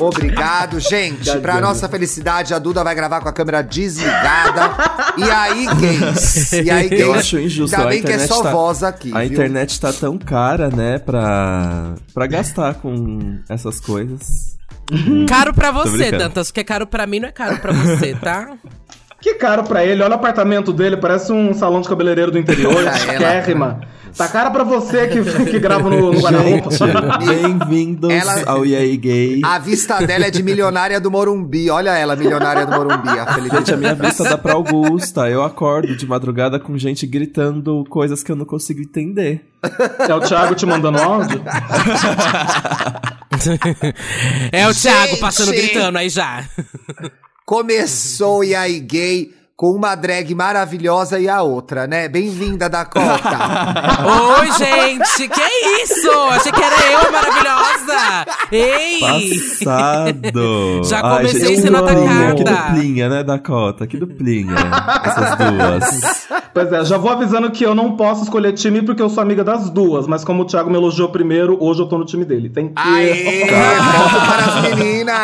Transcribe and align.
Obrigado, 0.00 0.80
gente. 0.80 1.30
Pra 1.38 1.60
nossa 1.60 1.88
felicidade, 1.88 2.54
a 2.54 2.58
Duda 2.58 2.82
vai 2.82 2.94
gravar 2.94 3.20
com 3.20 3.28
a 3.28 3.32
câmera 3.32 3.62
desligada. 3.62 4.70
E 5.16 5.22
aí, 5.24 5.66
gays? 5.76 6.52
E 6.52 6.70
aí, 6.70 6.88
gays? 6.88 7.00
Eu 7.02 7.14
acho 7.14 7.38
injusto. 7.38 7.76
Ainda 7.76 7.86
a 7.86 7.90
bem 7.90 8.00
que 8.02 8.06
é 8.08 8.14
internet 8.14 8.28
só 8.28 8.42
tá- 8.42 8.50
voz 8.52 8.82
aqui. 8.82 9.10
A 9.14 9.20
viu? 9.20 9.32
internet 9.32 9.80
tá 9.80 9.92
tão 9.92 10.16
cara, 10.18 10.68
né, 10.70 10.98
pra, 10.98 11.94
pra 12.14 12.26
gastar 12.26 12.74
com 12.74 13.38
essas 13.48 13.80
coisas. 13.80 14.56
Caro 15.28 15.54
pra 15.54 15.70
você. 15.70 16.10
Dantas. 16.10 16.48
O 16.48 16.52
que 16.54 16.60
é 16.60 16.64
caro 16.64 16.86
pra 16.86 17.06
mim 17.06 17.20
não 17.20 17.28
é 17.28 17.32
caro 17.32 17.58
pra 17.58 17.72
você, 17.72 18.14
tá? 18.14 18.48
Que 19.20 19.34
caro 19.34 19.62
pra 19.64 19.84
ele, 19.84 20.02
olha 20.02 20.12
o 20.12 20.14
apartamento 20.14 20.72
dele, 20.72 20.96
parece 20.96 21.30
um 21.30 21.52
salão 21.52 21.82
de 21.82 21.88
cabeleireiro 21.88 22.30
do 22.30 22.38
interior, 22.38 22.72
ela. 22.80 22.94
chiquérrima. 22.94 23.80
Tá 24.16 24.28
cara 24.28 24.50
pra 24.50 24.64
você 24.64 25.06
que, 25.08 25.22
que 25.50 25.58
grava 25.58 25.88
no, 25.88 26.12
no 26.12 26.20
guarda-roupa. 26.20 26.70
Bem-vindos 27.24 28.10
Ela- 28.10 28.42
ao 28.46 28.66
EA 28.66 28.96
Gay. 28.96 29.40
A 29.44 29.58
vista 29.58 29.98
dela 30.04 30.26
é 30.26 30.30
de 30.30 30.42
milionária 30.42 31.00
do 31.00 31.10
Morumbi. 31.10 31.70
Olha 31.70 31.90
ela, 31.96 32.16
milionária 32.16 32.66
do 32.66 32.72
Morumbi. 32.72 33.08
A. 33.08 33.56
Gente, 33.56 33.72
a 33.72 33.76
minha 33.76 33.94
vista 33.94 34.24
dá 34.24 34.36
pra 34.36 34.54
Augusta. 34.54 35.28
Eu 35.30 35.42
acordo 35.42 35.96
de 35.96 36.06
madrugada 36.06 36.58
com 36.58 36.76
gente 36.76 37.06
gritando 37.06 37.84
coisas 37.88 38.22
que 38.22 38.30
eu 38.32 38.36
não 38.36 38.44
consigo 38.44 38.80
entender. 38.82 39.44
É 40.08 40.14
o 40.14 40.20
Thiago 40.20 40.54
te 40.54 40.66
mandando 40.66 40.98
áudio? 40.98 41.42
É 44.52 44.66
o 44.68 44.74
Thiago 44.74 45.08
Gente! 45.10 45.20
passando 45.20 45.52
gritando 45.52 45.96
aí 45.98 46.08
já. 46.08 46.44
Começou 47.46 48.44
e 48.44 48.54
aí, 48.54 48.78
gay, 48.80 49.32
com 49.60 49.72
uma 49.72 49.94
drag 49.94 50.34
maravilhosa 50.34 51.20
e 51.20 51.28
a 51.28 51.42
outra, 51.42 51.86
né? 51.86 52.08
Bem-vinda, 52.08 52.66
Dakota. 52.66 53.28
Oi, 54.40 54.52
gente! 54.52 55.28
Que 55.28 55.82
isso? 55.82 56.10
Achei 56.30 56.50
que 56.50 56.62
era 56.62 56.76
eu, 56.90 57.12
maravilhosa! 57.12 58.26
Ei! 58.50 59.00
Passado! 59.00 60.82
Já 60.82 61.02
Ai, 61.04 61.16
comecei 61.18 61.40
gente, 61.40 61.56
que 61.56 61.60
sendo 61.60 61.76
duplinha, 61.76 62.34
Que 62.36 62.40
atacada. 62.42 62.72
duplinha, 62.72 63.08
né, 63.10 63.22
Dakota? 63.22 63.86
Que 63.86 63.98
duplinha. 63.98 64.56
Essas 65.04 65.36
duas. 65.36 66.28
Pois 66.52 66.72
é, 66.72 66.84
já 66.84 66.98
vou 66.98 67.12
avisando 67.12 67.48
que 67.52 67.64
eu 67.64 67.76
não 67.76 67.96
posso 67.96 68.24
escolher 68.24 68.52
time 68.52 68.82
porque 68.82 69.00
eu 69.00 69.08
sou 69.08 69.22
amiga 69.22 69.44
das 69.44 69.70
duas, 69.70 70.08
mas 70.08 70.24
como 70.24 70.42
o 70.42 70.44
Thiago 70.44 70.68
me 70.68 70.76
elogiou 70.76 71.08
primeiro, 71.08 71.56
hoje 71.60 71.80
eu 71.80 71.86
tô 71.86 71.96
no 71.96 72.04
time 72.04 72.24
dele. 72.24 72.48
Tem 72.50 72.68
que. 72.68 72.74
Aê, 72.76 73.46
ponto 73.46 74.26
para 74.26 74.44
as 74.46 74.74
meninas. 74.74 75.16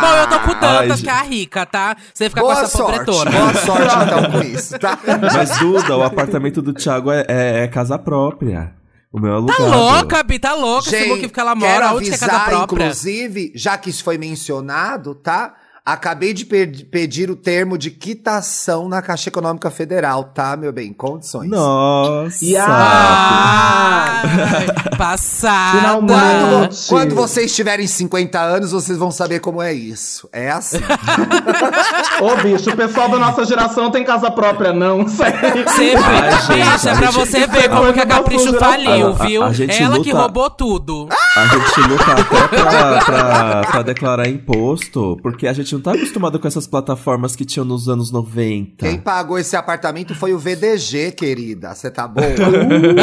Bom, 0.00 0.16
eu 0.16 0.26
tô 0.26 0.40
com 0.40 0.50
o 0.50 0.54
Ai, 0.54 0.60
Dantas, 0.60 0.98
gente. 0.98 1.04
que 1.04 1.10
é 1.10 1.12
a 1.12 1.22
rica, 1.22 1.64
tá? 1.64 1.96
Você 2.12 2.28
fica 2.28 2.40
com 2.40 2.48
Boa 2.48 2.60
essa 2.60 2.76
sorte, 2.76 2.98
pobretona. 3.04 3.30
boa 3.30 3.54
sorte 3.64 3.94
então 4.04 4.30
com 4.32 4.40
isso, 4.42 4.78
tá? 4.78 4.98
Mas, 5.34 5.58
Duda, 5.58 5.96
o 5.96 6.02
apartamento 6.02 6.60
do 6.62 6.72
Thiago 6.72 7.10
é, 7.12 7.24
é- 7.28 7.64
é 7.64 7.68
casa 7.68 7.98
própria. 7.98 8.72
O 9.12 9.18
meu 9.18 9.30
é 9.30 9.46
Tá 9.46 9.54
alugado. 9.62 9.70
louca, 9.70 10.22
Bi, 10.22 10.38
tá 10.38 10.54
louca. 10.54 10.88
Esse 10.94 11.08
mundo 11.08 11.28
que 11.30 11.40
ela 11.40 11.56
quero 11.56 11.72
mora, 11.84 11.94
onde 11.94 12.08
que 12.10 12.14
é 12.14 12.18
casa 12.18 12.32
avisar, 12.36 12.48
própria? 12.48 12.84
inclusive, 12.84 13.52
já 13.54 13.78
que 13.78 13.88
isso 13.90 14.04
foi 14.04 14.18
mencionado, 14.18 15.14
tá? 15.14 15.54
Acabei 15.92 16.34
de 16.34 16.44
pedir 16.44 17.30
o 17.30 17.34
termo 17.36 17.78
de 17.78 17.90
quitação 17.90 18.90
na 18.90 19.00
Caixa 19.00 19.30
Econômica 19.30 19.70
Federal, 19.70 20.22
tá, 20.24 20.54
meu 20.54 20.70
bem? 20.70 20.92
Condições. 20.92 21.48
Nossa! 21.48 22.44
Ah, 22.60 24.22
passada. 24.98 25.78
Finalmente. 25.78 26.14
Quando, 26.18 26.88
quando 26.88 27.14
vocês 27.14 27.54
tiverem 27.54 27.86
50 27.86 28.38
anos, 28.38 28.72
vocês 28.72 28.98
vão 28.98 29.10
saber 29.10 29.40
como 29.40 29.62
é 29.62 29.72
isso. 29.72 30.28
É 30.30 30.50
assim. 30.50 30.76
Ô, 32.20 32.36
bicho, 32.42 32.68
o 32.70 32.76
pessoal 32.76 33.08
da 33.08 33.18
nossa 33.18 33.44
geração 33.46 33.90
tem 33.90 34.04
casa 34.04 34.30
própria, 34.30 34.74
não. 34.74 35.06
Sério. 35.08 35.68
Sempre, 35.70 36.04
Ai, 36.04 36.32
gente, 36.42 36.70
bicha, 36.72 36.92
a 36.92 36.96
pra 36.96 37.10
gente- 37.10 37.14
você 37.14 37.46
ver 37.46 37.68
como 37.70 37.92
que 37.94 38.00
a 38.00 38.06
Capricho 38.06 38.52
faliu, 38.58 39.06
A- 39.06 39.10
a- 39.10 39.26
viu? 39.26 39.42
a 39.44 39.52
gente 39.54 39.82
Ela 39.82 40.00
que 40.02 40.10
luta- 40.12 40.20
roubou 40.22 40.50
tudo. 40.50 41.08
A 41.38 41.46
gente 41.46 41.80
luta 41.88 42.12
até 42.12 42.48
pra, 42.48 43.04
pra, 43.04 43.60
pra 43.70 43.82
declarar 43.82 44.28
imposto, 44.28 45.16
porque 45.22 45.46
a 45.46 45.52
gente 45.52 45.72
não 45.74 45.80
tá 45.80 45.92
acostumado 45.92 46.38
com 46.38 46.48
essas 46.48 46.66
plataformas 46.66 47.36
que 47.36 47.44
tinham 47.44 47.64
nos 47.64 47.88
anos 47.88 48.10
90. 48.10 48.84
Quem 48.84 48.98
pagou 48.98 49.38
esse 49.38 49.54
apartamento 49.56 50.14
foi 50.14 50.32
o 50.34 50.38
VDG, 50.38 51.12
querida. 51.12 51.74
Você 51.74 51.90
tá 51.90 52.08
boa? 52.08 52.26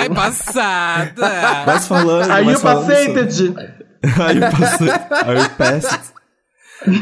Ai, 0.00 0.08
passada. 0.10 1.64
Mas 1.66 1.86
falando. 1.86 2.30
Aí 2.30 2.44
mas 2.44 2.54
eu 2.54 2.60
falando 2.60 2.86
passei, 2.86 3.06
sobre- 3.06 3.22
Teddy. 3.22 3.54
Aí 4.20 4.36
eu 4.38 4.50
passei. 4.50 4.88
Aí 4.90 5.36
eu 5.42 5.50
passed. 5.50 6.00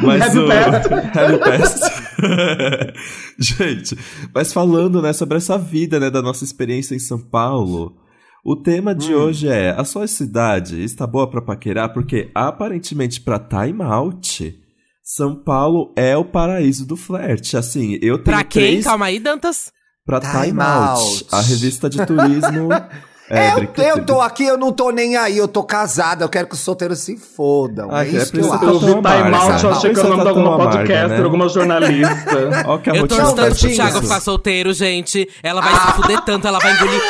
Mas 0.03 0.23
Have 0.23 0.39
o... 0.39 0.53
Have 0.53 1.39
passed. 1.39 1.91
Gente, 3.39 3.97
mas 4.35 4.53
falando, 4.53 5.01
né, 5.01 5.13
sobre 5.15 5.39
essa 5.39 5.57
vida, 5.57 5.99
né, 5.99 6.11
da 6.11 6.21
nossa 6.21 6.45
experiência 6.45 6.95
em 6.95 6.99
São 6.99 7.19
Paulo, 7.19 7.97
o 8.45 8.57
tema 8.57 8.95
de 8.95 9.15
hoje 9.15 9.49
é: 9.49 9.71
a 9.71 9.85
sua 9.85 10.07
cidade 10.07 10.83
está 10.83 11.07
boa 11.07 11.29
pra 11.31 11.43
paquerar? 11.43 11.93
Porque 11.93 12.31
aparentemente 12.35 13.21
pra 13.21 13.39
Time 13.39 13.83
Out, 13.83 14.55
São 15.03 15.35
Paulo 15.37 15.93
é 15.97 16.17
o 16.17 16.25
paraíso 16.25 16.87
do 16.87 16.97
flerte. 16.97 17.57
Assim, 17.57 17.95
eu 18.03 18.15
tenho 18.19 18.25
Pra 18.25 18.45
quem? 18.45 18.63
três 18.63 18.85
Calma 18.85 19.07
aí, 19.07 19.19
Dantas. 19.19 19.71
pra 20.07 20.21
Time 20.21 20.47
Time 20.49 20.63
Out, 20.63 21.01
Out. 21.03 21.27
a 21.33 21.41
revista 21.41 21.89
de 21.91 22.05
turismo. 22.07 22.69
É, 23.33 23.53
eu, 23.53 23.69
eu 23.85 24.05
tô 24.05 24.21
aqui, 24.21 24.43
eu 24.45 24.59
não 24.59 24.73
tô 24.73 24.91
nem 24.91 25.17
aí, 25.17 25.39
eu 25.39 25.47
tô 25.47 25.63
casada, 25.63 26.25
eu 26.25 26.29
quero 26.29 26.49
que 26.49 26.55
os 26.55 26.59
solteiros 26.61 26.99
se 26.99 27.17
fodam. 27.17 27.89
Ah, 27.93 28.05
é 28.05 28.09
é 28.09 28.11
isso 28.17 28.33
que 28.33 28.39
eu 28.41 28.53
acho. 28.53 28.65
Eu 28.65 28.81
vi 28.81 28.87
tão 28.87 28.99
amarga, 28.99 29.23
Time 29.23 29.37
Out, 29.37 29.65
eu 29.65 29.71
achei 29.71 29.95
que 29.95 30.01
era 30.01 30.09
o 30.09 30.11
nome 30.11 30.25
de 30.25 30.25
Por 30.25 30.41
isso 30.41 30.49
alguma 30.49 30.59
podcaster, 30.73 31.09
né? 31.11 31.25
alguma 31.25 31.49
jornalista. 31.49 32.51
Ó, 32.67 32.79
que 32.79 32.91
Eu 32.91 33.07
das 33.07 33.33
tanto 33.35 33.57
pro. 33.61 33.69
Thiago 33.71 34.03
ficar 34.03 34.21
solteiro, 34.21 34.73
gente. 34.73 35.29
Ela 35.45 35.61
vai 35.61 35.73
se 35.73 35.93
fuder 35.93 36.21
tanto, 36.25 36.49
ela 36.49 36.59
vai 36.59 36.75
engolir 36.75 37.01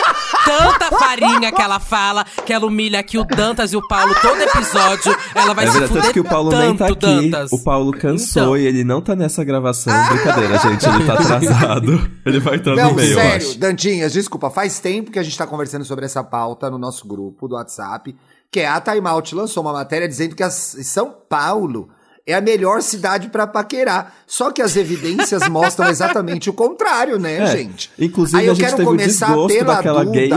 tanta 0.59 0.99
farinha 0.99 1.53
que 1.53 1.63
ela 1.63 1.79
fala, 1.79 2.25
que 2.45 2.53
ela 2.53 2.67
humilha 2.67 2.99
aqui 3.01 3.19
o 3.19 3.25
Dantas 3.25 3.73
e 3.73 3.77
o 3.77 3.87
Paulo 3.87 4.15
todo 4.21 4.41
episódio. 4.41 5.17
Ela 5.35 5.55
vai 5.55 5.65
É 5.67 5.69
se 5.71 5.79
verdade, 5.79 5.89
fuder 5.89 6.03
tanto 6.03 6.13
que 6.15 6.21
o 6.21 6.25
Paulo 6.25 6.51
tanto, 6.51 6.63
nem 6.67 6.77
tá 6.77 6.87
aqui. 6.87 7.31
Dantas. 7.31 7.53
O 7.53 7.63
Paulo 7.63 7.93
cansou 7.93 8.43
Então. 8.43 8.57
e 8.57 8.67
ele 8.67 8.85
não 8.85 9.01
tá 9.01 9.15
nessa 9.15 9.45
gravação. 9.45 9.93
Brincadeira, 10.09 10.59
gente. 10.59 10.87
Ele 10.89 11.07
tá 11.07 11.15
atrasado. 11.15 12.11
Ele 12.27 12.41
vai 12.41 12.57
entrar 12.57 12.77
Não, 12.77 12.91
no 12.91 12.97
meio, 12.97 13.11
eu 13.13 13.15
sério, 13.19 13.37
acho. 13.49 13.59
Dantinhas, 13.59 14.13
desculpa, 14.13 14.51
faz 14.51 14.79
tempo 14.81 15.11
que 15.11 15.19
a 15.19 15.23
gente 15.23 15.37
tá 15.37 15.47
conversando 15.47 15.85
sobre 15.85 16.05
essa 16.05 16.23
pauta 16.23 16.71
no 16.71 16.79
nosso 16.79 17.07
grupo 17.07 17.49
do 17.49 17.55
WhatsApp, 17.55 18.15
que 18.51 18.61
é 18.61 18.69
a 18.69 18.81
Time 18.81 19.07
Out 19.09 19.35
lançou 19.35 19.63
uma 19.63 19.73
matéria 19.73 20.07
dizendo 20.09 20.35
que 20.37 20.43
a 20.43 20.51
São 20.51 21.15
Paulo 21.29 21.89
é 22.31 22.35
a 22.37 22.41
melhor 22.41 22.83
cidade 22.83 23.29
pra 23.29 23.47
paquerar. 23.47 24.13
Só 24.27 24.51
que 24.51 24.63
as 24.63 24.77
evidências 24.77 25.47
mostram 25.51 25.89
exatamente 25.89 26.49
o 26.51 26.53
contrário, 26.53 27.19
né, 27.19 27.39
É, 27.43 27.47
gente? 27.49 27.91
Inclusive, 27.99 28.39
Aí 28.41 28.47
eu 28.47 28.53
a 28.53 28.55
gente 28.55 28.71
quero 28.71 28.85
começar 28.85 29.27
desgosto 29.27 29.59
pela 29.59 29.75
daquela 29.75 30.05
Duda. 30.05 30.19
gay 30.19 30.31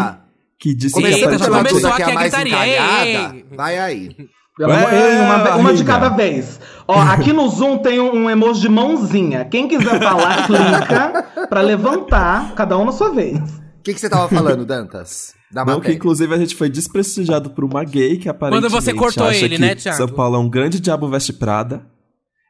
que 0.60 0.74
disse 0.74 0.98
Eita, 0.98 1.10
que 1.10 1.24
Começando 1.26 1.40
já 1.40 1.46
pela 1.46 1.60
aparentemente... 1.60 1.82
começou 1.82 1.92
Duda, 1.92 1.96
que 1.96 2.02
é 2.02 2.06
a 2.06 2.16
mais 2.16 2.34
gritaria, 2.34 2.76
encalhada. 2.76 3.36
ei. 3.36 3.46
Vai 3.56 3.78
aí. 3.80 4.16
Pelo 4.56 4.72
amor- 4.72 4.94
É, 4.94 5.22
uma, 5.22 5.56
uma 5.56 5.74
de 5.74 5.84
cada 5.84 6.10
vez. 6.10 6.60
Ó, 6.88 7.00
aqui 7.02 7.34
no 7.34 7.50
Zoom 7.50 7.80
tem 7.80 8.00
um, 8.00 8.26
um 8.26 8.30
emoji 8.30 8.62
de 8.62 8.70
mãozinha. 8.70 9.46
Quem 9.46 9.68
quiser 9.68 10.00
falar, 10.00 10.46
clica 10.48 11.48
pra 11.50 11.62
levantar, 11.62 12.54
cada 12.56 12.78
um 12.78 12.86
na 12.86 12.92
sua 12.92 13.10
vez. 13.12 13.40
O 13.40 13.84
que, 13.84 13.94
que 13.94 14.00
você 14.00 14.08
tava 14.10 14.30
falando, 14.30 14.64
Dantas? 14.66 15.34
Da 15.54 15.64
Não, 15.64 15.74
que 15.76 15.80
matéria. 15.80 15.96
inclusive 15.96 16.34
a 16.34 16.38
gente 16.38 16.56
foi 16.56 16.70
desprestigiado 16.70 17.52
por 17.52 17.64
uma 17.64 17.84
gay 17.84 18.18
que 18.18 18.28
aparentemente 18.28 18.72
você 18.72 18.94
cortou 18.94 19.28
acha 19.28 19.46
ele, 19.46 19.56
que 19.56 19.62
né, 19.62 19.76
Thiago? 19.76 19.98
São 19.98 20.08
Paulo 20.08 20.36
é 20.36 20.40
um 20.40 20.50
grande 20.50 20.80
diabo 20.80 21.08
veste 21.08 21.32
Prada 21.34 21.86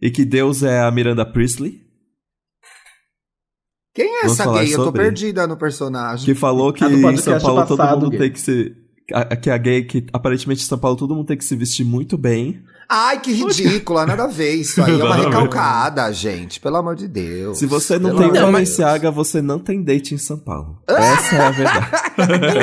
e 0.02 0.10
que 0.10 0.24
Deus 0.24 0.64
é 0.64 0.80
a 0.82 0.90
Miranda 0.92 1.26
Priestley, 1.26 1.82
Quem 3.94 4.08
é 4.08 4.22
Vamos 4.24 4.40
essa 4.40 4.52
gay? 4.54 4.74
Eu 4.74 4.86
tô 4.86 4.92
perdida 4.92 5.46
no 5.46 5.56
personagem. 5.58 6.26
que 6.26 6.34
falou 6.34 6.72
que 6.74 6.84
A 6.84 6.88
do 6.90 6.96
em 7.12 7.18
São 7.18 7.40
Paulo 7.40 7.66
todo 7.68 7.84
mundo 7.86 8.10
gay. 8.10 8.20
tem 8.20 8.32
que 8.32 8.40
se... 8.40 8.74
a- 9.14 9.36
Que 9.36 9.50
a 9.50 9.58
gay, 9.58 9.84
que 9.84 10.06
aparentemente 10.12 10.62
em 10.64 10.66
São 10.66 10.78
Paulo 10.80 10.98
todo 10.98 11.14
mundo 11.14 11.28
tem 11.28 11.38
que 11.38 11.46
se 11.46 11.56
vestir 11.56 11.86
muito 11.86 12.18
bem. 12.18 12.64
Ai, 12.96 13.20
que 13.20 13.34
ridícula, 13.34 14.06
nada 14.06 14.26
a 14.26 14.28
ver 14.28 14.54
isso 14.54 14.84
aí. 14.84 15.02
É 15.02 15.04
uma 15.04 15.16
recalcada, 15.16 16.14
gente. 16.14 16.60
Pelo 16.60 16.76
amor 16.78 16.96
de 16.96 17.08
Deus. 17.08 17.58
Se 17.58 17.66
você 17.66 17.98
não 17.98 18.16
Pelo 18.16 18.32
tem 18.32 18.42
Balenciaga, 18.42 19.10
você 19.10 19.42
não 19.42 19.58
tem 19.58 19.82
date 19.82 20.14
em 20.14 20.18
São 20.20 20.38
Paulo. 20.38 20.78
Essa 20.88 21.36
é 21.36 21.42
a 21.42 21.50
verdade. 21.50 21.88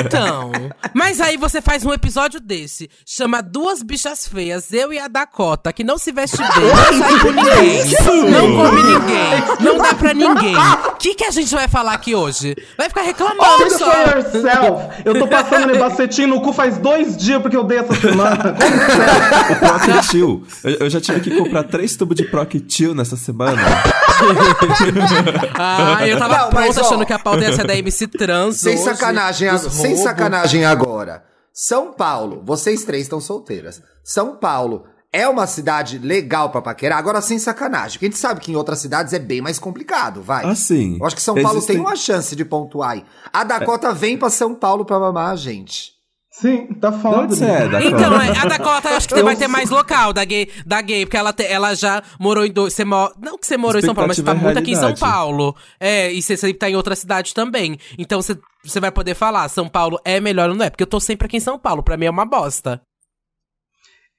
Então. 0.05 0.51
Mas 0.93 1.19
aí 1.19 1.35
você 1.35 1.61
faz 1.61 1.85
um 1.85 1.91
episódio 1.91 2.39
desse, 2.39 2.89
chama 3.05 3.41
Duas 3.41 3.83
Bichas 3.83 4.25
Feias, 4.25 4.71
eu 4.71 4.93
e 4.93 4.99
a 4.99 5.09
Dakota, 5.09 5.73
que 5.73 5.83
não 5.83 5.97
se 5.97 6.11
veste 6.11 6.37
bem, 6.37 6.47
não 6.47 6.99
sai 6.99 7.19
com 7.19 7.31
ninguém, 7.31 8.31
não 8.31 8.55
come 8.55 8.83
ninguém, 8.83 9.43
não 9.59 9.77
dá 9.77 9.93
pra 9.93 10.13
ninguém. 10.13 10.55
O 10.55 10.95
que, 10.95 11.15
que 11.15 11.25
a 11.25 11.31
gente 11.31 11.53
vai 11.53 11.67
falar 11.67 11.93
aqui 11.93 12.15
hoje? 12.15 12.55
Vai 12.77 12.87
ficar 12.87 13.01
reclamando 13.01 13.69
só. 13.71 13.91
yourself. 13.91 15.01
Eu 15.03 15.19
tô 15.19 15.27
passando 15.27 15.67
nebacetinho 15.71 16.29
no 16.29 16.41
cu 16.41 16.53
faz 16.53 16.77
dois 16.77 17.17
dias 17.17 17.41
porque 17.41 17.57
eu 17.57 17.63
dei 17.63 17.79
essa 17.79 17.93
semana. 17.95 18.55
Como 18.55 19.79
que 19.79 19.91
é? 19.91 20.01
Eu, 20.63 20.71
eu 20.79 20.89
já 20.89 21.01
tive 21.01 21.19
que 21.19 21.37
comprar 21.37 21.63
três 21.63 21.95
tubos 21.95 22.15
de 22.15 22.23
Proctil 22.23 22.93
nessa 22.95 23.15
semana. 23.17 23.61
Ah, 25.57 26.07
eu 26.07 26.17
tava 26.17 26.37
Não, 26.37 26.49
mas, 26.51 26.65
pronta 26.73 26.81
ó. 26.81 26.85
achando 26.85 27.05
que 27.05 27.13
a 27.13 27.19
pauta 27.19 27.43
ia 27.43 27.53
ser 27.53 27.65
da 27.65 27.75
MC 27.75 28.07
Trans 28.07 28.57
Sem 28.57 28.75
hoje, 28.75 28.83
sacanagem, 28.83 29.49
ag- 29.49 29.69
sem 29.69 29.95
sacanagem 29.97 30.65
agora. 30.65 31.23
São 31.53 31.91
Paulo, 31.93 32.41
vocês 32.45 32.83
três 32.83 33.03
estão 33.03 33.19
solteiras. 33.19 33.81
São 34.03 34.35
Paulo 34.37 34.83
é 35.13 35.27
uma 35.27 35.45
cidade 35.45 35.97
legal 35.97 36.49
pra 36.49 36.61
paquerar, 36.61 36.97
agora 36.97 37.21
sem 37.21 37.37
sacanagem. 37.37 37.93
Porque 37.93 38.05
a 38.05 38.09
gente 38.09 38.17
sabe 38.19 38.39
que 38.39 38.51
em 38.51 38.55
outras 38.55 38.79
cidades 38.79 39.11
é 39.13 39.19
bem 39.19 39.41
mais 39.41 39.59
complicado, 39.59 40.21
vai. 40.21 40.45
Assim. 40.45 40.97
Eu 40.99 41.05
acho 41.05 41.15
que 41.15 41.21
São 41.21 41.35
Paulo 41.35 41.57
existem- 41.57 41.75
tem 41.77 41.85
uma 41.85 41.95
chance 41.95 42.35
de 42.35 42.45
pontuar 42.45 42.91
aí. 42.91 43.03
A 43.33 43.43
Dakota 43.43 43.93
vem 43.93 44.17
pra 44.17 44.29
São 44.29 44.55
Paulo 44.55 44.85
pra 44.85 44.99
mamar 44.99 45.31
a 45.31 45.35
gente. 45.35 45.91
Sim, 46.31 46.67
tá 46.79 46.91
você 46.91 47.43
é, 47.43 47.67
Dakota? 47.67 47.83
Então, 47.85 48.13
a 48.15 48.45
Dakota, 48.47 48.89
eu 48.89 48.95
acho 48.95 49.07
que 49.09 49.15
você 49.15 49.21
vai 49.21 49.35
ter 49.35 49.47
mais 49.49 49.69
local 49.69 50.13
da 50.13 50.23
gay, 50.23 50.49
da 50.65 50.81
gay 50.81 51.05
porque 51.05 51.17
ela, 51.17 51.33
te- 51.33 51.43
ela 51.45 51.75
já 51.75 52.01
morou 52.17 52.45
em 52.45 52.51
dois. 52.51 52.73
Você 52.73 52.85
mo- 52.85 53.11
não 53.21 53.37
que 53.37 53.45
você 53.45 53.57
morou 53.57 53.79
em 53.79 53.81
São 53.81 53.93
Paulo, 53.93 54.07
mas 54.07 54.15
você 54.17 54.23
tá 54.23 54.31
é 54.31 54.35
muito 54.35 54.57
aqui 54.57 54.71
em 54.71 54.75
São. 54.75 54.93
Paulo. 54.95 55.53
É, 55.77 56.11
e 56.13 56.21
você 56.21 56.37
sempre 56.37 56.57
tá 56.57 56.69
em 56.69 56.75
outra 56.77 56.95
cidade 56.95 57.33
também. 57.33 57.77
Então 57.97 58.21
você, 58.21 58.37
você 58.63 58.79
vai 58.79 58.91
poder 58.91 59.13
falar, 59.13 59.49
São 59.49 59.67
Paulo 59.67 59.99
é 60.05 60.21
melhor 60.21 60.49
ou 60.49 60.55
não 60.55 60.63
é? 60.65 60.69
Porque 60.69 60.83
eu 60.83 60.87
tô 60.87 61.01
sempre 61.01 61.25
aqui 61.27 61.35
em 61.35 61.41
São 61.41 61.59
Paulo, 61.59 61.83
pra 61.83 61.97
mim 61.97 62.05
é 62.05 62.09
uma 62.09 62.25
bosta. 62.25 62.81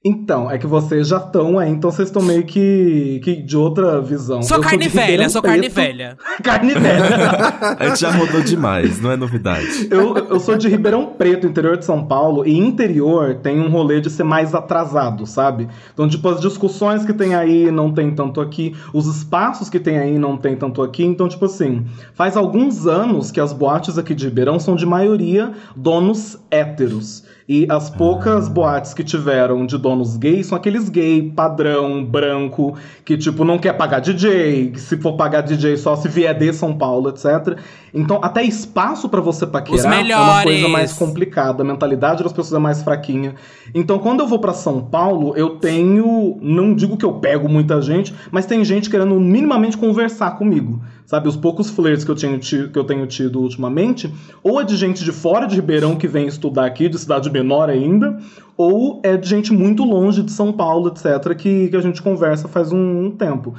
Então, 0.05 0.51
é 0.51 0.57
que 0.57 0.67
vocês 0.67 1.07
já 1.07 1.15
estão 1.15 1.57
aí, 1.57 1.71
então 1.71 1.89
vocês 1.89 2.09
estão 2.09 2.21
meio 2.21 2.43
que, 2.43 3.21
que 3.23 3.37
de 3.37 3.55
outra 3.55 4.01
visão. 4.01 4.43
Sou 4.43 4.57
Eu 4.57 4.61
carne 4.61 4.83
de 4.83 4.89
velha, 4.89 5.29
sou 5.29 5.39
carne 5.41 5.69
velha. 5.69 6.17
Carne 6.43 6.73
velha. 6.75 7.77
A 7.79 7.87
gente 7.87 8.01
já 8.01 8.11
rodou 8.11 8.41
demais, 8.41 8.99
não 8.99 9.11
é 9.11 9.15
novidade. 9.15 9.87
Eu, 9.89 10.17
eu 10.17 10.41
sou 10.41 10.57
de 10.57 10.67
Ribeirão 10.67 11.05
Preto, 11.05 11.47
interior 11.47 11.77
de 11.77 11.85
São 11.85 12.05
Paulo, 12.05 12.45
e 12.45 12.53
interior 12.53 13.35
tem 13.35 13.61
um 13.61 13.69
rolê 13.69 14.01
de 14.01 14.09
ser 14.09 14.25
mais 14.25 14.53
atrasado, 14.53 15.25
sabe? 15.25 15.69
Então, 15.93 16.05
tipo, 16.09 16.27
as 16.27 16.41
discussões 16.41 17.05
que 17.05 17.13
tem 17.13 17.33
aí 17.33 17.71
não 17.71 17.89
tem 17.93 18.13
tanto 18.13 18.41
aqui, 18.41 18.75
os 18.93 19.07
espaços 19.07 19.69
que 19.69 19.79
tem 19.79 19.97
aí 19.99 20.19
não 20.19 20.35
tem 20.35 20.57
tanto 20.57 20.81
aqui. 20.81 21.05
Então, 21.05 21.29
tipo 21.29 21.45
assim, 21.45 21.85
faz 22.13 22.35
alguns 22.35 22.85
anos 22.87 23.31
que 23.31 23.39
as 23.39 23.53
boates 23.53 23.97
aqui 23.97 24.13
de 24.13 24.25
Ribeirão 24.25 24.59
são 24.59 24.75
de 24.75 24.85
maioria 24.85 25.53
donos 25.77 26.37
héteros. 26.51 27.23
E 27.47 27.67
as 27.69 27.89
poucas 27.89 28.47
boates 28.47 28.93
que 28.93 29.03
tiveram 29.03 29.65
de 29.65 29.77
donos 29.77 30.15
gays 30.15 30.47
são 30.47 30.57
aqueles 30.57 30.87
gay 30.87 31.31
padrão, 31.35 32.03
branco, 32.03 32.77
que 33.03 33.17
tipo 33.17 33.43
não 33.43 33.57
quer 33.57 33.73
pagar 33.73 33.99
DJ, 33.99 34.71
que 34.71 34.79
se 34.79 34.97
for 34.97 35.17
pagar 35.17 35.41
DJ 35.41 35.75
só 35.75 35.95
se 35.95 36.07
vier 36.07 36.37
de 36.37 36.53
São 36.53 36.77
Paulo, 36.77 37.09
etc. 37.09 37.57
Então, 37.93 38.19
até 38.23 38.43
espaço 38.43 39.07
pra 39.07 39.21
você 39.21 39.45
paquerar 39.45 39.93
é 39.93 40.15
uma 40.15 40.43
coisa 40.43 40.67
mais 40.67 40.93
complicada, 40.93 41.61
a 41.61 41.65
mentalidade 41.65 42.23
das 42.23 42.33
pessoas 42.33 42.53
é 42.53 42.59
mais 42.59 42.81
fraquinha. 42.81 43.35
Então, 43.73 43.99
quando 43.99 44.21
eu 44.21 44.27
vou 44.27 44.39
pra 44.39 44.51
São 44.51 44.81
Paulo, 44.81 45.35
eu 45.37 45.51
tenho, 45.57 46.37
não 46.41 46.73
digo 46.73 46.97
que 46.97 47.05
eu 47.05 47.13
pego 47.13 47.47
muita 47.47 47.79
gente, 47.81 48.11
mas 48.31 48.47
tem 48.47 48.65
gente 48.65 48.89
querendo 48.89 49.19
minimamente 49.19 49.77
conversar 49.77 50.31
comigo. 50.31 50.81
Sabe, 51.05 51.27
os 51.27 51.35
poucos 51.35 51.69
flirts 51.69 52.03
que 52.03 52.09
eu, 52.09 52.15
tenho 52.15 52.39
tido, 52.39 52.71
que 52.71 52.79
eu 52.79 52.83
tenho 52.83 53.05
tido 53.05 53.39
ultimamente, 53.39 54.11
ou 54.41 54.59
é 54.59 54.63
de 54.63 54.75
gente 54.75 55.03
de 55.03 55.11
fora 55.11 55.45
de 55.45 55.55
Ribeirão 55.55 55.95
que 55.95 56.07
vem 56.07 56.25
estudar 56.25 56.65
aqui, 56.65 56.89
de 56.89 56.97
cidade 56.97 57.29
menor 57.29 57.69
ainda, 57.69 58.17
ou 58.57 59.01
é 59.03 59.15
de 59.15 59.27
gente 59.27 59.53
muito 59.53 59.83
longe 59.83 60.23
de 60.23 60.31
São 60.31 60.51
Paulo, 60.51 60.87
etc., 60.87 61.35
que, 61.35 61.67
que 61.67 61.75
a 61.75 61.81
gente 61.81 62.01
conversa 62.01 62.47
faz 62.47 62.71
um, 62.71 63.05
um 63.05 63.11
tempo. 63.11 63.53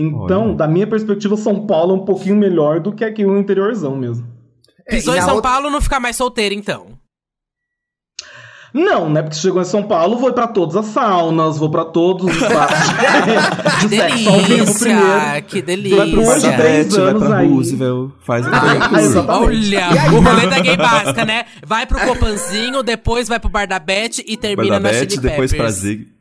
Então, 0.00 0.46
Olha. 0.48 0.54
da 0.54 0.68
minha 0.68 0.86
perspectiva, 0.86 1.36
São 1.36 1.66
Paulo 1.66 1.92
é 1.92 1.96
um 1.96 2.04
pouquinho 2.04 2.36
melhor 2.36 2.78
do 2.80 2.92
que 2.92 3.04
aqui 3.04 3.24
o 3.24 3.36
interiorzão 3.38 3.96
mesmo. 3.96 4.26
Pisou 4.88 5.14
e 5.14 5.18
em 5.18 5.22
São 5.22 5.34
outra- 5.34 5.50
Paulo, 5.50 5.70
não 5.70 5.80
ficar 5.80 5.98
mais 6.00 6.14
solteiro, 6.16 6.54
então. 6.54 6.86
Não, 8.72 9.08
né? 9.08 9.22
Porque 9.22 9.36
chegou 9.36 9.62
em 9.62 9.64
São 9.64 9.82
Paulo, 9.82 10.18
vou 10.18 10.30
pra 10.32 10.46
todas 10.46 10.76
as 10.76 10.86
saunas, 10.86 11.56
vou 11.56 11.70
pra 11.70 11.86
todos 11.86 12.26
os 12.26 12.36
espaços 12.42 12.88
de, 13.80 13.88
de 13.88 13.96
sexo 13.96 14.28
ao 14.28 14.34
vivo 14.40 14.48
Delícia, 14.48 14.74
primeiro. 14.78 15.86
que 15.88 15.96
Vai 15.96 16.10
pro 16.10 16.24
Vai 16.24 16.40
pra 16.40 16.48
tem 16.50 16.50
Beth, 16.50 16.62
delícia. 16.62 16.90
três 16.90 16.94
vai 16.94 17.08
anos 17.10 17.22
pra 17.26 17.36
aí. 17.38 17.48
Roosevelt, 17.48 18.10
faz 18.20 18.46
Ah, 18.46 18.50
tudo. 18.88 18.98
exatamente. 19.00 19.76
Olha, 19.76 20.12
o 20.12 20.20
rolê 20.20 20.46
da 20.48 20.58
gay 20.60 20.76
básica, 20.76 21.24
né? 21.24 21.44
Vai 21.66 21.86
pro 21.86 21.98
Copanzinho, 22.06 22.82
depois 22.82 23.26
vai 23.26 23.40
pro 23.40 23.48
Bar 23.48 23.66
da 23.66 23.78
Beth 23.78 24.18
e 24.26 24.36
termina 24.36 24.78
da 24.78 24.80
na 24.80 24.88
Beth, 24.90 25.10
Chili 25.10 25.22
depois 25.22 25.50
pra 25.50 25.58
Peppers. 25.64 25.74
Zig. 25.80 26.17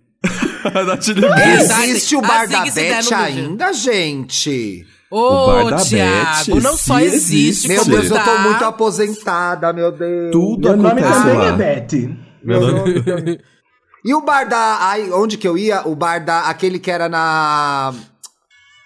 Existe 1.83 2.15
o 2.15 2.21
bar 2.21 2.47
da 2.47 2.65
Beth 2.65 3.13
ainda, 3.13 3.73
gente. 3.73 4.85
O 5.09 5.17
Ô, 5.17 5.65
Beth, 5.69 6.61
não 6.61 6.75
só 6.75 6.99
existe, 6.99 7.47
existe. 7.47 7.67
Meu 7.69 7.85
Deus, 7.85 8.09
eu 8.09 8.17
tô 8.17 8.23
tá. 8.23 8.39
muito 8.39 8.65
aposentada, 8.65 9.71
meu 9.71 9.91
Deus. 9.91 10.31
Tudo 10.31 10.67
Meu 10.67 10.77
nome 10.77 11.01
também 11.01 11.37
lá. 11.37 11.45
é 11.45 11.51
Betty. 11.53 12.17
Meu 12.43 12.59
nome... 12.59 13.39
E 14.05 14.13
o 14.13 14.21
bar 14.21 14.47
da. 14.47 14.77
Ai, 14.79 15.11
onde 15.11 15.37
que 15.37 15.45
eu 15.45 15.57
ia? 15.57 15.85
O 15.85 15.93
bar 15.93 16.23
da. 16.23 16.47
Aquele 16.47 16.79
que 16.79 16.89
era 16.89 17.09
na. 17.09 17.93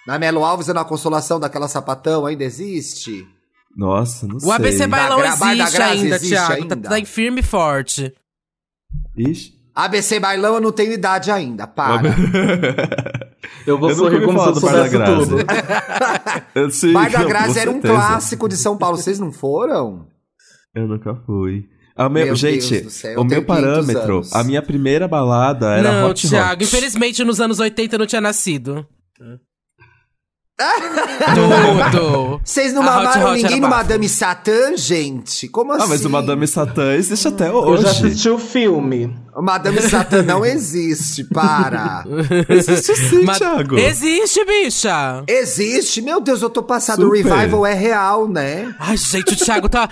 Na 0.08 0.18
Melo 0.18 0.44
Alves 0.44 0.68
e 0.68 0.74
na 0.74 0.84
Consolação 0.84 1.40
daquela 1.40 1.68
sapatão 1.68 2.26
ainda 2.26 2.44
existe? 2.44 3.28
Nossa, 3.78 4.28
não 4.28 4.40
sei. 4.40 4.50
O 4.50 4.52
ABC 4.52 4.88
Bailão 4.88 5.24
existe 5.24 5.82
ainda, 5.82 6.16
existe 6.16 6.34
Thiago. 6.34 6.54
ainda? 6.54 6.76
Tá, 6.76 6.90
tá 6.90 7.00
em 7.00 7.06
firme 7.06 7.42
e 7.42 7.44
forte. 7.44 8.12
Ixi. 9.16 9.61
ABC 9.74 10.20
Bailão 10.20 10.56
eu 10.56 10.62
não 10.62 10.72
tenho 10.72 10.92
idade 10.92 11.32
ainda, 11.32 11.66
para. 11.68 12.10
Eu 13.66 13.78
vou 13.78 13.90
Eu 13.92 13.96
sorrir 13.96 14.26
como 14.26 14.40
se 14.40 14.48
eu 14.48 14.54
do 14.54 14.62
Bar 14.62 14.72
da 14.74 14.90
soubesse 14.90 14.98
Graça. 14.98 15.16
tudo. 15.16 15.38
Eu 16.56 16.70
sei, 16.72 16.94
Bar 16.94 17.10
da 17.12 17.20
não, 17.20 17.28
Graça 17.28 17.60
era 17.60 17.70
um 17.70 17.74
certeza. 17.74 17.94
clássico 17.94 18.50
de 18.50 18.58
São 18.58 18.78
Paulo. 18.78 18.98
Vocês 18.98 19.18
não 19.20 19.32
foram? 19.32 20.08
Eu 20.76 20.88
nunca 20.88 21.16
fui. 21.26 21.70
Ah, 21.96 22.10
meu, 22.10 22.26
Meu 22.28 22.36
gente, 22.36 22.70
Deus 22.70 22.84
do 22.84 22.90
céu, 22.90 23.20
o 23.20 23.24
meu 23.24 23.44
tenho 23.44 23.46
500 23.46 23.64
parâmetro, 23.86 24.14
anos. 24.16 24.34
a 24.34 24.44
minha 24.44 24.62
primeira 24.62 25.08
balada 25.08 25.74
era 25.78 26.02
não, 26.02 26.10
Hot 26.10 26.28
Thiago, 26.28 26.54
Hot. 26.54 26.64
infelizmente 26.64 27.24
nos 27.24 27.40
anos 27.42 27.60
80 27.60 27.96
eu 27.96 28.00
não 28.00 28.06
tinha 28.06 28.22
nascido. 28.22 28.86
Tudo. 31.34 32.40
Vocês 32.44 32.74
não 32.74 32.84
A 32.84 32.86
Hot 32.86 33.04
mamaram 33.04 33.32
Hot 33.34 33.42
ninguém 33.42 33.60
no 33.60 33.68
bafo. 33.70 33.76
Madame 33.84 34.10
Satã, 34.10 34.78
gente? 34.78 35.48
Como 35.48 35.72
assim? 35.74 35.84
Ah, 35.84 35.88
mas 35.88 36.06
o 36.06 36.10
Madame 36.10 36.48
Satã 36.48 36.94
existe 36.94 37.28
até 37.28 37.48
Eu 37.50 37.56
hoje. 37.56 37.84
já 37.84 37.90
assisti 37.92 38.30
o 38.30 38.38
filme. 38.38 39.16
O 39.36 39.42
Madame 39.42 39.82
Satã 39.82 40.22
não 40.22 40.46
existe, 40.46 41.24
para. 41.24 42.04
Existe 42.50 42.96
sim, 42.96 43.24
Mas- 43.24 43.38
Thiago. 43.38 43.78
Existe, 43.78 44.44
bicha! 44.46 45.24
Existe? 45.28 46.02
Meu 46.02 46.20
Deus, 46.22 46.42
eu 46.42 46.50
tô 46.50 46.62
passado. 46.62 47.10
O 47.10 47.16
Super. 47.16 47.34
revival 47.34 47.66
é 47.66 47.74
real, 47.74 48.28
né? 48.28 48.74
Ai, 48.80 48.98
gente, 48.98 49.34
o 49.34 49.38
Thiago 49.38 49.70
tá 49.70 49.90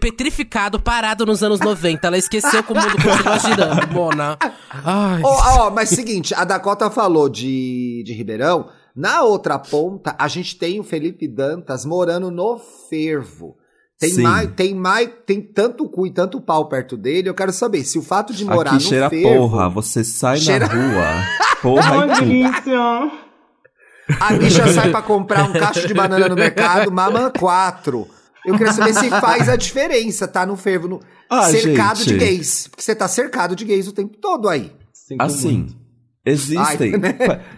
petrificado, 0.00 0.80
parado 0.80 1.26
nos 1.26 1.42
anos 1.42 1.60
90. 1.60 2.06
Ela 2.06 2.16
esqueceu 2.16 2.62
que 2.62 2.72
o 2.72 2.76
mundo 2.76 2.92
continua 3.02 3.38
girando, 3.38 3.92
Mona. 3.92 4.38
Ai. 4.84 5.20
Ó, 5.24 5.66
ó, 5.66 5.70
mas 5.70 5.88
seguinte, 5.90 6.32
a 6.34 6.44
Dakota 6.44 6.88
falou 6.90 7.28
de, 7.28 8.02
de 8.06 8.12
Ribeirão. 8.12 8.68
Na 8.94 9.22
outra 9.22 9.58
ponta, 9.58 10.14
a 10.18 10.26
gente 10.28 10.56
tem 10.58 10.80
o 10.80 10.84
Felipe 10.84 11.28
Dantas 11.28 11.84
morando 11.84 12.30
no 12.30 12.58
fervo. 12.88 13.56
Tem 13.98 14.10
Sim. 14.14 14.22
mais, 14.22 14.50
tem 14.54 14.74
mais, 14.74 15.10
tem 15.26 15.40
tanto 15.42 15.88
cu 15.88 16.06
e 16.06 16.10
tanto 16.10 16.40
pau 16.40 16.68
perto 16.68 16.96
dele. 16.96 17.28
Eu 17.28 17.34
quero 17.34 17.52
saber 17.52 17.84
se 17.84 17.98
o 17.98 18.02
fato 18.02 18.32
de 18.32 18.44
morar 18.44 18.70
Aqui 18.72 18.82
no 18.84 18.88
cheira 18.88 19.10
fervo, 19.10 19.28
porra, 19.50 19.68
você 19.68 20.02
sai 20.02 20.38
Cheira- 20.38 20.66
na 20.66 20.72
rua, 20.74 21.04
porra 21.60 22.08
cu. 22.08 22.24
delícia. 22.24 23.10
a 24.20 24.32
bicha 24.34 24.72
sai 24.72 24.90
pra 24.90 25.02
comprar 25.02 25.48
um 25.48 25.52
cacho 25.52 25.86
de 25.86 25.94
banana 25.94 26.28
no 26.28 26.34
mercado, 26.34 26.90
mama 26.90 27.30
quatro. 27.30 28.08
Eu 28.44 28.56
queria 28.56 28.72
saber 28.72 28.94
se 28.94 29.08
faz 29.10 29.48
a 29.50 29.56
diferença, 29.56 30.26
tá 30.26 30.46
no 30.46 30.56
fervo, 30.56 30.88
no 30.88 31.00
Ah, 31.28 31.42
cercado 31.50 31.98
gente. 31.98 32.08
de 32.08 32.16
gays, 32.18 32.68
porque 32.68 32.82
você 32.82 32.94
tá 32.94 33.06
cercado 33.06 33.54
de 33.54 33.64
gays 33.66 33.86
o 33.86 33.92
tempo 33.92 34.16
todo 34.16 34.48
aí. 34.48 34.72
Sinto 34.94 35.20
Assim, 35.22 35.52
muito. 35.58 35.76
Existem. 36.24 36.92
Ai, 36.94 36.98
né? 37.00 37.12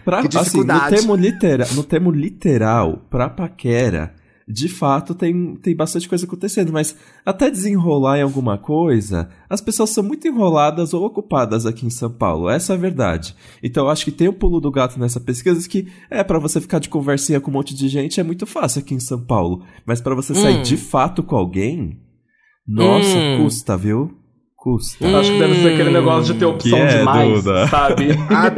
pra- 0.05 0.19
assim, 0.39 0.63
no 0.63 0.89
termo, 0.89 1.15
litera, 1.15 1.65
no 1.73 1.83
termo 1.83 2.11
literal, 2.11 2.97
pra 3.09 3.29
paquera, 3.29 4.13
de 4.47 4.67
fato 4.67 5.15
tem, 5.15 5.55
tem 5.55 5.73
bastante 5.73 6.07
coisa 6.09 6.25
acontecendo, 6.25 6.73
mas 6.73 6.95
até 7.25 7.49
desenrolar 7.49 8.17
em 8.17 8.23
alguma 8.23 8.57
coisa, 8.57 9.29
as 9.49 9.61
pessoas 9.61 9.89
são 9.91 10.03
muito 10.03 10.27
enroladas 10.27 10.93
ou 10.93 11.05
ocupadas 11.05 11.65
aqui 11.65 11.85
em 11.85 11.89
São 11.89 12.11
Paulo. 12.11 12.49
Essa 12.49 12.73
é 12.73 12.75
a 12.75 12.79
verdade. 12.79 13.35
Então 13.63 13.85
eu 13.85 13.89
acho 13.89 14.03
que 14.03 14.11
tem 14.11 14.27
o 14.27 14.33
pulo 14.33 14.59
do 14.59 14.69
gato 14.69 14.99
nessa 14.99 15.19
pesquisa 15.21 15.67
que 15.69 15.87
é 16.11 16.23
pra 16.25 16.39
você 16.39 16.59
ficar 16.59 16.79
de 16.79 16.89
conversinha 16.89 17.39
com 17.39 17.49
um 17.49 17.53
monte 17.53 17.73
de 17.73 17.87
gente 17.87 18.19
é 18.19 18.23
muito 18.23 18.45
fácil 18.45 18.79
aqui 18.81 18.93
em 18.93 18.99
São 18.99 19.23
Paulo, 19.25 19.63
mas 19.85 20.01
pra 20.01 20.13
você 20.13 20.35
sair 20.35 20.57
Hum. 20.59 20.61
de 20.61 20.75
fato 20.75 21.23
com 21.23 21.37
alguém, 21.37 22.01
nossa, 22.67 23.17
Hum. 23.17 23.43
custa, 23.43 23.77
viu? 23.77 24.11
Custa. 24.63 25.05
Acho 25.19 25.29
que 25.29 25.39
deve 25.39 25.55
ser 25.61 25.73
aquele 25.73 25.89
negócio 25.91 26.33
de 26.33 26.39
ter 26.39 26.45
opção 26.45 26.69
que 26.71 26.75
é, 26.85 26.97
demais, 26.99 27.43
Duda? 27.43 27.67
sabe? 27.67 28.07
Ah, 28.31 28.49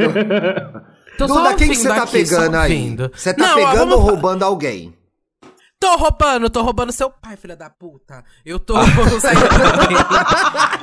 Tô 1.18 1.26
só 1.26 1.34
Duda, 1.34 1.54
quem 1.56 1.68
que 1.70 1.74
você 1.76 1.88
tá 1.88 2.02
aqui, 2.04 2.12
pegando 2.12 2.54
aí? 2.56 2.96
Você 3.12 3.34
tá 3.34 3.44
Não, 3.48 3.54
pegando 3.56 3.76
vamos 3.78 3.94
ou 3.96 4.00
roubando 4.02 4.42
alguém? 4.44 4.94
Tô 5.80 5.96
roubando, 5.96 6.48
tô 6.48 6.62
roubando 6.62 6.92
seu 6.92 7.10
pai, 7.10 7.36
filha 7.36 7.56
da 7.56 7.68
puta. 7.68 8.22
Eu 8.44 8.60
tô 8.60 8.74
saindo 9.20 9.48
com 9.48 9.82
ninguém. 9.82 9.96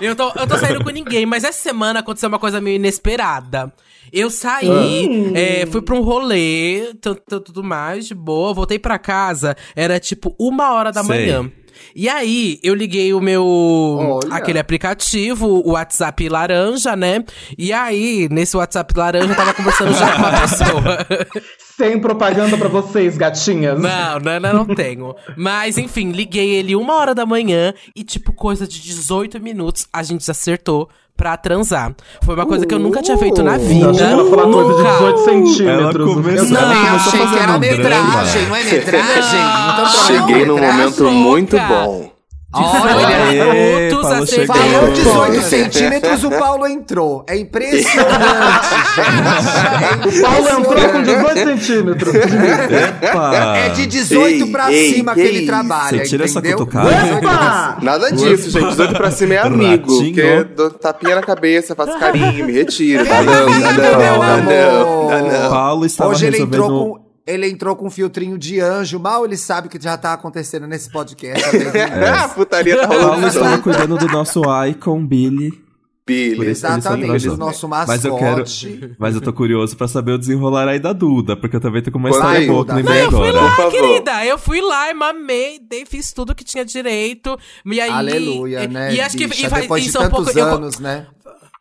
Eu 0.01 0.15
tô, 0.15 0.29
eu 0.35 0.45
tô 0.47 0.57
saindo 0.57 0.83
com 0.83 0.89
ninguém, 0.89 1.25
mas 1.25 1.43
essa 1.45 1.61
semana 1.61 2.01
aconteceu 2.01 2.27
uma 2.27 2.37
coisa 2.39 2.59
meio 2.59 2.75
inesperada. 2.75 3.71
Eu 4.11 4.29
saí, 4.29 5.31
é, 5.35 5.65
fui 5.67 5.81
pra 5.81 5.95
um 5.95 6.01
rolê, 6.01 6.93
tu- 7.01 7.15
tu- 7.15 7.39
tudo 7.39 7.63
mais, 7.63 8.05
de 8.07 8.13
boa, 8.13 8.53
voltei 8.53 8.77
pra 8.77 8.99
casa, 8.99 9.55
era 9.75 9.99
tipo 10.01 10.35
uma 10.37 10.73
hora 10.73 10.91
da 10.91 11.01
Sei. 11.03 11.15
manhã. 11.27 11.51
E 11.95 12.09
aí, 12.09 12.59
eu 12.63 12.73
liguei 12.73 13.13
o 13.13 13.21
meu. 13.21 13.45
Olha. 13.45 14.33
aquele 14.33 14.59
aplicativo, 14.59 15.47
o 15.47 15.71
WhatsApp 15.71 16.27
laranja, 16.29 16.95
né? 16.95 17.23
E 17.57 17.71
aí, 17.71 18.27
nesse 18.29 18.55
WhatsApp 18.57 18.93
laranja, 18.97 19.31
eu 19.31 19.35
tava 19.35 19.53
conversando 19.53 19.93
já 19.93 20.13
com 20.13 20.19
uma 20.19 20.41
pessoa. 20.41 21.07
Sem 21.75 21.99
propaganda 21.99 22.55
pra 22.55 22.69
vocês, 22.69 23.17
gatinhas. 23.17 23.79
Não, 23.79 24.19
não, 24.19 24.39
não, 24.39 24.53
não 24.65 24.75
tenho. 24.75 25.15
Mas, 25.35 25.77
enfim, 25.77 26.11
liguei 26.11 26.51
ele 26.51 26.75
uma 26.75 26.95
hora 26.95 27.15
da 27.15 27.25
manhã 27.25 27.73
e, 27.95 28.03
tipo, 28.03 28.31
coisa 28.31 28.67
de 28.67 28.79
18 28.79 29.39
minutos, 29.41 29.87
a 29.91 30.03
gente 30.03 30.29
acertou 30.29 30.87
pra 31.15 31.37
transar. 31.37 31.93
Foi 32.23 32.35
uma 32.35 32.45
coisa 32.45 32.65
que 32.65 32.73
eu 32.73 32.79
nunca 32.79 33.01
tinha 33.01 33.17
feito 33.17 33.41
na 33.43 33.57
vida. 33.57 33.85
Eu 33.85 33.89
achei 33.91 34.05
que 34.07 34.13
ela 34.13 34.29
falar 34.29 34.43
coisa 34.51 34.73
de 34.73 34.77
Nunca. 34.83 34.91
18 34.93 35.17
centímetros. 35.25 35.67
Ela 35.67 35.93
começou- 35.93 36.31
Eu 36.31 36.45
Não, 36.49 36.61
também 36.61 36.77
começou 36.85 37.13
achei 37.13 37.27
que 37.27 37.37
era 37.39 37.51
um 37.53 37.59
metragem, 37.59 38.47
não 38.47 38.55
é 38.55 38.63
metragem? 38.63 39.39
Então, 39.73 39.85
mim, 39.85 39.91
Cheguei 40.07 40.45
num 40.45 40.53
metragem. 40.55 40.77
momento 40.79 41.03
muito 41.11 41.57
bom. 41.59 42.12
18 42.53 43.05
Aê, 43.05 43.87
minutos, 43.87 44.01
Paulo 44.09 44.23
acertei. 44.23 44.45
chegou. 44.45 44.55
Falou 44.55 44.95
Chegou. 44.95 45.25
18 45.31 45.41
centímetros, 45.43 46.23
o 46.23 46.29
Paulo 46.31 46.67
entrou. 46.67 47.25
É 47.27 47.37
impressionante, 47.37 48.13
gente. 50.05 50.19
É 50.19 50.21
Paulo 50.21 50.49
entrou 50.49 50.89
com 50.89 50.99
impressionante. 50.99 51.59
18 51.59 51.59
centímetros. 51.65 52.15
Epa! 52.15 53.57
É 53.57 53.69
de 53.69 53.85
18 53.87 54.43
Ei, 54.45 54.51
pra 54.51 54.71
ei, 54.71 54.93
cima 54.93 55.13
que 55.15 55.21
que 55.21 55.27
ele 55.27 55.37
isso? 55.39 55.47
trabalha. 55.47 55.97
Você 55.97 56.03
tira 56.09 56.25
essa 56.25 56.39
entendeu? 56.39 56.57
cutucada? 56.59 56.89
18 56.93 57.19
pra 57.21 57.31
Opa! 57.31 57.77
Nada 57.81 58.11
disso, 58.11 58.49
gente. 58.51 58.67
18 58.69 58.93
pra 58.93 59.11
cima 59.11 59.33
é 59.33 59.37
amigo. 59.39 59.91
Ratinho. 59.97 60.13
Porque 60.13 60.43
dou 60.55 60.69
tapinha 60.71 61.15
na 61.15 61.21
cabeça, 61.21 61.75
faço 61.75 61.97
carinho, 61.99 62.45
me 62.45 62.51
retiro. 62.53 63.03
Não, 63.03 63.23
não, 63.23 64.21
amor. 64.21 64.43
não, 64.43 65.07
dá 65.07 65.21
não. 65.39 65.49
Paulo 65.49 65.85
estava 65.85 66.11
Hoje 66.11 66.25
ele 66.27 66.37
resolvendo... 66.37 66.63
entrou 66.63 66.97
com. 66.97 67.02
Ele 67.25 67.47
entrou 67.49 67.75
com 67.75 67.87
um 67.87 67.89
filtrinho 67.89 68.37
de 68.37 68.59
anjo, 68.59 68.99
mal 68.99 69.23
ele 69.23 69.37
sabe 69.37 69.69
que 69.69 69.81
já 69.81 69.97
tá 69.97 70.11
acontecendo 70.13 70.67
nesse 70.67 70.91
podcast. 70.91 71.41
tá? 71.41 72.25
Ah, 72.25 72.27
putaria 72.35 72.77
tá 72.77 72.87
Paulo 72.87 73.03
rolando. 73.03 73.27
estava 73.27 73.47
solto. 73.49 73.63
cuidando 73.63 73.97
do 73.97 74.07
nosso 74.07 74.41
icon, 74.67 75.05
Billy. 75.05 75.63
Billy. 76.05 76.47
Exatamente, 76.47 77.29
o 77.29 77.37
nosso 77.37 77.65
Mas 77.65 78.03
eu 78.03 78.11
mascote. 78.17 78.67
quero. 78.77 78.95
Mas 78.99 79.15
eu 79.15 79.21
tô 79.21 79.31
curioso 79.31 79.77
pra 79.77 79.87
saber 79.87 80.11
o 80.11 80.17
desenrolar 80.17 80.67
aí 80.67 80.77
da 80.77 80.91
Duda, 80.91 81.37
porque 81.37 81.55
eu 81.55 81.61
também 81.61 81.81
tô 81.81 81.91
com 81.93 81.97
uma 81.97 82.09
história 82.09 82.45
boa 82.45 82.65
que 82.65 82.73
lembrei 82.73 83.03
Eu 83.05 83.09
fui 83.11 83.29
agora. 83.29 83.41
lá, 83.63 83.71
querida. 83.71 84.25
Eu 84.25 84.37
fui 84.37 84.59
lá 84.59 84.89
e 84.89 84.93
mamei, 84.93 85.59
dei, 85.59 85.85
fiz 85.85 86.11
tudo 86.11 86.35
que 86.35 86.43
tinha 86.43 86.65
direito. 86.65 87.39
E 87.65 87.79
aí, 87.79 87.89
Aleluia, 87.89 88.65
e, 88.65 88.67
né? 88.67 88.93
E 88.95 88.99
acho 88.99 89.15
que 89.15 89.23
e 89.23 89.27
Depois 89.49 89.81
de 89.85 89.95
é 89.95 89.99
um 90.01 90.03
tantos 90.03 90.25
pouco. 90.25 90.39
eu- 90.39 90.45
anos, 90.45 90.77
né? 90.79 91.07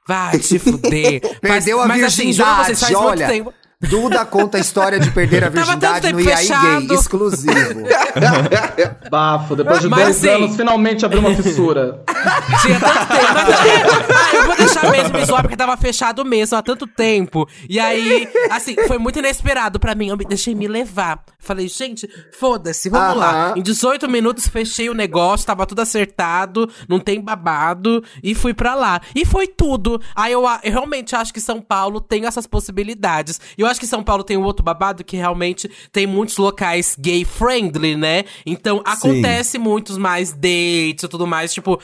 vai 0.09 0.37
te 0.41 0.59
fuder. 0.59 1.21
Perdeu 1.41 1.81
a 1.81 1.87
mas, 1.87 2.03
assim, 2.03 2.25
virgindade, 2.25 2.75
faz 2.75 2.95
olha. 2.97 3.27
muito 3.29 3.45
tempo. 3.45 3.55
Duda 3.89 4.25
conta 4.25 4.59
a 4.59 4.61
história 4.61 4.99
de 5.01 5.11
perder 5.11 5.45
a 5.45 5.51
Tava 5.51 5.77
tanto 5.77 6.07
virgindade 6.07 6.13
no 6.13 6.21
IAI 6.21 6.37
fechado. 6.37 6.87
Gay, 6.87 6.97
exclusivo. 6.97 7.53
Bafo, 9.11 9.57
depois 9.57 9.81
de 9.81 9.89
Mas, 9.89 10.03
dois 10.03 10.17
assim- 10.19 10.29
anos, 10.29 10.57
finalmente 10.57 11.05
abriu 11.05 11.21
uma 11.21 11.35
fissura. 11.35 12.03
Tinha 12.63 12.79
tanto 12.81 13.07
tempo. 13.09 14.05
Mas, 14.09 14.17
ah, 14.17 14.35
eu 14.37 14.47
vou 14.47 14.57
deixar 14.57 14.91
mesmo 14.91 15.19
me 15.19 15.25
zoar 15.25 15.43
porque 15.43 15.57
tava 15.57 15.77
fechado 15.77 16.25
mesmo 16.25 16.57
há 16.57 16.63
tanto 16.63 16.87
tempo. 16.87 17.49
E 17.69 17.79
aí, 17.81 18.29
assim, 18.51 18.77
foi 18.87 18.99
muito 18.99 19.19
inesperado 19.19 19.79
pra 19.81 19.95
mim. 19.95 20.09
Eu 20.09 20.17
me 20.17 20.25
deixei 20.25 20.55
me 20.55 20.69
levar. 20.69 21.23
Falei, 21.39 21.67
gente, 21.67 22.09
foda-se, 22.39 22.89
vamos 22.89 23.17
lá. 23.17 23.55
Em 23.57 23.63
18 23.63 24.09
minutos 24.09 24.47
fechei 24.47 24.89
o 24.89 24.95
negócio, 24.95 25.47
tava 25.47 25.67
tudo 25.67 25.81
acertado, 25.83 26.71
não 26.89 27.01
tem 27.01 27.21
babado. 27.21 28.03
E 28.23 28.35
fui 28.35 28.55
pra 28.55 28.75
lá. 28.75 29.01
E 29.15 29.25
foi 29.25 29.49
tudo. 29.49 30.01
Aí 30.15 30.33
eu, 30.33 30.45
eu 30.63 30.71
realmente 30.73 31.17
acho 31.17 31.33
que 31.35 31.41
São 31.41 31.61
Paulo 31.61 32.01
tem 32.01 32.27
essas 32.27 32.47
possibilidades. 32.47 33.41
E 33.59 33.61
eu 33.63 33.67
acho 33.73 33.81
que 33.81 33.87
São 33.87 34.03
Paulo 34.05 34.23
tem 34.23 34.37
um 34.37 34.45
outro 34.45 34.63
babado 34.63 35.03
que 35.03 35.17
realmente 35.17 35.69
tem 35.91 36.07
muitos 36.07 36.37
locais 36.37 36.97
gay 36.99 37.25
friendly, 37.25 37.97
né? 37.97 38.25
Então 38.47 38.81
acontece 38.85 39.59
muitos 39.59 39.99
mais 39.99 40.33
dates 40.33 41.03
e 41.03 41.09
tudo 41.09 41.27
mais. 41.27 41.53
Tipo, 41.53 41.81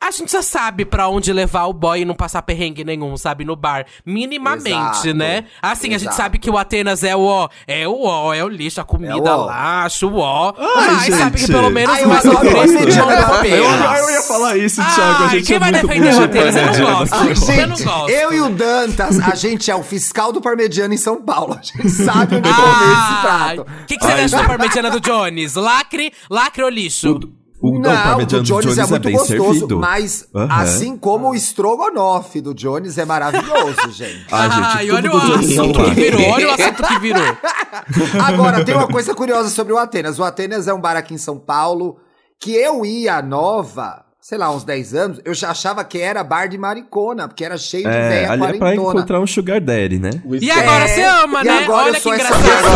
a 0.00 0.10
gente 0.10 0.30
já 0.32 0.42
sabe 0.42 0.84
pra 0.84 1.08
onde 1.08 1.32
levar 1.32 1.64
o 1.66 1.72
boy 1.72 2.00
e 2.00 2.04
não 2.04 2.14
passar 2.14 2.42
perrengue 2.42 2.84
nenhum, 2.84 3.16
sabe? 3.16 3.44
No 3.44 3.56
bar. 3.56 3.86
Minimamente, 4.04 4.68
Exato. 5.08 5.14
né? 5.14 5.44
Assim, 5.60 5.88
a 5.88 5.98
gente 5.98 6.02
Exato. 6.08 6.16
sabe 6.16 6.38
que 6.38 6.50
o 6.50 6.56
Atenas 6.58 7.02
é 7.02 7.14
o 7.16 7.20
ó. 7.24 7.48
É 7.66 7.86
o 7.88 8.02
ó, 8.04 8.32
é 8.34 8.44
o 8.44 8.48
lixo, 8.48 8.80
a 8.80 8.84
comida 8.84 9.12
É 9.12 9.16
o 9.16 9.24
ó. 9.24 9.44
lá, 9.46 9.84
acho 9.84 10.08
o 10.08 10.18
ó. 10.18 10.52
Ai, 10.58 10.86
Mas 11.10 11.14
sabe 11.14 11.30
que 11.32 11.38
gente. 11.46 11.52
pelo 11.52 11.70
menos 11.70 11.94
Ai, 11.94 12.04
eu 12.04 12.08
o 12.08 12.12
adoro 12.12 12.50
parmegiana 12.52 13.12
é 13.12 13.22
da 13.26 13.46
Eu, 13.46 13.64
eu 13.64 14.10
ia 14.10 14.22
falar 14.22 14.56
isso, 14.56 14.76
Thiago. 14.82 15.00
A 15.22 15.26
Ai, 15.26 15.28
gente 15.30 15.46
quem 15.46 15.56
é 15.56 15.58
vai 15.58 15.72
muito 15.72 15.86
defender 15.86 16.14
o 16.14 16.24
Atenas? 16.24 16.56
Eu 16.56 16.62
não 16.62 16.66
parmegiana. 16.66 16.98
gosto. 16.98 17.14
Ai, 17.14 17.20
eu 17.62 17.66
não 17.68 17.76
gente, 17.76 17.84
gosto. 17.86 18.10
eu 18.10 18.32
e 18.32 18.40
o 18.40 18.48
Dantas, 18.50 19.20
a 19.20 19.34
gente 19.34 19.70
é 19.70 19.74
o 19.74 19.82
fiscal 19.82 20.32
do 20.32 20.40
parmegiano 20.40 20.94
em 20.94 20.98
São 20.98 21.22
Paulo. 21.22 21.54
A 21.58 21.62
gente 21.62 21.88
sabe 21.90 22.36
onde 22.36 22.48
comer 22.48 22.62
esse 22.62 23.12
Ah, 23.12 23.20
prato. 23.22 23.60
o 23.62 23.86
que, 23.86 23.96
que 23.96 24.04
você 24.04 24.12
acha 24.12 24.28
da 24.28 24.38
gente. 24.38 24.46
parmegiana 24.46 24.90
do 24.90 25.00
Jones? 25.00 25.54
Lacre, 25.54 26.12
lacre 26.30 26.62
ou 26.62 26.68
lixo? 26.68 27.12
O, 27.16 27.45
o, 27.60 27.78
não, 27.78 27.80
não, 27.80 27.90
o 27.90 28.02
parmegiano 28.02 28.42
o 28.42 28.46
Jones, 28.46 28.66
do 28.66 28.74
Jones 28.74 28.78
é 28.78 28.82
é, 28.82 28.86
muito 28.86 29.02
bem 29.02 29.16
gostoso, 29.16 29.52
servido. 29.52 29.78
mas 29.78 30.28
Aham. 30.34 30.62
assim 30.62 30.96
como 30.96 31.30
o 31.30 31.34
estrogonofe 31.34 32.40
do 32.40 32.54
Jones 32.54 32.98
é 32.98 33.04
maravilhoso, 33.04 33.90
gente. 33.92 34.26
Ah, 34.30 34.48
gente, 34.48 34.62
Ai, 34.64 34.86
tudo 34.86 34.96
olha 34.96 35.10
do 35.10 35.16
o 35.16 35.20
é 35.20 35.38
assunto 35.38 35.84
que 35.84 35.90
virou, 35.90 36.28
olha 36.30 36.48
o 36.48 36.50
assunto 36.52 36.82
que 36.82 36.98
virou. 36.98 37.36
Agora, 38.24 38.64
tem 38.64 38.74
uma 38.74 38.88
coisa 38.88 39.14
curiosa 39.14 39.48
sobre 39.50 39.72
o 39.72 39.78
Atenas. 39.78 40.18
O 40.18 40.24
Atenas 40.24 40.68
é 40.68 40.74
um 40.74 40.80
bar 40.80 40.96
aqui 40.96 41.14
em 41.14 41.18
São 41.18 41.38
Paulo 41.38 41.98
que 42.38 42.52
eu 42.52 42.84
ia 42.84 43.22
nova, 43.22 44.04
sei 44.28 44.38
lá, 44.38 44.50
uns 44.50 44.64
10 44.64 44.92
anos, 44.94 45.20
eu 45.24 45.32
já 45.32 45.50
achava 45.52 45.84
que 45.84 46.00
era 46.00 46.24
bar 46.24 46.48
de 46.48 46.58
maricona, 46.58 47.28
porque 47.28 47.44
era 47.44 47.56
cheio 47.56 47.84
de 47.84 47.96
É, 47.96 48.08
véia 48.08 48.32
ali 48.32 48.42
é 48.42 48.48
pra 48.48 48.58
quarentona. 48.58 48.90
encontrar 48.98 49.20
um 49.20 49.26
sugar 49.26 49.60
daddy, 49.60 50.00
né? 50.00 50.10
E 50.40 50.50
agora 50.50 50.82
É, 50.84 50.88
você 50.88 51.02
ama, 51.04 51.42
e 51.42 51.44
né? 51.44 51.58
agora 51.62 51.82
Olha 51.84 51.90
eu 51.90 51.94
que 51.94 52.00
sou 52.00 52.12
essa 52.12 52.34
engraçado. 52.36 52.66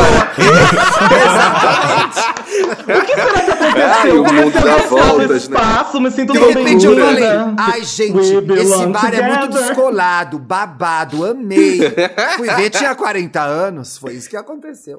Ai, 3.74 4.10
o 4.14 4.22
mundo 4.32 4.60
dá 4.64 4.76
voltas, 4.76 5.28
né? 5.28 5.36
espaço, 5.36 6.00
me 6.00 6.10
sinto 6.12 6.32
De 6.34 6.38
tão 6.38 6.48
repente 6.50 6.86
eu 6.86 6.96
falei, 6.96 7.24
ai 7.58 7.82
gente, 7.82 8.16
esse 8.20 8.86
bar 8.86 9.12
é 9.12 9.22
muito 9.22 9.40
together." 9.48 9.66
descolado, 9.66 10.38
babado, 10.38 11.24
amei. 11.26 11.80
Fui 12.38 12.48
ver, 12.54 12.70
tinha 12.70 12.94
40 12.94 13.40
anos, 13.42 13.98
foi 13.98 14.14
isso 14.14 14.30
que 14.30 14.36
aconteceu. 14.36 14.96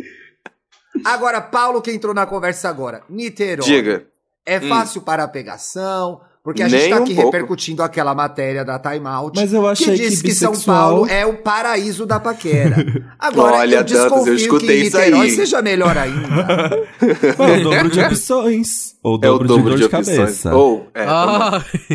Agora, 1.06 1.40
Paulo 1.40 1.82
que 1.82 1.94
entrou 1.94 2.14
na 2.14 2.26
conversa 2.26 2.68
agora, 2.68 3.04
Niterói. 3.10 3.66
Diga. 3.66 4.06
É 4.46 4.60
fácil 4.60 5.02
para 5.02 5.24
a 5.24 5.28
pegação, 5.30 6.20
porque 6.44 6.64
a 6.64 6.68
gente 6.68 6.82
Nem 6.82 6.90
tá 6.90 7.00
um 7.00 7.04
aqui 7.04 7.14
pouco. 7.16 7.32
repercutindo 7.32 7.84
aquela 7.84 8.16
matéria 8.16 8.66
da 8.66 8.80
Time 8.80 9.06
Out. 9.06 9.40
Mas 9.40 9.54
eu 9.54 9.68
achei 9.68 9.88
que 9.96 10.04
que 10.04 10.10
diz 10.10 10.22
que, 10.22 10.34
São 10.34 10.52
bissexual- 10.52 10.78
Paulo 10.90 11.08
é 11.08 11.26
o 11.26 11.38
paraíso 11.38 12.06
da 12.06 12.20
paquera. 12.20 12.78
Agora, 13.20 13.58
Olha, 13.58 13.76
eu 13.76 13.84
Dantas, 13.84 13.96
eu 14.02 14.10
desconfio 14.10 14.34
escutei 14.36 14.82
que 14.82 14.88
isso 14.88 14.98
Niterói 14.98 15.22
aí. 15.28 15.32
seja 15.36 15.62
melhor 15.62 15.96
ainda. 15.98 16.88
Ou 17.38 17.56
o 17.58 17.64
dobro 17.64 17.90
de 17.90 18.00
opções. 18.00 18.92
Ou 19.04 19.14
o 19.14 19.16
É 19.16 19.30
o 19.30 19.32
dobro, 19.34 19.48
dobro 19.48 19.70
de 19.72 19.76
de 19.76 19.80
dor 19.82 19.90
de, 19.90 19.96
opções. 19.98 20.18
cabeça. 20.18 20.56
Ou, 20.56 20.88
é, 20.96 21.04
Ah, 21.08 21.64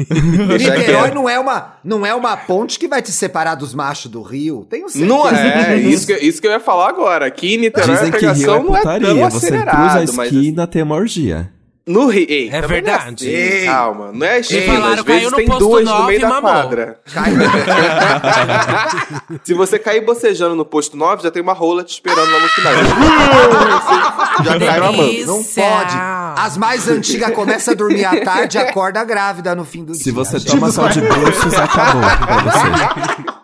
Niterói 0.58 0.84
quieto. 0.84 1.14
não 1.14 1.28
é, 1.28 1.38
uma, 1.38 1.74
não 1.84 2.06
é 2.06 2.14
uma 2.14 2.36
ponte 2.36 2.78
que 2.78 2.86
vai 2.88 3.02
te 3.02 3.10
separar 3.12 3.54
dos 3.56 3.74
machos 3.74 4.10
do 4.10 4.22
Rio. 4.22 4.64
Tenho 4.68 4.88
certeza. 4.88 5.12
Não 5.12 5.28
é, 5.28 5.76
isso 5.78 6.06
que, 6.06 6.14
isso 6.14 6.40
que 6.40 6.46
eu 6.46 6.52
ia 6.52 6.60
falar 6.60 6.88
agora. 6.88 7.26
Aqui 7.26 7.54
em 7.54 7.58
Niterói 7.58 7.94
Dizem 7.96 8.08
a 8.08 8.12
que 8.12 8.18
Rio 8.18 8.30
é 8.30 8.34
pegação 8.34 8.64
não 8.64 8.76
é 8.76 8.82
tão 8.82 8.90
Você 9.00 9.00
cruza 9.00 9.24
a 9.24 9.26
acelerado, 9.26 10.12
mas 10.14 10.32
esquina, 10.32 10.66
tem 10.66 10.82
uma 10.82 10.94
orgia. 10.94 11.50
No 11.86 12.08
Rio... 12.08 12.26
Ei, 12.28 12.48
É 12.48 12.60
também 12.60 12.68
verdade. 12.82 13.32
é 13.32 13.38
assim, 13.38 13.58
Ei. 13.60 13.64
calma, 13.66 14.10
não 14.12 14.26
é 14.26 14.40
esquina, 14.40 14.74
falaram, 14.74 14.94
às 14.94 15.02
vezes 15.04 15.30
caiu 15.30 15.36
tem 15.46 15.58
duas 15.58 15.84
no 15.84 16.02
meio 16.04 16.20
da 16.20 16.28
mamou. 16.28 16.50
quadra. 16.52 16.98
Se 19.44 19.54
você 19.54 19.78
cair 19.78 20.00
bocejando 20.04 20.54
no 20.56 20.64
posto 20.64 20.96
9, 20.96 21.22
já 21.22 21.30
tem 21.30 21.42
uma 21.42 21.52
rola 21.52 21.84
te 21.84 21.92
esperando 21.92 22.30
lá 22.30 22.40
no 22.40 22.48
final. 22.48 22.72
já 24.44 24.58
cai 24.58 24.80
mamando. 24.80 25.02
delícia. 25.02 25.26
Não 25.26 25.42
pode. 25.44 25.96
As 26.40 26.56
mais 26.56 26.88
antigas 26.88 27.30
começam 27.34 27.72
a 27.72 27.76
dormir 27.76 28.04
à 28.04 28.20
tarde 28.20 28.58
e 28.58 28.60
acorda 28.60 29.02
grávida 29.04 29.54
no 29.54 29.64
fim 29.64 29.84
do 29.84 29.92
dia. 29.92 30.02
Se 30.02 30.10
você 30.10 30.40
toma 30.40 30.70
só 30.70 30.88
de 30.88 31.00
bruxos, 31.00 31.54
acabou 31.54 32.02
pra 32.26 32.42
você. 32.42 33.36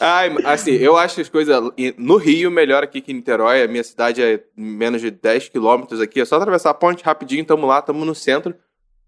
Ai, 0.00 0.34
assim, 0.44 0.72
eu 0.72 0.96
acho 0.96 1.16
que 1.16 1.20
as 1.22 1.28
coisas. 1.28 1.56
No 1.96 2.16
Rio, 2.16 2.50
melhor 2.50 2.82
aqui 2.82 3.00
que 3.00 3.12
em 3.12 3.16
Niterói. 3.16 3.62
A 3.62 3.68
minha 3.68 3.84
cidade 3.84 4.22
é 4.22 4.42
menos 4.56 5.00
de 5.00 5.10
10 5.10 5.48
quilômetros 5.48 6.00
aqui. 6.00 6.20
É 6.20 6.24
só 6.24 6.36
atravessar 6.36 6.70
a 6.70 6.74
ponte 6.74 7.04
rapidinho, 7.04 7.44
tamo 7.44 7.66
lá, 7.66 7.80
tamo 7.82 8.04
no 8.04 8.14
centro. 8.14 8.54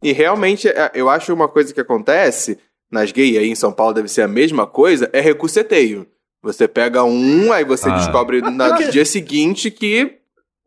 E 0.03 0.13
realmente, 0.13 0.69
é, 0.69 0.91
eu 0.95 1.09
acho 1.09 1.33
uma 1.33 1.49
coisa 1.49 1.73
que 1.73 1.81
acontece 1.81 2.59
nas 2.91 3.11
gays 3.11 3.39
aí 3.39 3.49
em 3.49 3.55
São 3.55 3.73
Paulo 3.73 3.95
deve 3.95 4.09
ser 4.09 4.23
a 4.23 4.29
mesma 4.29 4.67
coisa, 4.67 5.09
é 5.13 5.21
recurseteio. 5.21 6.07
Você 6.43 6.69
pega 6.69 7.03
um, 7.03 7.51
aí 7.53 7.65
você 7.65 7.89
Ah. 7.89 7.97
descobre 7.97 8.41
no 8.45 8.91
dia 8.91 9.05
seguinte 9.05 9.71
que 9.71 10.19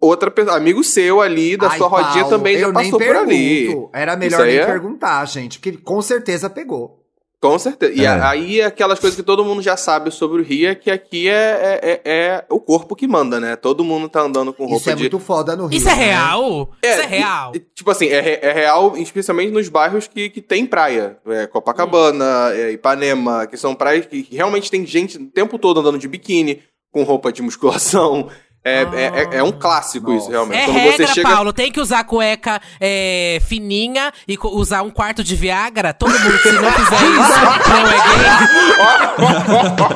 outra 0.01 0.31
pessoa, 0.31 0.57
amigo 0.57 0.83
seu 0.83 1.21
ali 1.21 1.55
da 1.55 1.69
Ai, 1.69 1.77
sua 1.77 1.87
rodinha 1.87 2.23
Paulo, 2.23 2.29
também 2.29 2.57
já 2.57 2.71
passou 2.73 2.99
por 2.99 3.15
ali. 3.15 3.67
Era 3.93 4.15
melhor 4.15 4.43
nem 4.45 4.57
é- 4.57 4.65
perguntar, 4.65 5.23
gente, 5.25 5.59
porque 5.59 5.77
com 5.77 6.01
certeza 6.01 6.49
pegou. 6.49 7.03
Com 7.39 7.59
certeza. 7.59 7.93
E 7.93 8.03
É. 8.03 8.07
aí 8.09 8.61
aquelas 8.63 8.97
coisas 8.99 9.15
que 9.15 9.21
todo 9.21 9.45
mundo 9.45 9.61
já 9.61 9.77
sabe 9.77 10.09
sobre 10.09 10.41
o 10.41 10.43
Rio 10.43 10.69
é 10.69 10.73
que 10.75 10.89
aqui 10.89 11.27
é, 11.29 11.79
é, 11.83 12.01
é- 12.03 12.11
é 12.11 12.45
o 12.49 12.59
corpo 12.59 12.95
que 12.95 13.07
manda, 13.07 13.39
né? 13.39 13.55
Todo 13.55 13.83
mundo 13.83 14.09
tá 14.09 14.21
andando 14.21 14.51
com 14.51 14.63
roupa 14.65 14.77
Isso 14.81 14.89
é 14.89 14.95
de. 14.95 15.01
muito 15.03 15.19
foda 15.19 15.55
no 15.55 15.67
Rio. 15.67 15.77
Isso 15.77 15.87
é 15.87 15.95
né? 15.95 16.05
real? 16.05 16.71
Isso 16.83 16.99
é 17.01 17.05
real. 17.05 17.51
e- 17.55 17.59
tipo 17.59 17.91
assim, 17.91 18.07
é, 18.07 18.19
re- 18.21 18.39
é 18.41 18.51
real, 18.51 18.97
especialmente 18.97 19.51
nos 19.51 19.69
bairros 19.69 20.07
que, 20.07 20.29
que 20.31 20.41
tem 20.41 20.65
praia. 20.65 21.17
É, 21.27 21.45
Copacabana, 21.45 22.51
é, 22.53 22.71
Ipanema, 22.71 23.45
que 23.45 23.55
são 23.55 23.75
praias 23.75 24.07
que 24.07 24.27
realmente 24.31 24.71
tem 24.71 24.83
gente 24.85 25.17
o 25.17 25.27
tempo 25.27 25.59
todo 25.59 25.79
andando 25.79 25.99
de 25.99 26.07
biquíni, 26.07 26.63
com 26.91 27.03
roupa 27.03 27.31
de 27.31 27.43
musculação. 27.43 28.29
É, 28.67 28.81
é, 28.93 29.23
é- 29.35 29.37
é 29.39 29.43
um 29.43 29.51
clássico 29.51 30.11
isso, 30.11 30.25
Nossa. 30.25 30.31
realmente. 30.31 30.61
É 30.61 30.65
Quando 30.65 30.75
regra, 30.77 31.07
você 31.07 31.13
chega. 31.13 31.29
Paulo. 31.29 31.53
Tem 31.53 31.71
que 31.71 31.79
usar 31.79 32.03
cueca 32.03 32.61
é, 32.79 33.39
fininha 33.47 34.11
e 34.27 34.37
usar 34.43 34.81
um 34.81 34.89
quarto 34.89 35.23
de 35.23 35.35
Viagra. 35.35 35.93
Todo 35.93 36.11
mundo, 36.11 36.37
se 36.39 36.51
não 36.51 36.71
fizer 36.71 37.03
isso, 37.07 37.39
não 37.69 37.87
é 37.87 37.97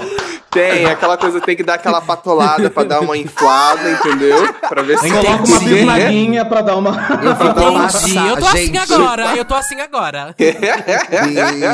gay. 0.02 0.12
Tem, 0.52 0.86
aquela 0.86 1.18
coisa 1.18 1.40
tem 1.40 1.56
que 1.56 1.64
dar 1.64 1.76
aquela 1.76 2.02
patolada 2.02 2.70
pra 2.70 2.84
dar 2.84 3.00
uma 3.00 3.18
inflada, 3.18 3.90
entendeu? 3.90 4.54
Pra 4.68 4.82
ver 4.82 4.98
se 5.00 5.10
Coloca 5.10 5.44
uma 5.46 5.60
bisnaguinha 5.60 6.44
pra 6.46 6.62
dar 6.62 6.76
uma. 6.76 6.90
Eu 7.24 7.36
vou 7.36 7.54
dar 7.54 7.70
uma 7.70 7.86
Entendi. 7.86 8.28
Eu 8.28 8.38
tô 8.38 8.46
assim 8.46 8.78
agora. 8.78 9.36
Eu 9.38 9.46
tô 9.46 9.56
assim 9.56 9.80
agora. 9.80 10.36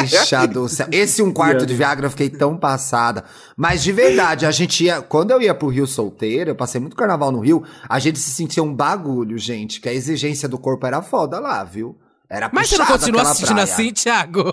Bicha 0.01 0.45
do 0.45 0.69
céu. 0.69 0.87
Esse 0.91 1.23
um 1.23 1.33
quarto 1.33 1.65
de 1.65 1.73
Viagra 1.73 2.05
eu 2.05 2.11
fiquei 2.11 2.29
tão 2.29 2.55
passada. 2.55 3.23
Mas 3.55 3.83
de 3.83 3.91
verdade, 3.91 4.45
a 4.45 4.51
gente 4.51 4.83
ia. 4.83 5.01
Quando 5.01 5.31
eu 5.31 5.41
ia 5.41 5.55
pro 5.55 5.69
Rio 5.69 5.87
solteiro, 5.87 6.51
eu 6.51 6.55
passei 6.55 6.79
muito 6.79 6.95
carnaval 6.95 7.31
no 7.31 7.39
Rio, 7.39 7.63
a 7.89 7.97
gente 7.97 8.19
se 8.19 8.29
sentia 8.29 8.61
um 8.61 8.73
bagulho, 8.73 9.39
gente. 9.39 9.81
Que 9.81 9.89
a 9.89 9.93
exigência 9.93 10.47
do 10.47 10.59
corpo 10.59 10.85
era 10.85 11.01
foda 11.01 11.39
lá, 11.39 11.63
viu? 11.63 11.97
Era 12.29 12.49
Mas 12.51 12.67
você 12.67 12.77
não 12.77 12.85
continua 12.85 13.21
assistindo 13.21 13.55
praia. 13.55 13.63
assim, 13.63 13.91
Thiago? 13.93 14.51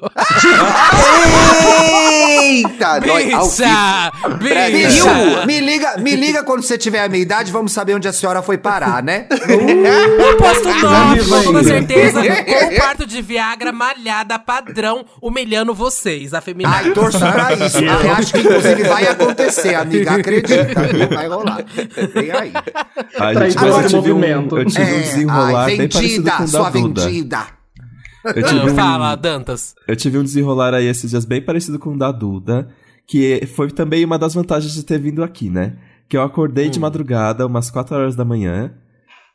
Eita! 2.40 3.00
Bicha! 3.02 4.12
Bicha. 4.38 5.46
Me 5.46 5.58
liga, 5.60 5.96
me 5.98 6.14
liga 6.14 6.44
quando 6.44 6.62
você 6.62 6.78
tiver 6.78 7.02
a 7.02 7.08
minha 7.08 7.20
idade, 7.22 7.50
vamos 7.50 7.72
saber 7.72 7.94
onde 7.94 8.06
a 8.06 8.12
senhora 8.12 8.42
foi 8.42 8.58
parar, 8.58 9.02
né? 9.02 9.26
Eu 9.34 10.36
posto 10.36 10.68
nove, 10.68 10.94
Amigos 10.96 11.46
com 11.46 11.64
certeza, 11.64 12.20
com 12.22 12.74
o 12.74 12.78
parto 12.78 13.06
de 13.06 13.20
Viagra 13.20 13.72
malhada 13.72 14.38
padrão, 14.38 15.04
humilhando 15.20 15.74
vocês, 15.74 16.32
afeminados. 16.32 16.86
Ai, 16.86 16.92
torço 16.92 17.18
pra 17.18 17.52
isso. 17.54 17.78
Eu 17.78 18.12
acho 18.12 18.32
que 18.34 18.38
inclusive 18.40 18.82
vai 18.84 19.06
acontecer, 19.08 19.74
amiga. 19.74 20.12
Acredita, 20.14 20.74
vai 21.12 21.26
rolar. 21.26 21.64
Vem 22.14 22.30
aí. 22.30 22.52
Traidor 23.16 23.42
gente, 23.50 23.56
mas 23.56 23.74
eu 23.74 23.82
de 23.82 23.88
tive 23.88 24.12
um, 24.12 24.14
movimento. 24.14 24.58
eu 24.58 24.64
tive 24.66 24.82
um 24.82 24.86
É, 24.86 25.00
desenrolar 25.00 25.64
ai, 25.64 25.76
bem 25.76 25.88
parecido 25.88 26.30
com 26.30 26.36
vendida, 26.36 26.44
o 26.44 26.48
sua 26.48 26.62
da 26.62 26.70
Duda. 26.70 27.04
vendida. 27.06 27.63
Ah, 28.24 28.64
um, 28.64 28.74
Fala, 28.74 29.14
Dantas. 29.16 29.74
eu 29.86 29.94
tive 29.96 30.18
um 30.18 30.22
desenrolar 30.22 30.72
aí 30.74 30.86
esses 30.86 31.10
dias 31.10 31.24
bem 31.24 31.42
parecido 31.42 31.78
com 31.78 31.90
o 31.94 31.98
da 31.98 32.10
Duda, 32.10 32.68
que 33.06 33.44
foi 33.54 33.70
também 33.70 34.04
uma 34.04 34.18
das 34.18 34.34
vantagens 34.34 34.72
de 34.72 34.82
ter 34.82 34.98
vindo 34.98 35.22
aqui, 35.22 35.50
né? 35.50 35.76
Que 36.08 36.16
eu 36.16 36.22
acordei 36.22 36.68
Hum. 36.68 36.70
de 36.70 36.80
madrugada, 36.80 37.46
umas 37.46 37.70
4 37.70 37.94
horas 37.96 38.16
da 38.16 38.24
manhã, 38.24 38.72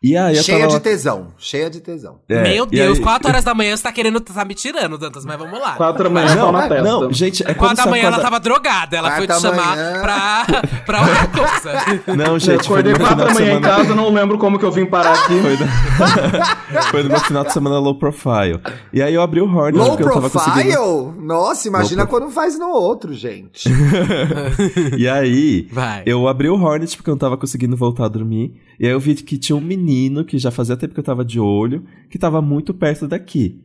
e 0.02 0.16
aí 0.16 0.38
eu 0.38 0.44
Cheia 0.44 0.60
tava... 0.68 0.78
de 0.78 0.80
tesão, 0.80 1.34
cheia 1.38 1.70
de 1.70 1.82
tesão. 1.82 2.20
É, 2.30 2.42
Meu 2.42 2.66
Deus, 2.66 2.98
aí- 3.00 3.04
4 3.04 3.28
horas 3.30 3.44
da 3.44 3.54
manhã 3.54 3.76
você 3.76 3.84
tá 3.84 3.92
querendo, 3.92 4.22
tá 4.22 4.46
me 4.46 4.54
tirando, 4.56 4.98
Dantas, 4.98 5.26
mas 5.26 5.38
vamos 5.38 5.60
lá. 5.60 5.74
Quatro 5.74 6.06
da 6.06 6.10
manhã, 6.10 6.38
pau 6.38 6.52
na 6.54 6.68
testa. 6.70 6.84
Não, 6.84 7.12
gente, 7.12 7.44
é 7.44 7.54
quando 7.54 7.76
4 7.76 7.84
da 7.84 7.92
manhã 7.92 8.04
ela 8.06 8.20
tava 8.20 8.40
drogada, 8.40 8.96
ela 8.96 9.12
foi 9.18 9.28
te 9.28 9.42
chamar 9.42 9.76
manhã. 9.76 10.02
pra, 10.02 10.46
pra 10.86 11.02
outra 11.02 11.28
coisa. 11.28 12.04
Não, 12.16 12.34
Eu 12.34 12.40
gente, 12.40 12.66
foi 12.68 12.80
acordei 12.80 12.94
no 12.94 13.00
meu 13.00 13.08
quatro 13.08 13.26
final 13.26 13.28
da 13.28 13.34
de 13.34 13.40
manhã 13.42 13.58
em 13.58 13.62
casa, 13.62 13.96
não 13.96 14.14
lembro 14.14 14.38
como 14.38 14.58
que 14.58 14.64
eu 14.64 14.72
vim 14.72 14.86
parar 14.86 15.12
aqui. 15.14 15.34
Foi, 15.42 15.58
no... 15.58 15.68
foi 16.92 17.04
no 17.04 17.10
meu 17.10 17.20
final 17.20 17.44
de 17.44 17.52
semana 17.52 17.78
low 17.80 17.96
profile. 18.00 18.62
E 18.94 19.02
aí 19.02 19.14
eu 19.14 19.22
abri 19.22 19.42
o 19.42 19.46
Hornet 19.54 19.78
Low 19.78 19.90
porque 19.98 20.04
eu 20.04 20.14
tava 20.14 20.30
profile? 20.30 20.74
conseguindo... 20.76 21.22
Nossa, 21.22 21.68
imagina 21.68 22.04
Low 22.04 22.10
quando 22.10 22.30
faz 22.32 22.58
no 22.58 22.70
outro, 22.70 23.14
gente. 23.14 23.68
E 24.98 25.08
aí, 25.08 25.68
Vai. 25.72 26.04
eu 26.06 26.28
abri 26.28 26.50
o 26.50 26.56
Hornet 26.62 26.96
porque 26.96 27.10
eu 27.10 27.14
não 27.14 27.20
tava 27.20 27.38
conseguindo 27.38 27.76
voltar 27.76 28.06
a 28.06 28.08
dormir. 28.08 28.54
E 28.80 28.86
aí 28.86 28.92
eu 28.94 29.00
vi 29.00 29.14
que 29.16 29.38
tinha 29.38 29.56
um 29.56 29.62
menino 29.62 29.89
que 30.26 30.38
já 30.38 30.52
fazia 30.52 30.76
tempo 30.78 30.94
que 30.94 31.00
eu 31.00 31.04
tava 31.04 31.24
de 31.26 31.40
olho, 31.40 31.84
que 32.10 32.18
tava 32.20 32.42
muito 32.42 32.74
perto 32.74 33.08
daqui. 33.08 33.60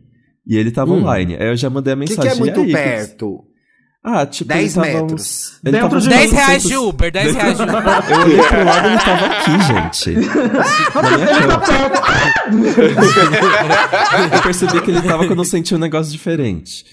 E 0.46 0.56
ele 0.56 0.70
tava 0.70 0.92
online. 0.92 1.36
Aí 1.36 1.48
eu 1.48 1.56
já 1.56 1.70
mandei 1.70 1.92
a 1.92 1.96
O 1.96 2.00
que, 2.00 2.08
mensagem. 2.10 2.30
que 2.32 2.36
é 2.36 2.40
muito 2.40 2.60
"E 2.60 2.62
aí, 2.62 2.66
que- 2.66 2.72
perto? 2.72 3.44
Ah, 4.06 4.26
tipo, 4.26 4.48
10 4.48 4.76
ele 4.76 4.86
tava 4.86 4.98
metros. 5.00 5.22
uns- 5.22 5.60
ele 5.64 5.78
Dentro 5.80 6.00
de 6.00 6.08
10 6.10 6.30
reais 6.32 6.46
400 6.62 6.68
de 6.68 6.76
Uber, 6.76 7.10
10 7.10 7.34
reais 7.34 7.56
de 7.56 7.62
Uber. 7.62 7.74
Eu 7.76 8.20
olhei 8.20 8.36
pro 8.42 8.64
lado 8.64 8.86
e 8.86 8.90
ele 8.90 9.00
tava 9.00 9.26
aqui, 9.26 9.62
gente. 9.62 10.10
Ele 10.14 11.46
tá 11.48 11.58
perto. 11.58 12.00
Eu 14.34 14.42
percebi 14.42 14.80
que 14.82 14.90
ele 14.90 15.02
tava 15.02 15.26
quando 15.26 15.38
eu 15.38 15.44
senti 15.44 15.74
um 15.74 15.78
negócio 15.78 16.12
diferente. 16.12 16.84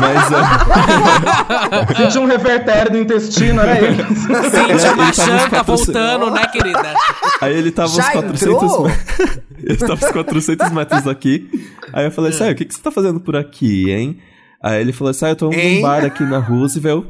Mas 0.00 0.30
eu... 1.90 1.96
Senti 1.96 2.18
um 2.18 2.26
revertério 2.26 2.90
do 2.92 2.98
intestino, 2.98 3.60
era 3.60 3.78
ele. 3.80 4.02
Tava 4.02 4.72
uns 4.74 4.96
Machanca 4.96 5.64
400 5.64 5.66
voltando, 5.66 6.30
né, 6.30 6.46
querida? 6.48 6.94
Aí 7.40 7.56
ele 7.56 7.70
tava 7.70 7.88
Já 7.88 8.02
uns 8.02 8.08
400 8.12 8.42
entrou? 8.42 8.82
metros. 8.88 9.38
ele 9.62 9.76
tava 9.76 9.94
uns 9.94 10.12
400 10.12 10.70
metros 10.72 11.06
aqui. 11.06 11.68
Aí 11.92 12.04
eu 12.06 12.10
falei 12.10 12.30
assim: 12.30 12.48
ah, 12.48 12.52
o 12.52 12.54
que, 12.54 12.64
que 12.64 12.74
você 12.74 12.82
tá 12.82 12.90
fazendo 12.90 13.20
por 13.20 13.36
aqui, 13.36 13.90
hein? 13.90 14.18
Aí 14.62 14.80
ele 14.80 14.92
falou 14.92 15.10
assim: 15.10 15.26
ah, 15.26 15.30
eu 15.30 15.36
tô 15.36 15.52
Hein? 15.52 15.76
num 15.76 15.82
bar 15.82 16.04
aqui 16.04 16.22
na 16.24 16.38
Roosevelt, 16.38 17.06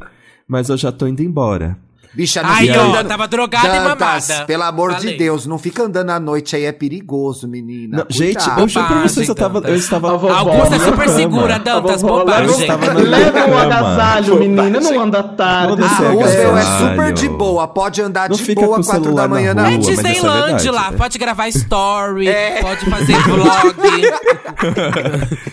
mas 0.47 0.69
eu 0.69 0.77
já 0.77 0.93
tô 0.93 1.07
indo 1.07 1.23
embora. 1.23 1.77
Bicha, 2.13 2.43
não 2.43 2.51
Ai, 2.51 2.67
fica 2.67 2.81
ó, 2.81 2.89
andando- 2.91 3.07
tava 3.09 3.29
drogada 3.29 3.69
e 3.69 3.79
Dantas, 3.81 4.29
mamada. 4.29 4.47
pelo 4.47 4.63
amor 4.65 4.93
Falei. 4.95 5.13
de 5.13 5.17
Deus, 5.19 5.47
não 5.47 5.59
fica 5.59 5.85
andando 5.85 6.11
à 6.11 6.19
noite 6.19 6.57
aí, 6.57 6.65
é 6.65 6.73
perigoso, 6.73 7.47
menina. 7.47 7.99
Não, 7.99 8.07
gente, 8.11 8.45
eu 8.59 8.67
juro 8.69 8.87
pra 8.87 9.03
vocês, 9.03 9.29
eu 9.29 9.35
tava. 9.35 9.59
Eu 9.59 9.63
Dantas. 9.63 9.81
estava. 9.85 10.09
A 10.09 10.17
vovó, 10.17 10.33
Augusta 10.33 10.75
é 10.75 10.79
super 10.81 11.05
cama. 11.07 11.17
segura, 11.17 11.59
Dantas, 11.61 12.03
bobagem. 12.03 12.67
eu 12.69 13.05
Leva 13.09 13.47
um 13.47 13.59
agasalho, 13.59 14.37
menina, 14.41 14.81
não 14.81 15.01
anda 15.03 15.23
tarde. 15.23 15.67
Vou 15.77 15.85
A 15.85 15.89
descer 15.89 16.07
Ah, 16.07 16.11
Roosevelt 16.11 16.39
é 16.41 16.51
agasalho. 16.51 16.91
super 16.91 17.13
de 17.13 17.29
boa, 17.29 17.69
pode 17.69 18.03
andar 18.03 18.29
Não 18.29 18.37
de 18.37 18.55
boa 18.57 18.75
com 18.77 18.83
o 18.83 18.85
4 18.85 19.15
da 19.15 19.29
manhã 19.29 19.55
na 19.55 19.63
rua, 19.63 19.71
É 19.71 19.75
é 19.75 19.79
Disneyland 19.79 20.43
verdade, 20.47 20.71
lá, 20.71 20.89
é. 20.93 20.97
pode 20.97 21.17
gravar 21.19 21.49
story, 21.49 22.27
pode 22.61 22.91
fazer 22.91 23.17
vlog. 23.23 23.75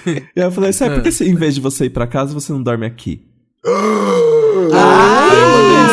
E 0.07 0.19
aí 0.41 0.45
eu 0.47 0.51
falei 0.51 0.71
assim: 0.71 0.85
ah, 0.85 0.89
por 0.89 1.03
que 1.03 1.11
se, 1.11 1.23
em 1.29 1.35
vez 1.35 1.53
de 1.53 1.61
você 1.61 1.85
ir 1.85 1.91
pra 1.91 2.07
casa, 2.07 2.33
você 2.33 2.51
não 2.51 2.63
dorme 2.63 2.85
aqui? 2.87 3.21
Ah, 4.73 5.86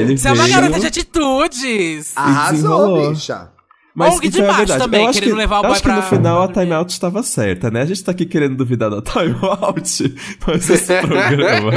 ele. 0.00 0.18
Você 0.18 0.28
é 0.28 0.32
uma 0.32 0.44
veio. 0.44 0.54
garota 0.56 0.80
de 0.80 0.86
atitudes. 0.86 2.12
Arrasou, 2.16 2.52
desenrolou. 2.52 3.10
bicha. 3.10 3.50
Mas 3.94 4.14
ONG 4.14 4.28
de 4.28 4.38
então 4.38 4.44
é 4.44 4.46
macho 4.48 4.58
verdade. 4.58 4.80
também, 4.82 5.02
eu 5.02 5.08
acho 5.08 5.18
querendo 5.18 5.34
que, 5.34 5.38
levar 5.40 5.56
o 5.56 5.58
eu 5.58 5.62
boy 5.62 5.72
acho 5.72 5.82
que 5.82 5.88
no 5.88 5.94
pra- 5.94 6.02
final 6.02 6.42
a 6.42 6.48
timeout 6.48 6.92
estava 6.92 7.22
certa, 7.24 7.70
né? 7.72 7.82
A 7.82 7.86
gente 7.86 8.04
tá 8.04 8.12
aqui 8.12 8.24
querendo 8.24 8.56
duvidar 8.56 8.88
da 8.88 9.02
timeout, 9.02 10.14
mas 10.46 10.70
esse 10.70 10.94
programa. 11.02 11.72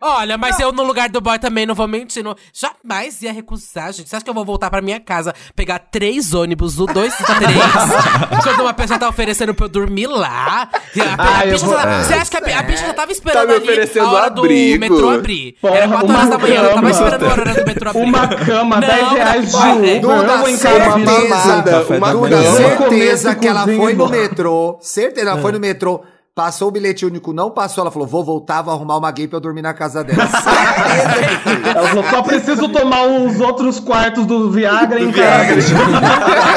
Olha, 0.00 0.38
mas 0.38 0.60
eu 0.60 0.70
no 0.70 0.84
lugar 0.84 1.08
do 1.08 1.20
boy 1.20 1.38
também 1.40 1.66
não 1.66 1.74
vou 1.74 1.88
mentir. 1.88 2.22
Não, 2.22 2.36
jamais 2.52 3.20
ia 3.22 3.32
recusar, 3.32 3.92
gente. 3.92 4.08
Você 4.08 4.14
acha 4.16 4.24
que 4.24 4.30
eu 4.30 4.34
vou 4.34 4.44
voltar 4.44 4.70
pra 4.70 4.80
minha 4.80 5.00
casa, 5.00 5.34
pegar 5.56 5.78
três 5.80 6.32
ônibus, 6.32 6.78
o 6.78 6.86
dois 6.86 7.12
e 7.18 7.22
três, 7.26 8.42
quando 8.44 8.60
uma 8.60 8.72
pessoa 8.72 8.98
tá 8.98 9.08
oferecendo 9.08 9.52
pra 9.54 9.66
eu 9.66 9.68
dormir 9.68 10.06
lá? 10.06 10.68
E 10.94 11.00
a, 11.00 11.14
a 11.14 11.46
bicha 11.46 11.66
vou- 11.66 11.74
já- 11.76 11.82
é. 11.90 12.02
Você 12.04 12.14
acha 12.14 12.30
que 12.30 12.36
a, 12.52 12.58
a 12.58 12.62
bicha 12.62 12.86
já 12.86 12.94
tava 12.94 13.10
esperando 13.12 13.46
Tá 13.48 13.54
ali 13.54 13.62
oferecendo 13.64 14.06
a 14.06 14.10
hora 14.12 14.26
abrigo. 14.26 14.74
do 14.74 14.80
metrô 14.80 15.10
abrir? 15.10 15.56
Porra, 15.60 15.74
Era 15.76 15.88
quatro 15.88 16.06
uma 16.06 16.16
horas 16.18 16.30
da 16.30 16.38
manhã, 16.38 16.54
eu 16.54 16.62
tava 16.68 16.74
cama. 16.76 16.90
esperando 16.90 17.24
a 17.24 17.28
hora 17.32 17.54
do 17.54 17.66
metrô 17.66 17.90
abrir. 17.90 18.02
Uma 18.04 18.28
cama, 18.28 18.80
Não, 18.80 18.88
10 18.88 19.08
reais 19.12 19.46
de 19.50 19.52
não, 19.52 19.76
Uber. 19.78 19.96
Eu 19.96 20.00
vou 20.02 21.28
mamada, 21.28 21.70
café 21.72 21.96
uma 21.98 22.14
manhã. 22.14 22.18
Comer 22.38 22.56
certeza 22.56 23.34
que 23.34 23.48
ela 23.48 23.64
foi 23.66 23.94
no 23.94 24.08
metrô. 24.08 24.78
Certeza, 24.80 25.28
ela 25.30 25.40
foi 25.40 25.52
no 25.52 25.58
metrô. 25.60 26.02
Passou 26.38 26.68
o 26.68 26.70
bilhete 26.70 27.04
único, 27.04 27.32
não 27.32 27.50
passou. 27.50 27.82
Ela 27.82 27.90
falou: 27.90 28.06
vou 28.06 28.22
voltar, 28.22 28.62
vou 28.62 28.72
arrumar 28.72 28.96
uma 28.96 29.10
gay 29.10 29.26
pra 29.26 29.38
eu 29.38 29.40
dormir 29.40 29.60
na 29.60 29.74
casa 29.74 30.04
dela. 30.04 30.24
Certeza. 30.30 31.68
Ela 31.68 31.88
falou, 31.88 32.04
só 32.04 32.22
preciso 32.22 32.68
tomar 32.68 33.08
os 33.08 33.40
outros 33.40 33.80
quartos 33.80 34.24
do 34.24 34.48
Viagra 34.48 35.00
em 35.00 35.10
casa. 35.10 35.74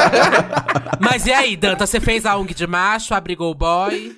Mas 1.02 1.26
e 1.26 1.32
aí, 1.32 1.56
Danta, 1.56 1.84
você 1.84 1.98
fez 1.98 2.24
a 2.24 2.36
ONG 2.36 2.54
de 2.54 2.64
macho, 2.64 3.12
abrigou 3.12 3.50
o 3.50 3.56
boy? 3.56 4.16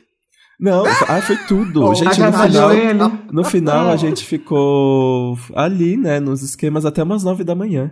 Não, 0.61 0.85
ah, 0.85 1.23
foi 1.23 1.37
tudo. 1.49 1.83
gente, 1.97 2.21
no 2.21 2.27
Agasalhou 2.27 2.71
final, 2.71 3.11
ele. 3.11 3.23
no 3.33 3.45
final 3.45 3.89
a 3.89 3.97
gente 3.97 4.23
ficou 4.23 5.39
ali, 5.55 5.97
né, 5.97 6.21
nos 6.21 6.43
esquemas 6.43 6.85
até 6.85 7.03
umas 7.03 7.25
nove 7.25 7.43
da 7.43 7.55
manhã. 7.55 7.91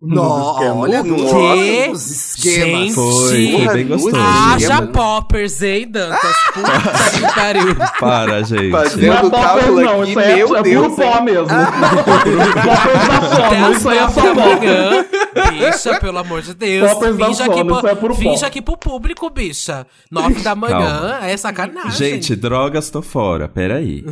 Não, 0.00 0.78
olha, 0.78 1.02
Que? 1.02 1.08
nossa, 1.10 1.90
os 1.90 2.10
esquemas. 2.10 2.80
Gente. 2.80 2.94
Foi, 2.94 3.52
foi 3.64 3.74
bem 3.74 3.86
gostoso. 3.88 4.16
Haja 4.16 4.56
Esquema. 4.74 4.86
poppers, 4.86 5.60
hein, 5.62 5.90
Dantas? 5.90 6.36
Puta 6.54 6.70
que 7.10 7.34
pariu. 7.34 7.76
Para, 7.98 8.42
gente. 8.44 8.68
Não 8.68 8.78
Fazendo 8.78 9.12
é 9.12 9.18
o 9.22 9.30
popper 9.30 9.42
cálculo 9.42 9.80
não, 9.80 10.02
aqui, 10.02 10.10
isso 10.10 10.18
aí 10.20 10.30
é, 10.30 10.36
meu 10.36 10.56
é 10.56 10.62
Deus. 10.62 10.86
puro 10.86 10.96
pó 10.96 11.20
mesmo. 11.22 11.46
Poppers 11.48 12.36
da 12.38 13.46
Até 13.46 13.58
sono, 13.60 13.72
isso 13.72 13.88
aí 13.88 13.98
é 13.98 14.08
só 14.08 14.20
pó. 14.34 15.50
Bicha, 15.50 16.00
pelo 16.00 16.18
amor 16.18 16.42
de 16.42 16.54
Deus. 16.54 16.92
Poppers 16.92 17.16
da 17.16 17.24
sono, 17.24 17.32
isso 17.32 17.42
é 17.88 17.94
puro 17.96 18.14
pó. 18.14 18.20
finja 18.20 18.46
aqui 18.46 18.62
pro 18.62 18.76
público, 18.76 19.28
bicha. 19.30 19.84
Nove 20.12 20.42
da 20.42 20.54
manhã 20.54 20.78
Calma. 20.78 21.26
é 21.26 21.36
sacanagem. 21.36 21.90
Gente, 21.90 22.36
drogas, 22.36 22.88
tô 22.88 23.02
fora. 23.02 23.48
Peraí. 23.48 24.04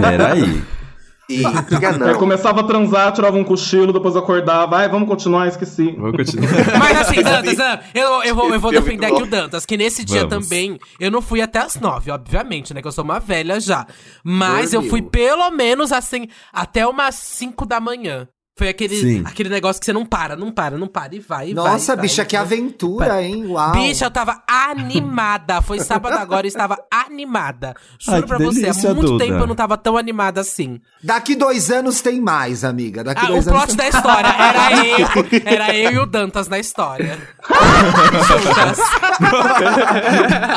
Peraí. 0.00 0.62
E 1.28 1.42
diga 1.68 1.90
Aí 1.90 1.98
não. 1.98 2.14
começava 2.18 2.60
a 2.60 2.64
transar, 2.64 3.12
tirava 3.12 3.36
um 3.36 3.44
cochilo, 3.44 3.92
depois 3.92 4.16
acordava. 4.16 4.66
Vai, 4.66 4.88
vamos 4.88 5.08
continuar, 5.08 5.46
esqueci. 5.46 5.92
Vou 5.92 6.10
continuar. 6.12 6.48
Mas 6.78 7.00
assim, 7.02 7.20
Dantas, 7.22 7.58
eu, 7.94 8.22
eu 8.22 8.34
vou, 8.34 8.52
eu 8.52 8.58
vou 8.60 8.72
é 8.72 8.80
defender 8.80 9.06
aqui 9.06 9.22
o. 9.22 9.26
Dantas, 9.26 9.66
que 9.66 9.76
nesse 9.76 10.04
dia 10.04 10.26
Vamos. 10.26 10.48
também 10.48 10.78
eu 10.98 11.10
não 11.10 11.20
fui 11.20 11.42
até 11.42 11.58
as 11.58 11.78
nove, 11.78 12.10
obviamente, 12.10 12.72
né? 12.72 12.80
Que 12.80 12.88
eu 12.88 12.92
sou 12.92 13.04
uma 13.04 13.20
velha 13.20 13.60
já. 13.60 13.86
Mas 14.24 14.72
eu 14.72 14.80
Dormiu. 14.80 14.90
fui 14.90 15.02
pelo 15.02 15.50
menos 15.50 15.92
assim, 15.92 16.28
até 16.52 16.86
umas 16.86 17.14
cinco 17.16 17.66
da 17.66 17.78
manhã. 17.78 18.26
Foi 18.58 18.68
aquele, 18.68 18.96
Sim. 18.96 19.22
aquele 19.24 19.48
negócio 19.48 19.78
que 19.78 19.86
você 19.86 19.92
não 19.92 20.04
para, 20.04 20.34
não 20.34 20.50
para, 20.50 20.76
não 20.76 20.88
para 20.88 21.14
e 21.14 21.20
vai. 21.20 21.50
e 21.50 21.54
Nossa, 21.54 21.94
vai, 21.94 22.02
bicha, 22.02 22.16
vai, 22.22 22.26
que 22.26 22.36
vai. 22.36 22.44
aventura, 22.44 23.22
hein? 23.22 23.46
Uau. 23.46 23.70
Bicha, 23.70 24.04
eu 24.06 24.10
tava 24.10 24.42
animada. 24.48 25.62
Foi 25.62 25.78
sábado 25.78 26.14
agora 26.14 26.44
e 26.44 26.48
estava 26.48 26.76
animada. 26.90 27.74
Juro 28.00 28.16
Ai, 28.16 28.22
pra 28.24 28.36
você, 28.38 28.62
delícia, 28.62 28.90
há 28.90 28.94
muito 28.94 29.12
Duda. 29.12 29.24
tempo 29.24 29.38
eu 29.38 29.46
não 29.46 29.54
tava 29.54 29.76
tão 29.78 29.96
animada 29.96 30.40
assim. 30.40 30.80
Daqui 31.00 31.36
dois 31.36 31.70
anos 31.70 32.00
tem 32.00 32.20
mais, 32.20 32.64
amiga. 32.64 33.04
Daqui 33.04 33.20
Ah, 33.24 33.26
o 33.26 33.32
dois 33.34 33.46
anos 33.46 33.60
plot 33.64 33.76
da 33.76 33.88
história 33.88 34.28
era 34.28 34.76
eu, 34.98 35.08
era 35.44 35.76
eu 35.76 35.92
e 35.92 35.98
o 36.00 36.06
Dantas 36.06 36.48
na 36.48 36.58
história. 36.58 37.16
Juntas. 37.48 38.78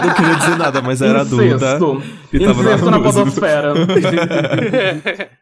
Não 0.04 0.14
queria 0.16 0.36
dizer 0.36 0.58
nada, 0.58 0.82
mas 0.82 1.02
era 1.04 1.22
a 1.22 1.24
Duda. 1.24 1.44
Incesto. 1.56 2.04
E 2.34 2.40
tava 2.40 2.62
Incesto 2.64 2.90
na 2.92 2.98
música. 3.00 3.20
podosfera. 3.24 3.74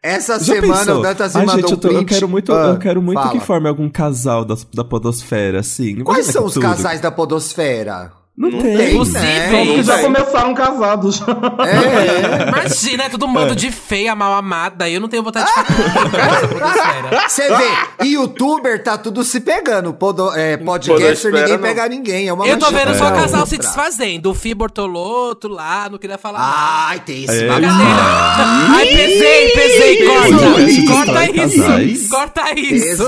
Essa 0.02 0.38
Já 0.38 0.54
semana 0.54 0.78
pensou? 0.78 0.98
o 0.98 1.02
Dantas 1.02 1.34
me 1.34 1.40
Ai, 1.40 1.46
mandou 1.46 1.60
gente, 1.62 1.70
eu, 1.72 1.76
um 1.76 1.80
tô- 1.80 1.88
eu 1.88 1.94
print. 1.94 2.08
quero 2.08 2.28
muito, 2.28 2.49
Ah, 2.54 2.68
eu 2.70 2.78
quero 2.78 3.00
muito 3.02 3.20
fala. 3.20 3.32
que 3.32 3.40
forme 3.40 3.68
algum 3.68 3.88
casal 3.88 4.44
da, 4.44 4.56
da 4.74 4.84
podosfera, 4.84 5.60
assim. 5.60 6.02
Quais 6.02 6.26
são 6.26 6.44
os 6.44 6.54
tudo. 6.54 6.62
casais 6.62 7.00
da 7.00 7.10
podosfera? 7.10 8.12
Não, 8.40 8.48
Não 8.50 8.58
tem. 8.62 8.74
tem. 8.74 8.94
Impossível. 8.94 9.20
É, 9.22 9.66
Que 9.66 9.82
já 9.82 9.98
começaram 9.98 10.54
casados. 10.54 11.20
É, 11.20 12.48
Imagina, 12.48 13.04
é 13.04 13.08
todo 13.10 13.28
mundo 13.28 13.54
de 13.54 13.70
feia, 13.70 14.14
mal 14.16 14.32
amada. 14.32 14.88
Eu 14.88 14.98
não 14.98 15.08
tenho 15.08 15.22
vontade 15.22 15.44
de 15.46 15.52
ficar. 15.52 17.28
Você 17.28 17.48
vê, 17.54 18.06
youtuber 18.06 18.82
tá 18.82 18.96
tudo 18.96 19.22
se 19.24 19.40
pegando. 19.40 19.92
Podo, 19.92 20.32
é, 20.32 20.56
podcaster, 20.56 21.30
ninguém 21.30 21.52
não. 21.52 21.58
pega 21.58 21.86
ninguém. 21.86 22.28
É 22.28 22.32
uma 22.32 22.46
Eu 22.46 22.58
tô 22.58 22.70
vendo 22.70 22.94
só 22.96 23.10
da 23.10 23.20
casal 23.20 23.44
se 23.44 23.58
desfazendo. 23.58 24.30
O 24.30 24.34
Fi 24.34 24.54
Bortolotto 24.54 25.46
lá, 25.46 25.90
não 25.90 25.98
queria 25.98 26.16
falar. 26.16 26.40
Ai, 26.88 27.00
tem 27.00 27.24
esse 27.24 27.44
É. 27.44 27.46
bagadeiro. 27.46 27.92
Ai, 27.92 28.86
pesei, 28.86 29.48
pesei, 29.50 30.06
corta. 30.06 30.94
Corta 30.94 31.30
isso. 31.44 32.08
Corta 32.08 32.58
isso. 32.58 33.06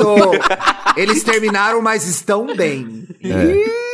Eles 0.95 1.23
terminaram, 1.23 1.81
mas 1.81 2.07
estão 2.07 2.55
bem. 2.55 3.07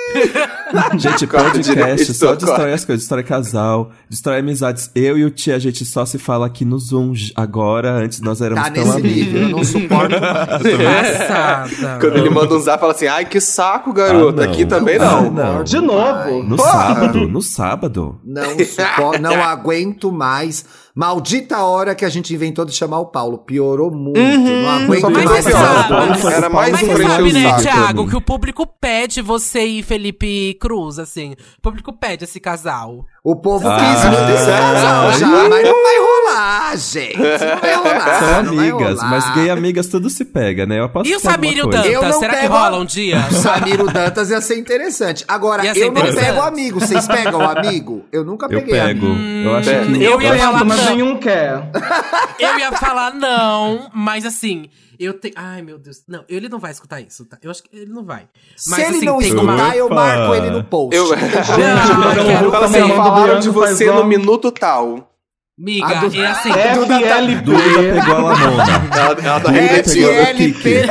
Gente, 0.99 1.27
podcast 1.27 2.13
só 2.15 2.35
destrói 2.35 2.73
as 2.73 2.85
coisas, 2.85 3.03
destrói 3.05 3.23
casal, 3.23 3.91
destrói 4.09 4.39
amizades. 4.41 4.91
Eu 4.95 5.17
e 5.17 5.25
o 5.25 5.31
Tia, 5.31 5.57
a 5.57 5.59
gente 5.59 5.85
só 5.85 6.05
se 6.05 6.19
fala 6.19 6.47
aqui 6.47 6.65
no 6.65 6.79
Zoom 6.79 7.13
agora, 7.35 7.93
antes 7.93 8.21
nós 8.21 8.41
éramos 8.41 8.65
Tá 8.65 8.71
tão 8.71 8.93
amigos. 8.93 9.11
nível, 9.17 9.43
eu 9.43 9.49
não 9.49 9.65
suporto 9.65 10.15
mais. 10.21 11.19
Passada. 11.19 11.99
Quando 12.01 12.17
ele 12.19 12.31
manda 12.31 12.55
um 12.55 12.61
zap, 12.61 12.81
fala 12.81 12.93
assim, 12.93 13.07
ai, 13.07 13.25
que 13.25 13.41
saco, 13.41 13.93
garoto. 13.93 14.41
Ah, 14.43 14.45
não. 14.45 14.53
Aqui 14.53 14.67
também 14.67 14.97
Ah, 14.97 15.23
não. 15.23 15.31
não. 15.31 15.65
De 15.65 15.81
novo. 15.81 16.43
No 16.43 16.57
Porra! 16.57 16.71
sábado, 16.73 17.29
no 17.29 17.43
sábado. 17.43 18.21
Não 18.25 18.59
suporto, 18.59 19.23
não 19.23 19.43
aguento 19.43 20.13
mais. 20.13 20.65
Maldita 20.95 21.59
hora 21.63 21.95
que 21.95 22.05
a 22.05 22.09
gente 22.09 22.35
inventou 22.35 22.65
de 22.65 22.73
chamar 22.73 22.99
o 22.99 23.07
Paulo. 23.07 23.39
Piorou 23.39 23.89
muito. 23.91 24.19
Não 24.19 24.69
aguento 24.69 25.11
mais. 25.11 25.45
Paulo 25.49 26.15
foi- 26.17 26.33
Era 26.33 26.49
mais 26.51 26.73
Mas 26.73 26.81
você 26.81 27.03
sabe, 27.05 27.23
o 27.31 27.33
né, 27.33 27.57
Thiago, 27.61 28.09
que 28.09 28.17
o 28.17 28.21
público 28.21 28.67
pede 28.67 29.23
você 29.23 29.65
e 29.65 29.83
Felipe 29.99 30.55
Cruz, 30.61 30.99
assim. 31.01 31.33
O 31.59 31.61
público 31.61 31.93
pede 31.93 32.23
esse 32.23 32.39
casal. 32.39 33.05
O 33.25 33.35
povo 33.35 33.69
Ah. 33.69 33.77
quis 33.77 34.05
muito 34.05 34.31
esse 34.33 34.47
casal 34.47 35.13
já, 35.13 35.27
mas 35.49 35.65
não 35.65 35.83
vai 35.83 35.99
rolar, 35.99 36.28
gente. 36.77 37.17
Não 37.19 37.61
vai 37.61 37.75
rolar. 37.77 38.19
São 38.21 38.43
não 38.43 38.53
amigas, 38.61 38.99
rolar. 39.01 39.11
mas 39.11 39.35
gay 39.35 39.51
amigas 39.51 39.87
tudo 39.87 40.09
se 40.11 40.25
pega, 40.25 40.67
né? 40.67 40.79
Eu 40.79 40.85
aposto 40.85 41.09
E 41.11 41.15
o 41.17 41.21
Samir 41.21 41.57
e 41.57 41.63
o. 41.63 41.65
Eu 41.65 41.71
Dantas? 41.71 42.03
não 42.11 42.19
Será 42.21 42.37
que 42.37 42.47
rola 42.47 42.79
um 42.79 42.85
dia? 42.85 43.23
Samiro 43.31 43.87
Dantas 43.93 44.31
ia 44.31 44.41
ser 44.41 44.59
interessante. 44.59 45.25
Agora, 45.29 45.65
Ia 45.65 45.75
ser 45.75 45.81
eu 45.81 45.93
não 45.93 46.01
interessante. 46.03 46.25
pego 46.27 46.41
amigo. 46.43 46.81
Vocês 46.81 47.07
pegam 47.07 47.41
amigo? 47.41 48.05
Eu 48.13 48.25
nunca 48.25 48.47
Eu 48.47 48.61
peguei 48.61 48.75
pego. 48.75 49.07
amigo. 49.07 49.49
eu 49.49 49.57
acho 49.57 49.71
pego. 49.71 49.87
que. 49.93 50.03
Eu 50.05 50.21
ia 50.21 50.31
Tento, 50.33 50.41
falar 50.43 50.65
mas 50.65 50.79
não. 50.85 50.91
nenhum 50.91 51.17
quer. 51.19 51.63
Eu 52.39 52.59
ia 52.59 52.71
falar 52.73 53.15
não, 53.15 53.91
mas 53.93 54.25
assim, 54.25 54.69
eu 54.99 55.13
tenho. 55.15 55.35
Ai, 55.37 55.61
meu 55.61 55.77
Deus. 55.77 56.03
Não, 56.07 56.25
ele 56.29 56.49
não 56.49 56.59
vai 56.61 56.71
escutar 56.71 57.01
isso, 57.01 57.25
tá? 57.25 57.37
Eu 57.43 57.51
acho 57.51 57.63
que 57.65 57.69
ele 57.77 57.91
não 57.93 58.05
vai. 58.05 58.27
Se 58.57 58.71
Mas 58.71 58.79
ele 58.81 58.97
assim, 58.99 59.07
não 59.07 59.21
escutar, 59.21 59.43
uma. 59.43 59.77
eu 59.77 59.89
marco 59.91 60.35
ele 60.37 60.51
no 60.51 60.63
post. 60.63 60.95
Eu... 60.97 61.05
Não, 61.09 62.13
eu 62.15 62.25
quero 62.25 62.51
Fala 62.51 62.67
assim, 62.67 62.89
falaram 62.89 63.41
de 63.41 63.49
você 63.51 63.91
no 63.91 64.05
minuto 64.05 64.53
tal. 64.53 65.11
Miga, 65.59 65.87
A 65.87 65.95
Duda- 65.95 66.17
e 66.17 66.25
assim. 66.25 66.53
FLP. 66.53 67.35
Duda 67.43 67.59
pegou 68.01 68.15
a 68.15 68.19
Lamona. 68.21 68.65
Ela, 68.95 69.21
ela 69.21 69.41
tá 69.41 69.57
É, 69.57 69.83
FLP. 69.83 70.87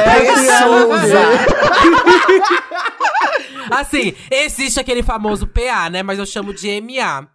Souza. 0.61 1.21
Assim, 3.71 4.13
existe 4.31 4.79
aquele 4.79 5.03
famoso 5.03 5.45
PA, 5.47 5.89
né? 5.89 6.01
Mas 6.03 6.19
eu 6.19 6.25
chamo 6.25 6.53
de 6.53 6.81
MA. 6.81 7.27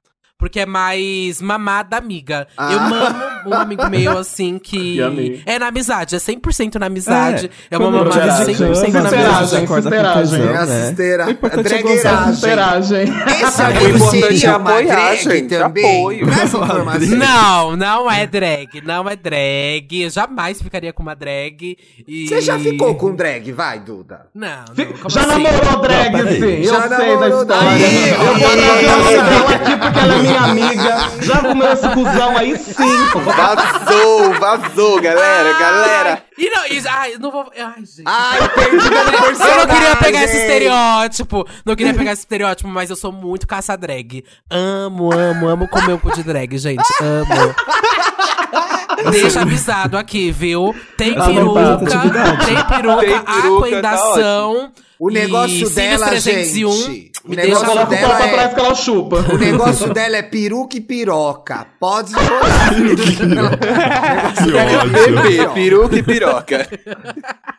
Porque 0.43 0.59
é 0.59 0.67
mais 0.67 1.41
mamada 1.41 1.97
amiga. 1.97 2.49
Ah. 2.59 2.73
Eu 2.73 2.81
mamo 2.81 3.15
um 3.47 3.55
amigo 3.55 3.89
meu, 3.89 4.19
assim, 4.19 4.59
que 4.59 4.99
é 5.47 5.57
na 5.57 5.69
amizade, 5.69 6.17
é 6.17 6.19
100% 6.19 6.81
na 6.81 6.87
amizade. 6.87 7.49
É, 7.71 7.79
uma 7.79 7.87
Quando 7.93 8.09
mamada 8.09 8.27
já- 8.27 8.45
100% 8.45 8.93
na 8.93 8.99
amizade. 9.09 9.49
Sisteragem, 9.49 10.43
É 10.51 10.57
a 10.57 10.67
cisteira. 10.67 11.27
O 11.27 11.31
importante 11.31 11.73
é. 11.75 11.95
Esse 11.95 13.63
amigo 13.63 13.97
importante 13.97 14.11
seria 14.11 14.51
é 14.51 14.57
uma 14.57 14.83
drag 14.83 15.49
também? 15.49 16.23
Não, 17.17 17.77
não 17.77 18.11
é 18.11 18.27
drag, 18.27 18.81
não 18.85 19.09
é 19.09 19.15
drag. 19.15 20.03
Eu 20.03 20.11
jamais 20.11 20.61
ficaria 20.61 20.93
com 20.93 21.05
uma 21.05 21.15
drag. 21.15 21.79
E... 22.09 22.27
Você 22.27 22.41
já 22.41 22.59
ficou 22.59 22.97
com 22.97 23.15
drag? 23.15 23.53
Vai, 23.53 23.79
Duda. 23.79 24.27
Não, 24.35 24.65
não 24.77 25.09
Já 25.09 25.21
assim? 25.21 25.43
namorou 25.45 25.83
drag, 25.83 26.13
Não, 26.13 26.27
sim. 26.33 26.63
Já 26.65 26.75
eu 26.87 26.97
sei 26.97 27.17
da 27.19 27.29
história. 27.29 28.13
Eu 28.13 28.25
vou 28.27 28.35
trazer 28.39 28.89
a 28.89 28.97
mãe 28.97 29.15
dela 29.15 29.51
aqui 29.55 29.77
porque 29.77 29.99
ela 30.01 30.15
é 30.15 30.19
minha 30.23 30.32
amiga. 30.37 30.97
Já 31.21 31.41
comeu 31.41 31.73
esse 31.73 31.89
cuzão 31.89 32.37
aí, 32.37 32.59
sim. 32.59 32.73
Vazou, 33.25 34.35
vazou, 34.35 35.01
galera, 35.01 35.59
galera. 35.59 36.23
E 36.37 36.51
não, 36.51 36.67
e, 36.67 36.83
ai, 36.89 37.17
não 37.19 37.31
vou. 37.31 37.51
Ai, 37.57 37.85
gente. 37.85 38.03
Ai, 38.05 38.49
perdida 38.49 39.05
no 39.05 39.47
Eu 39.47 39.57
não 39.59 39.67
queria 39.67 39.97
pegar 39.97 40.25
esse 40.25 40.37
estereótipo. 40.37 41.47
Não 41.65 41.77
queria 41.77 41.95
pegar 41.95 42.13
esse 42.13 42.23
estereótipo, 42.23 42.69
mas 42.69 42.91
eu 42.91 42.97
sou 42.97 43.13
muito 43.13 43.47
caça 43.47 43.77
drag. 43.77 44.25
Amo, 44.51 45.13
amo, 45.13 45.49
amo 45.49 45.69
comer 45.69 45.93
um 45.93 45.99
cu 45.99 46.13
de 46.13 46.23
drag, 46.23 46.57
gente. 46.59 46.83
Amo. 47.01 47.55
Deixa 49.11 49.43
avisado 49.43 49.97
aqui, 49.97 50.31
viu? 50.31 50.75
Tem 50.97 51.15
peruca, 51.15 51.79
tem 51.79 51.89
peruca, 51.89 52.47
Tem 52.47 52.65
peruca, 52.65 53.67
aquendação. 53.67 54.73
O 54.99 55.11
negócio 55.11 55.67
e 55.67 55.71
dela, 55.71 56.07
301, 56.07 56.73
gente, 56.73 57.12
o 57.25 57.35
negócio 57.35 57.67
deixa 57.67 57.85
dela 57.87 58.17
pra 58.17 58.27
é- 58.27 58.33
trás 58.33 58.55
que 58.55 58.61
ela 58.61 58.75
chupa. 58.75 59.17
O 59.33 59.39
negócio 59.39 59.93
dela 59.95 60.17
é 60.17 60.23
peruca 60.23 60.77
e 60.77 60.81
piroca. 60.81 61.67
Pode 61.79 62.11
jogar. 62.13 62.71
Bebê, 64.91 65.49
peruca 65.55 65.97
e 65.97 66.03
piroca. 66.03 66.69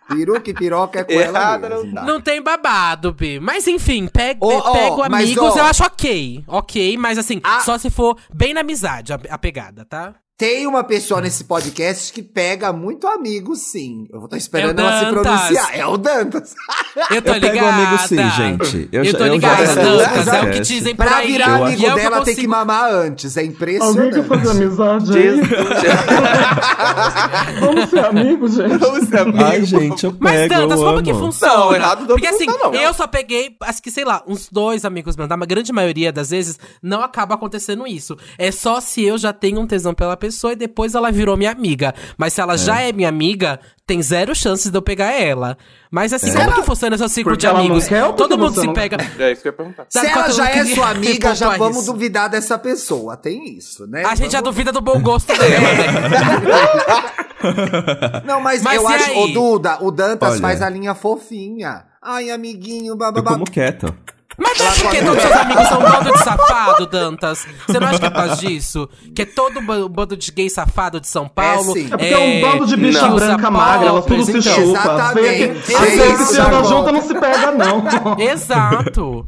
peruca 0.07 0.49
e 0.49 0.53
piroca 0.53 0.99
é 0.99 1.03
com 1.03 1.11
Errada 1.13 1.67
ela 1.67 1.75
não 1.75 1.83
mesmo. 1.83 1.95
tá. 1.95 2.01
Não 2.03 2.21
tem 2.21 2.41
babado, 2.41 3.13
Bi. 3.13 3.39
Mas 3.39 3.67
enfim, 3.67 4.07
pego, 4.07 4.45
Ô, 4.47 4.57
ó, 4.57 4.71
pego 4.73 4.97
mas, 5.09 5.23
amigos, 5.23 5.53
ó. 5.55 5.57
eu 5.59 5.63
acho 5.63 5.83
ok. 5.83 6.43
Ok, 6.47 6.97
mas 6.97 7.17
assim, 7.17 7.39
Ah. 7.43 7.59
só 7.61 7.77
se 7.77 7.89
for 7.89 8.17
bem 8.33 8.53
na 8.53 8.61
amizade 8.61 9.13
a, 9.13 9.19
a 9.29 9.37
pegada, 9.37 9.85
tá? 9.85 10.13
Tem 10.35 10.65
uma 10.65 10.83
pessoa 10.83 11.21
nesse 11.21 11.43
podcast 11.43 12.11
que 12.11 12.23
pega 12.23 12.73
muito 12.73 13.05
amigo, 13.07 13.55
sim. 13.55 14.07
Eu 14.11 14.17
vou 14.17 14.25
estar 14.25 14.35
esperando 14.35 14.79
É 14.79 14.81
ela 14.83 14.97
se 14.99 15.05
Dantas. 15.05 15.21
pronunciar. 15.21 15.77
É 15.77 15.85
o 15.85 15.95
Dantas. 15.95 16.55
Eu 17.13 17.21
tô 17.21 17.33
Eu 17.33 17.41
pego 17.41 17.65
amigo 17.65 17.97
sim, 18.07 18.17
gente. 18.31 18.89
Eu 18.91 19.03
Eu, 19.03 19.11
já- 19.11 19.17
tô 19.17 19.23
eu 19.25 19.27
já 19.27 19.33
ligada, 19.33 19.57
fiz 19.67 19.75
Dantas. 19.75 20.25
podcast. 20.25 20.35
É 20.35 20.41
o 20.41 20.51
que 20.51 20.59
dizem 20.61 20.95
Pra 20.95 21.17
aí. 21.17 21.31
virar 21.31 21.59
Eu 21.59 21.65
amigo 21.65 21.85
é 21.85 21.95
dela, 21.95 22.17
eu 22.17 22.23
tem 22.23 22.35
que 22.35 22.41
consigo- 22.41 22.51
mamar 22.51 22.91
antes. 22.91 23.37
É 23.37 23.41
Alguém 23.41 23.53
impressionante. 23.53 24.13
quer 24.15 24.23
fazer 24.23 24.49
amizade 24.49 25.17
aí? 25.17 25.41
Vamos 27.59 27.89
ser 27.89 28.05
amigos, 28.05 28.53
gente. 28.55 28.77
Vamos 28.77 29.07
ser 29.09 29.19
amigos. 29.19 29.43
Ai, 29.43 29.65
gente, 29.65 30.03
eu 30.03 30.15
Mas, 30.19 30.33
pego, 30.33 30.53
Dantas, 30.55 30.71
eu 30.79 30.85
como 30.85 30.97
amo. 30.97 31.03
que 31.03 31.13
funciona? 31.13 31.53
Não, 31.55 31.75
errado 31.75 31.99
não 32.01 32.07
Porque 32.07 32.27
assim, 32.27 32.45
funciona, 32.45 32.75
não. 32.75 32.81
eu 32.81 32.93
só 32.93 33.07
peguei, 33.07 33.55
acho 33.61 33.81
que, 33.81 33.91
sei 33.91 34.03
lá, 34.03 34.23
uns 34.27 34.49
dois 34.51 34.83
amigos 34.83 35.15
meus. 35.15 35.29
Na 35.29 35.37
grande 35.37 35.71
maioria 35.71 36.11
das 36.11 36.31
vezes, 36.31 36.59
não 36.81 37.01
acaba 37.03 37.35
acontecendo 37.35 37.85
isso. 37.87 38.17
É 38.37 38.51
só 38.51 38.81
se 38.81 39.03
eu 39.03 39.17
já 39.17 39.31
tenho 39.31 39.59
um 39.59 39.67
tesão 39.67 39.93
pela 39.93 40.17
pessoa 40.27 40.53
e 40.53 40.55
depois 40.55 40.95
ela 40.95 41.11
virou 41.11 41.35
minha 41.35 41.51
amiga. 41.51 41.93
Mas 42.17 42.33
se 42.33 42.41
ela 42.41 42.57
já 42.57 42.79
é 42.81 42.91
minha 42.93 43.09
amiga, 43.09 43.59
tem 43.85 44.01
zero 44.01 44.33
chances 44.33 44.71
de 44.71 44.77
eu 44.77 44.81
pegar 44.81 45.11
ela. 45.11 45.57
Mas 45.91 46.13
assim, 46.13 46.33
como 46.33 46.53
que 46.53 46.63
funciona 46.63 46.95
esse 46.95 47.09
ciclo 47.09 47.31
Porque 47.33 47.41
de 47.41 47.47
ela 47.47 47.59
amigos? 47.59 47.87
Todo 48.15 48.37
mundo 48.37 48.59
se 48.59 48.65
não- 48.65 48.73
pega. 48.73 48.97
É 49.19 49.31
isso 49.31 49.41
que 49.41 49.49
eu 49.49 49.51
ia 49.51 49.57
perguntar. 49.57 49.85
Se 49.89 49.99
Sabe 49.99 50.07
ela 50.07 50.15
qual 50.15 50.25
que 50.29 50.37
já 50.37 50.55
eu 50.55 50.61
é 50.61 50.65
sua 50.65 50.89
amiga, 50.89 51.35
já 51.35 51.57
vamos 51.57 51.83
isso? 51.83 51.91
duvidar 51.91 52.29
dessa 52.29 52.57
pessoa. 52.57 53.17
Tem 53.17 53.57
isso, 53.57 53.85
né? 53.87 54.03
A 54.05 54.15
gente 54.15 54.31
já 54.31 54.39
Vamos- 54.39 54.55
duvida 54.55 54.71
do 54.71 54.79
bom 54.81 54.99
gosto 55.01 55.27
dela, 55.37 55.49
né? 55.49 57.43
Não, 58.25 58.39
mas, 58.39 58.61
Mas 58.61 58.75
eu 58.81 58.87
acho. 58.87 59.11
aí? 59.11 59.17
Ô, 59.17 59.27
Duda, 59.27 59.77
o 59.81 59.91
Dantas 59.91 60.33
Olha. 60.33 60.41
faz 60.41 60.61
a 60.61 60.69
linha 60.69 60.95
fofinha. 60.95 61.83
Ai, 62.01 62.29
amiguinho, 62.31 62.93
Eu 62.93 62.97
bababá. 62.97 63.31
como 63.33 63.45
quieto. 63.45 63.93
Mas 64.37 64.57
não 64.57 64.65
é 64.67 64.71
porque 64.71 65.01
todos 65.03 65.21
seus 65.21 65.33
amigos 65.35 65.67
são 65.67 65.79
um 65.79 65.83
bando 65.83 66.11
de 66.11 66.17
safado, 66.23 66.85
Dantas? 66.87 67.45
Você 67.67 67.79
não 67.79 67.87
acha 67.87 67.99
que 67.99 68.05
é 68.05 68.09
por 68.09 68.15
causa 68.15 68.35
disso? 68.37 68.89
Que 69.15 69.21
é 69.21 69.25
todo 69.25 69.59
um 69.59 69.65
ba- 69.65 69.87
bando 69.89 70.17
de 70.17 70.31
gay 70.31 70.49
safado 70.49 70.99
de 70.99 71.07
São 71.07 71.27
Paulo? 71.27 71.73
sim. 71.73 71.85
É 71.85 71.89
porque 71.97 72.05
é 72.13 72.17
um 72.17 72.41
bando 72.41 72.65
de 72.65 72.75
bicha 72.75 72.99
que 73.07 73.13
usa 73.13 73.25
branca 73.27 73.51
magra, 73.51 73.87
elas 73.89 74.05
tudo 74.05 74.23
se 74.25 74.31
então. 74.31 74.41
chupa. 74.41 74.79
Exatamente. 74.79 75.61
Feia 75.61 75.87
que- 75.87 76.01
É 76.01 76.15
que 76.17 76.23
se 76.23 76.39
anda 76.39 76.47
agora. 76.57 76.63
junta 76.63 76.91
não 76.91 77.01
se 77.01 77.13
pega, 77.13 77.51
não. 77.51 78.19
Exato. 78.19 79.27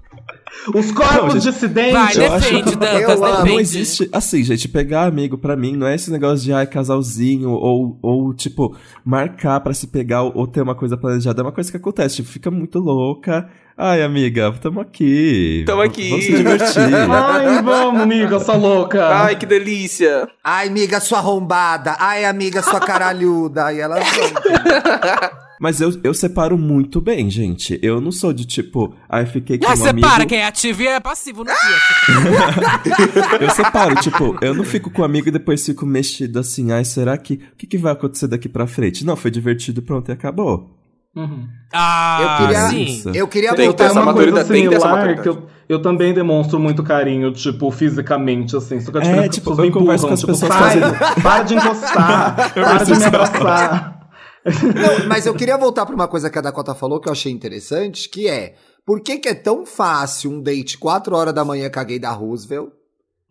Os 0.73 0.91
corpos 0.91 1.15
Não, 1.15 1.29
gente. 1.39 1.43
dissidentes. 1.51 1.93
Vai, 1.93 2.17
eu 2.17 2.33
acho- 2.33 2.49
defende, 2.49 2.75
Dantas, 2.75 3.19
defende. 3.21 3.49
Não 3.51 3.59
existe. 3.59 4.09
Assim, 4.11 4.43
gente, 4.43 4.67
pegar 4.67 5.03
amigo 5.05 5.37
pra 5.37 5.55
mim 5.55 5.75
não 5.75 5.85
é 5.85 5.93
esse 5.95 6.09
negócio 6.09 6.43
de 6.43 6.51
ai, 6.53 6.65
casalzinho 6.65 7.51
ou, 7.51 7.99
ou 8.01 8.33
tipo, 8.33 8.75
marcar 9.03 9.59
pra 9.59 9.73
se 9.73 9.85
pegar 9.87 10.23
ou, 10.23 10.31
ou 10.35 10.47
ter 10.47 10.61
uma 10.61 10.73
coisa 10.75 10.97
planejada. 10.97 11.41
É 11.41 11.43
uma 11.43 11.51
coisa 11.51 11.69
que 11.69 11.77
acontece. 11.77 12.15
Tipo, 12.17 12.29
fica 12.29 12.49
muito 12.49 12.79
louca. 12.79 13.47
Ai, 13.77 14.01
amiga, 14.01 14.51
tamo 14.61 14.79
aqui. 14.79 15.63
Tamo 15.67 15.81
aqui. 15.81 16.09
Vamos 16.09 16.25
se 16.25 16.35
divertir. 16.37 16.95
Ai, 17.11 17.61
vamos, 17.61 18.01
amiga, 18.01 18.37
essa 18.37 18.53
louca. 18.53 19.05
Ai, 19.07 19.35
que 19.35 19.45
delícia. 19.45 20.27
Ai, 20.43 20.69
amiga, 20.69 20.99
sua 20.99 21.19
arrombada. 21.19 21.95
Ai, 21.99 22.25
amiga, 22.25 22.63
sua 22.63 22.79
caralhuda. 22.79 23.71
Elas 23.73 24.03
vão. 24.15 25.44
Mas 25.59 25.79
eu, 25.79 25.97
eu 26.03 26.13
separo 26.13 26.57
muito 26.57 26.99
bem, 26.99 27.29
gente. 27.29 27.79
Eu 27.81 28.01
não 28.01 28.11
sou 28.11 28.33
de 28.33 28.45
tipo, 28.45 28.93
ai, 29.09 29.25
fiquei 29.25 29.57
com 29.57 29.65
Ah, 29.67 29.73
um 29.73 29.75
separa 29.77 30.13
amigo. 30.15 30.29
quem 30.29 30.39
é 30.39 30.47
ativo 30.47 30.81
e 30.81 30.87
é 30.87 30.99
passivo 30.99 31.43
no 31.43 31.51
dia. 31.51 32.25
Eu 33.39 33.49
separo, 33.49 33.95
tipo, 33.95 34.37
eu 34.41 34.53
não 34.53 34.63
fico 34.63 34.89
com 34.89 35.01
um 35.01 35.05
amigo 35.05 35.27
e 35.27 35.31
depois 35.31 35.65
fico 35.65 35.85
mexido 35.85 36.39
assim, 36.39 36.71
ai, 36.71 36.83
será 36.85 37.17
que. 37.17 37.35
O 37.35 37.55
que, 37.57 37.67
que 37.67 37.77
vai 37.77 37.93
acontecer 37.93 38.27
daqui 38.27 38.47
pra 38.49 38.67
frente? 38.67 39.05
Não, 39.05 39.15
foi 39.15 39.31
divertido, 39.31 39.81
pronto, 39.81 40.09
e 40.09 40.11
acabou. 40.13 40.71
Uhum. 41.15 41.47
Ah, 41.73 42.19
Eu 42.21 42.45
queria- 42.47 42.67
sim. 42.69 43.11
Eu 43.13 43.27
queria 43.27 43.55
Tem 43.55 43.71
que 43.71 43.77
ter 43.77 43.83
voltar 43.83 43.85
essa 43.85 44.01
uma 44.01 44.13
coisa 44.13 44.31
maturidade, 44.31 44.49
tem 44.53 44.63
que 44.63 44.69
ter 44.69 44.75
essa 44.75 44.87
similar 44.89 45.21
que 45.21 45.29
eu, 45.29 45.47
eu 45.69 45.81
também 45.81 46.13
demonstro 46.13 46.59
muito 46.59 46.83
carinho, 46.83 47.31
tipo, 47.31 47.71
fisicamente, 47.71 48.55
assim. 48.57 48.81
Só 48.81 48.91
que 48.91 48.97
a 48.97 49.01
É, 49.01 49.03
diferença 49.03 49.25
é 49.25 49.29
que 49.29 49.35
tipo, 49.35 49.49
as 49.51 49.55
pessoas 49.55 49.59
eu 49.59 49.65
me 49.65 49.71
converso 49.71 50.07
com 50.07 50.13
as 50.13 50.19
tipo, 50.19 50.31
pessoas 50.33 50.53
fazendo- 50.53 51.21
para 51.23 51.43
de 51.43 51.55
encostar, 51.55 52.51
para 52.53 52.83
de 52.83 52.95
me 52.97 53.03
abraçar. 53.05 54.04
Não, 54.45 55.08
mas 55.08 55.25
eu 55.25 55.34
queria 55.34 55.58
voltar 55.58 55.86
para 55.86 55.95
uma 55.95 56.08
coisa 56.08 56.29
que 56.29 56.38
a 56.38 56.41
Dakota 56.41 56.75
falou 56.75 56.99
que 56.99 57.08
eu 57.08 57.12
achei 57.13 57.31
interessante, 57.31 58.08
que 58.10 58.27
é 58.27 58.55
por 58.86 59.01
que, 59.01 59.17
que 59.17 59.27
é 59.29 59.34
tão 59.34 59.65
fácil 59.65 60.31
um 60.31 60.41
date 60.41 60.77
4 60.77 61.15
horas 61.15 61.34
da 61.34 61.43
manhã 61.43 61.69
com 61.69 61.79
a 61.79 61.84
gay 61.84 61.97
da 61.99 62.12
Roosevelt 62.12 62.69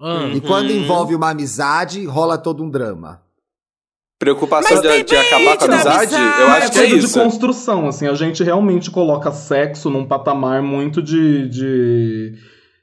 Hum. 0.00 0.32
e 0.34 0.40
quando 0.40 0.70
Uhum. 0.70 0.76
envolve 0.82 1.14
uma 1.14 1.30
amizade 1.30 2.04
rola 2.04 2.36
todo 2.36 2.62
um 2.64 2.68
drama? 2.68 3.22
Preocupação 4.18 4.80
de, 4.80 5.02
de 5.04 5.16
acabar 5.16 5.56
com 5.56 5.64
a 5.64 5.74
amizade, 5.74 6.14
amizade. 6.14 6.40
eu 6.40 6.48
é 6.48 6.50
acho 6.52 6.72
que 6.72 6.78
é 6.78 6.86
isso. 6.86 7.06
de 7.08 7.12
construção, 7.24 7.88
assim. 7.88 8.06
A 8.06 8.14
gente 8.14 8.42
realmente 8.42 8.90
coloca 8.90 9.30
sexo 9.32 9.90
num 9.90 10.06
patamar 10.06 10.62
muito 10.62 11.02
de, 11.02 11.48
de, 11.48 12.32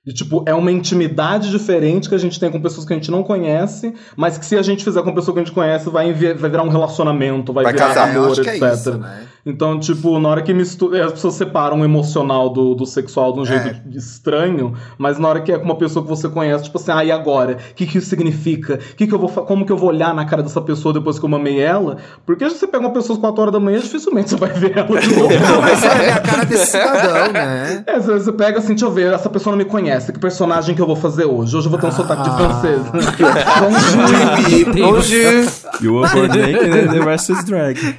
de, 0.06 0.14
tipo, 0.14 0.44
é 0.48 0.54
uma 0.54 0.72
intimidade 0.72 1.52
diferente 1.52 2.10
que 2.10 2.16
a 2.16 2.18
gente 2.18 2.40
tem 2.40 2.50
com 2.52 2.60
pessoas 2.60 2.88
que 2.88 2.94
a 2.94 2.96
gente 2.96 3.12
não 3.12 3.22
conhece, 3.22 3.94
mas 4.18 4.36
que 4.38 4.46
se 4.46 4.56
a 4.58 4.62
gente 4.64 4.84
fizer 4.84 5.04
com 5.04 5.14
pessoa 5.14 5.34
que 5.36 5.42
a 5.42 5.44
gente 5.44 5.54
conhece, 5.54 5.90
vai, 5.92 6.12
vai 6.12 6.50
virar 6.50 6.64
um 6.64 6.70
relacionamento, 6.70 7.54
vai, 7.54 7.64
Vai 7.66 7.74
virar 7.74 7.88
casar. 7.90 8.08
É, 8.10 8.18
amor, 8.18 8.32
acho 8.32 8.42
que 8.42 8.50
é 8.50 8.56
etc. 8.58 8.74
isso, 8.74 8.98
né? 8.98 9.28
Então, 9.44 9.80
tipo, 9.80 10.20
na 10.20 10.30
hora 10.30 10.42
que 10.44 10.54
mistura. 10.54 11.06
As 11.06 11.14
pessoas 11.14 11.34
separam 11.34 11.82
o 11.82 11.84
emocional 11.86 12.48
do, 12.50 12.76
do 12.76 12.86
sexual 12.86 13.34
de 13.34 13.40
um 13.40 13.46
jeito 13.46 13.68
É. 13.68 13.82
estranho, 13.98 14.74
mas 15.00 15.18
na 15.18 15.28
hora 15.28 15.42
que 15.42 15.52
é 15.52 15.58
com 15.58 15.66
uma 15.66 15.76
pessoa 15.78 16.04
que 16.04 16.10
você 16.10 16.30
conhece, 16.30 16.66
tipo 16.66 16.78
assim, 16.78 16.92
ah, 16.92 17.04
e 17.04 17.12
agora? 17.12 17.58
O 17.72 17.74
que, 17.74 17.88
que 17.88 17.98
isso 17.98 18.08
significa? 18.08 18.78
Que 18.96 19.08
que 19.08 19.14
eu 19.14 19.18
vou, 19.18 19.30
como 19.30 19.66
que 19.66 19.72
eu 19.72 19.78
vou 19.78 19.90
olhar 19.90 20.14
na 20.14 20.26
cara 20.26 20.44
dessa 20.44 20.62
pessoa 20.62 20.94
depois 20.94 21.18
que 21.18 21.26
eu 21.26 21.30
mamei 21.30 21.60
ela? 21.60 21.98
Porque 22.24 22.48
se 22.50 22.58
você 22.58 22.68
pega 22.68 22.86
uma 22.86 22.94
pessoa 22.94 23.16
às 23.16 23.20
4 23.22 23.42
horas 23.42 23.54
da 23.54 23.60
manhã, 23.60 23.80
dificilmente 23.80 24.30
você 24.30 24.36
vai 24.36 24.50
ver 24.50 24.78
ela 24.78 25.00
de 25.00 25.08
novo. 25.16 25.34
Não, 25.34 25.62
mas 25.62 25.84
é 25.86 26.12
a 26.12 26.20
cara 26.20 26.46
desse 26.46 26.68
cidadão, 26.68 27.32
né? 27.34 27.84
É, 27.88 28.00
você, 28.00 28.14
você 28.20 28.32
pega 28.32 28.60
assim, 28.60 28.70
deixa 28.70 28.86
eu 28.86 28.92
ver, 28.92 29.12
essa 29.12 29.30
pessoa 29.30 29.52
não 29.56 29.58
me 29.58 29.66
conhece, 29.66 29.91
que 30.00 30.20
personagem 30.20 30.76
que 30.76 30.82
eu 30.82 30.86
vou 30.88 30.96
fazer 30.96 31.26
hoje? 31.26 31.56
Hoje 31.58 31.68
eu 31.68 31.72
vou 31.72 31.80
ter 31.80 31.88
um 31.88 31.92
sotaque 31.92 32.24
de 32.24 32.30
Ah. 32.30 32.38
francês. 32.38 32.82
Bonjour. 33.62 34.74
Bonjour. 34.74 35.82
You 35.82 35.94
were 35.96 36.10
born 36.14 36.28
naked 36.30 36.72
and 36.72 36.92
the 36.92 37.00
rest 37.00 37.30
is 37.30 37.44
drag. 37.44 37.78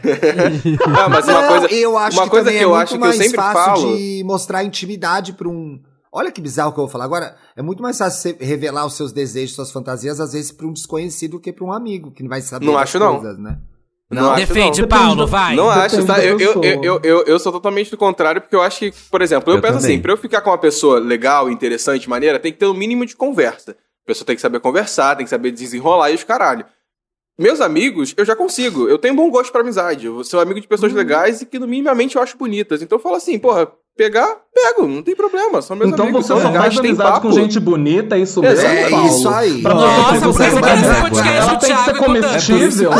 Ah, 0.96 1.09
mas 1.09 1.26
uma 1.26 1.40
Não, 1.42 1.48
coisa, 1.48 1.66
eu 1.74 1.96
acho 1.98 2.16
uma 2.16 2.24
que 2.24 2.31
coisa 2.31 2.44
também 2.46 2.59
que 2.59 2.62
é 2.62 2.64
eu 2.64 2.70
muito 2.70 2.83
acho 2.83 2.92
que 2.92 2.96
eu 2.96 3.00
mais 3.00 3.16
sempre 3.16 3.37
fácil 3.37 3.64
falo. 3.83 3.96
de 3.96 4.22
mostrar 4.24 4.64
intimidade 4.64 5.33
pra 5.33 5.48
um. 5.48 5.81
Olha 6.12 6.31
que 6.31 6.40
bizarro 6.40 6.72
que 6.72 6.78
eu 6.78 6.85
vou 6.85 6.90
falar 6.92 7.05
agora. 7.05 7.35
É 7.57 7.62
muito 7.62 7.83
mais 7.83 7.96
fácil 7.98 8.20
você 8.37 8.44
revelar 8.44 8.85
os 8.87 8.94
seus 8.94 9.12
desejos, 9.12 9.55
suas 9.57 9.70
fantasias, 9.72 10.20
às 10.20 10.33
vezes 10.33 10.52
pra 10.52 10.66
um 10.66 10.72
desconhecido 10.72 11.40
que 11.40 11.52
pra 11.52 11.64
um 11.64 11.72
amigo, 11.72 12.11
que 12.11 12.22
não 12.22 12.28
vai 12.28 12.40
saber 12.42 12.66
Não 12.66 12.76
acho, 12.76 12.98
não. 12.98 13.18
coisas, 13.18 13.38
né? 13.38 13.57
Não 14.12 14.33
acho, 14.33 14.46
Defende, 14.46 14.83
não. 14.83 14.88
Paulo, 14.88 15.27
vai. 15.27 15.57
Não 15.57 15.70
acho, 15.70 16.05
tá? 16.07 16.22
Eu, 16.25 16.38
eu, 16.38 16.62
eu, 16.62 16.83
eu, 16.83 17.01
eu, 17.03 17.22
eu 17.25 17.38
sou 17.38 17.51
totalmente 17.51 17.90
do 17.90 17.96
contrário, 17.96 18.40
porque 18.40 18.55
eu 18.55 18.62
acho 18.62 18.79
que, 18.81 18.92
por 19.11 19.22
exemplo, 19.22 19.53
eu, 19.53 19.57
Eu 19.57 19.62
penso 19.62 19.75
também. 19.79 19.92
assim, 19.94 20.03
pra 20.03 20.12
eu 20.12 20.16
ficar 20.16 20.40
com 20.42 20.51
uma 20.51 20.59
pessoa 20.59 20.98
legal, 20.98 21.51
interessante, 21.51 22.09
maneira, 22.09 22.38
tem 22.38 22.53
que 22.53 22.59
ter 22.59 22.66
um 22.66 22.75
mínimo 22.75 23.07
de 23.07 23.16
conversa. 23.16 23.72
A 23.72 24.07
pessoa 24.07 24.27
tem 24.27 24.37
que 24.37 24.42
saber 24.42 24.61
conversar, 24.61 25.16
tem 25.16 25.25
que 25.25 25.31
saber 25.31 25.51
desenrolar 25.51 26.11
e 26.11 26.14
os 26.14 26.25
caralho. 26.25 26.64
Meus 27.38 27.61
amigos, 27.61 28.12
eu 28.16 28.25
já 28.25 28.37
consigo. 28.37 28.88
Eu 28.88 28.98
tenho 28.98 29.14
bom 29.14 29.31
gosto 29.31 29.51
pra 29.51 29.62
amizade. 29.62 30.07
Eu 30.07 30.22
sou 30.22 30.38
amigo 30.40 30.61
de 30.61 30.68
pessoas 30.68 30.92
legais 30.92 31.40
e 31.40 31.46
que, 31.46 31.59
no 31.59 31.66
minimamente, 31.66 32.16
eu 32.16 32.22
acho 32.22 32.37
bonitas. 32.37 32.83
Então 32.83 32.98
eu 32.98 33.03
falo 33.03 33.14
assim, 33.16 33.38
porra, 33.38 33.72
pegar, 33.96 34.37
pego, 34.55 34.87
não 34.88 35.02
tem 35.02 35.14
problema. 35.14 35.61
São 35.62 35.76
meus 35.76 35.90
Então 35.92 36.07
amigos, 36.07 36.22
você 36.26 36.28
são 36.33 36.40
só 36.40 36.52
faz 36.59 36.78
amizade 36.78 37.11
papo. 37.12 37.28
com 37.28 37.33
gente 37.33 37.61
bonita, 37.61 38.16
é 38.16 38.20
isso 38.20 38.40
mesmo, 38.40 38.59
Exato. 38.66 38.90
Paulo? 38.90 39.07
É 39.07 39.09
isso 39.11 39.28
aí. 39.28 39.62
Pra 39.62 39.74
Nossa, 39.74 40.14
você 40.14 40.20
por 40.24 40.35
ser 40.35 40.46
isso 40.46 40.55
que 40.57 40.61
mais- 40.62 40.81
nesse 40.83 41.00
podcast 41.00 41.37
Ela 41.37 41.44
o 41.44 41.48
tem 41.48 41.59
que 41.59 41.66
Thiago 41.66 41.85
ser 41.85 41.90
e 41.90 41.92
o 41.92 41.94
Dudu- 41.94 42.05
comestível. 42.05 42.90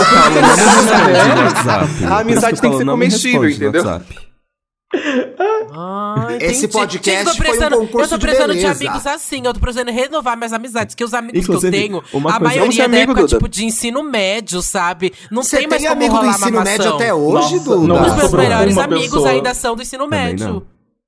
A 2.11 2.19
amizade 2.19 2.61
tem 2.61 2.71
que 2.71 2.77
ser 2.79 2.85
comestível, 2.85 3.49
entendeu? 3.51 4.01
Ah, 5.75 6.29
Esse 6.39 6.69
podcast 6.69 7.11
Gente, 7.11 7.19
eu 7.21 7.25
tô 7.25 7.31
foi 7.33 7.41
um 7.41 7.45
precisando- 7.49 7.77
concurso 7.79 8.05
Eu 8.05 8.09
tô 8.11 8.17
de 8.19 8.27
precisando 8.27 8.53
de, 8.55 8.61
beleza. 8.61 8.85
amigos 8.85 9.07
assim, 9.07 9.43
eu 9.47 9.55
tô 9.55 9.61
precisando 9.61 9.91
renovar 9.91 10.37
minhas 10.37 10.53
amizades, 10.53 10.95
que 10.95 11.03
os 11.03 11.15
amigos 11.15 11.41
Inclusive, 11.41 11.71
que 11.73 11.77
eu 11.79 11.81
tenho, 12.03 12.03
uma 12.13 12.37
a 12.37 12.39
maioria 12.39 12.85
é 12.85 12.89
da 12.89 12.97
amigo, 12.97 13.03
época, 13.13 13.21
Duda. 13.23 13.37
tipo, 13.37 13.49
de 13.49 13.65
ensino 13.65 14.03
médio, 14.03 14.61
sabe? 14.61 15.15
Não 15.31 15.43
Você 15.43 15.57
tem 15.59 15.67
mais 15.67 15.81
tem 15.81 15.89
como 15.91 16.01
amigo 16.03 16.15
do 16.15 16.21
rolar 16.21 16.35
ensino 16.35 16.51
médio 16.61 16.79
mamação. 16.85 16.95
até 16.97 17.15
hoje, 17.15 17.35
Nossa, 17.55 17.59
Duda? 17.71 17.87
não, 17.89 18.07
Os 18.07 18.15
meus 18.17 18.33
melhores 18.33 18.77
amigos 18.79 19.09
pessoa. 19.09 19.31
ainda 19.31 19.55
são 19.55 19.75
do 19.75 19.81
ensino 19.83 20.05
Também 20.05 20.25
médio. 20.27 20.47
não. 20.47 20.63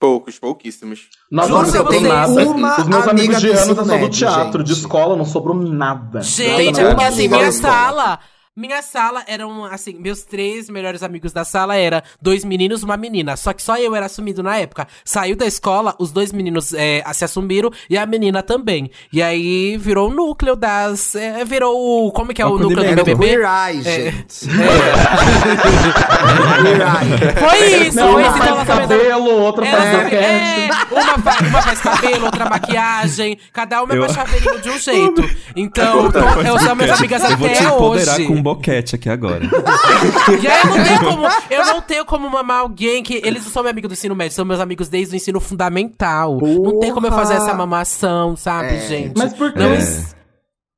Poucos, 0.04 0.38
pouquíssimos. 0.38 1.08
Nossa, 1.30 1.48
Juro 1.48 1.62
não 1.62 1.72
sobrou 1.72 2.00
nada. 2.02 2.46
Uma 2.46 2.78
Os 2.78 2.86
meus 2.86 3.08
amiga 3.08 3.36
amigos 3.36 3.40
de 3.40 3.48
anos 3.48 3.60
ensino 3.62 3.86
são 3.86 4.00
do 4.00 4.08
teatro, 4.10 4.62
de 4.62 4.74
gente. 4.74 4.80
escola, 4.82 5.16
não 5.16 5.24
sobrou 5.24 5.56
nada. 5.56 6.20
Gente, 6.20 6.72
Nada, 6.72 6.82
é 6.82 6.90
porque 6.90 7.04
nada. 7.04 7.06
assim, 7.08 7.26
minha 7.28 7.50
sala. 7.52 8.18
Minha 8.56 8.82
sala 8.82 9.24
eram, 9.26 9.64
assim, 9.64 9.94
meus 9.98 10.22
três 10.22 10.70
melhores 10.70 11.02
amigos 11.02 11.32
da 11.32 11.44
sala 11.44 11.74
era 11.74 12.04
dois 12.22 12.44
meninos 12.44 12.82
e 12.82 12.84
uma 12.84 12.96
menina. 12.96 13.36
Só 13.36 13.52
que 13.52 13.60
só 13.60 13.76
eu 13.76 13.96
era 13.96 14.06
assumido 14.06 14.44
na 14.44 14.56
época. 14.56 14.86
Saiu 15.04 15.34
da 15.34 15.44
escola, 15.44 15.92
os 15.98 16.12
dois 16.12 16.30
meninos 16.32 16.72
é, 16.72 17.02
se 17.14 17.24
assumiram 17.24 17.72
e 17.90 17.98
a 17.98 18.06
menina 18.06 18.44
também. 18.44 18.92
E 19.12 19.20
aí 19.20 19.76
virou 19.76 20.08
o 20.08 20.14
núcleo 20.14 20.54
das. 20.54 21.16
é, 21.16 21.44
virou 21.44 22.06
o. 22.06 22.12
Como 22.12 22.32
que 22.32 22.40
é 22.40 22.46
o 22.46 22.56
núcleo 22.56 22.94
do 22.94 23.04
BBB? 23.04 23.26
Queer 23.26 23.40
Eye, 23.44 23.82
gente. 23.82 24.46
É. 24.54 26.62
Queer 26.62 26.80
Eye. 26.80 27.34
Foi 27.48 27.58
isso, 27.88 27.96
Não, 27.96 28.12
foi 28.12 28.22
uma 28.22 28.36
isso. 28.36 28.44
Faz 28.44 28.66
cabelo, 28.78 29.30
outra 29.40 29.66
Ela 29.66 29.80
faz 29.80 30.12
é, 30.12 30.68
uma, 30.92 31.18
faz, 31.18 31.40
uma 31.48 31.62
faz 31.62 31.80
cabelo, 31.80 32.26
outra 32.26 32.44
maquiagem. 32.48 33.36
Cada 33.52 33.82
uma 33.82 33.94
é 33.94 33.96
Eu- 33.96 34.02
uma 34.02 34.08
chaveirinho 34.12 34.60
de 34.60 34.70
um 34.70 34.78
jeito. 34.78 35.24
Então, 35.56 36.10
eu 36.44 36.58
sou 36.58 36.74
minhas 36.74 36.98
amigas 36.98 37.22
Eu 37.30 37.36
vou 37.36 37.48
te 37.48 37.58
até 37.58 37.64
empoderar 37.74 38.14
hoje. 38.16 38.26
com 38.26 38.34
um 38.34 38.42
boquete 38.44 38.94
aqui 38.94 39.09
agora. 39.11 39.40
E 40.40 40.46
aí 40.46 40.61
eu 40.61 40.66
não 40.66 40.85
tenho 40.85 41.00
como, 41.00 41.26
eu 41.50 41.66
não 41.66 41.80
tenho 41.80 42.04
como 42.04 42.30
mamar 42.30 42.59
alguém 42.61 43.02
que. 43.02 43.14
Eles 43.24 43.44
não 43.44 43.50
são 43.50 43.62
meus 43.62 43.72
amigos 43.72 43.88
do 43.88 43.92
ensino 43.94 44.14
médio, 44.14 44.35
são 44.37 44.44
meus 44.44 44.61
amigos 44.61 44.88
desde 44.88 45.14
o 45.14 45.16
ensino 45.16 45.40
fundamental. 45.40 46.38
Não 46.40 46.78
tem 46.78 46.92
como 46.92 47.07
eu 47.07 47.12
fazer 47.12 47.35
essa 47.35 47.54
mamação, 47.54 48.37
sabe, 48.37 48.74
É. 48.76 48.80
gente? 48.80 49.14
Mas 49.16 49.33
por 49.33 49.52
quê? 49.52 49.59
Não, 49.59 49.72
É. 49.72 50.04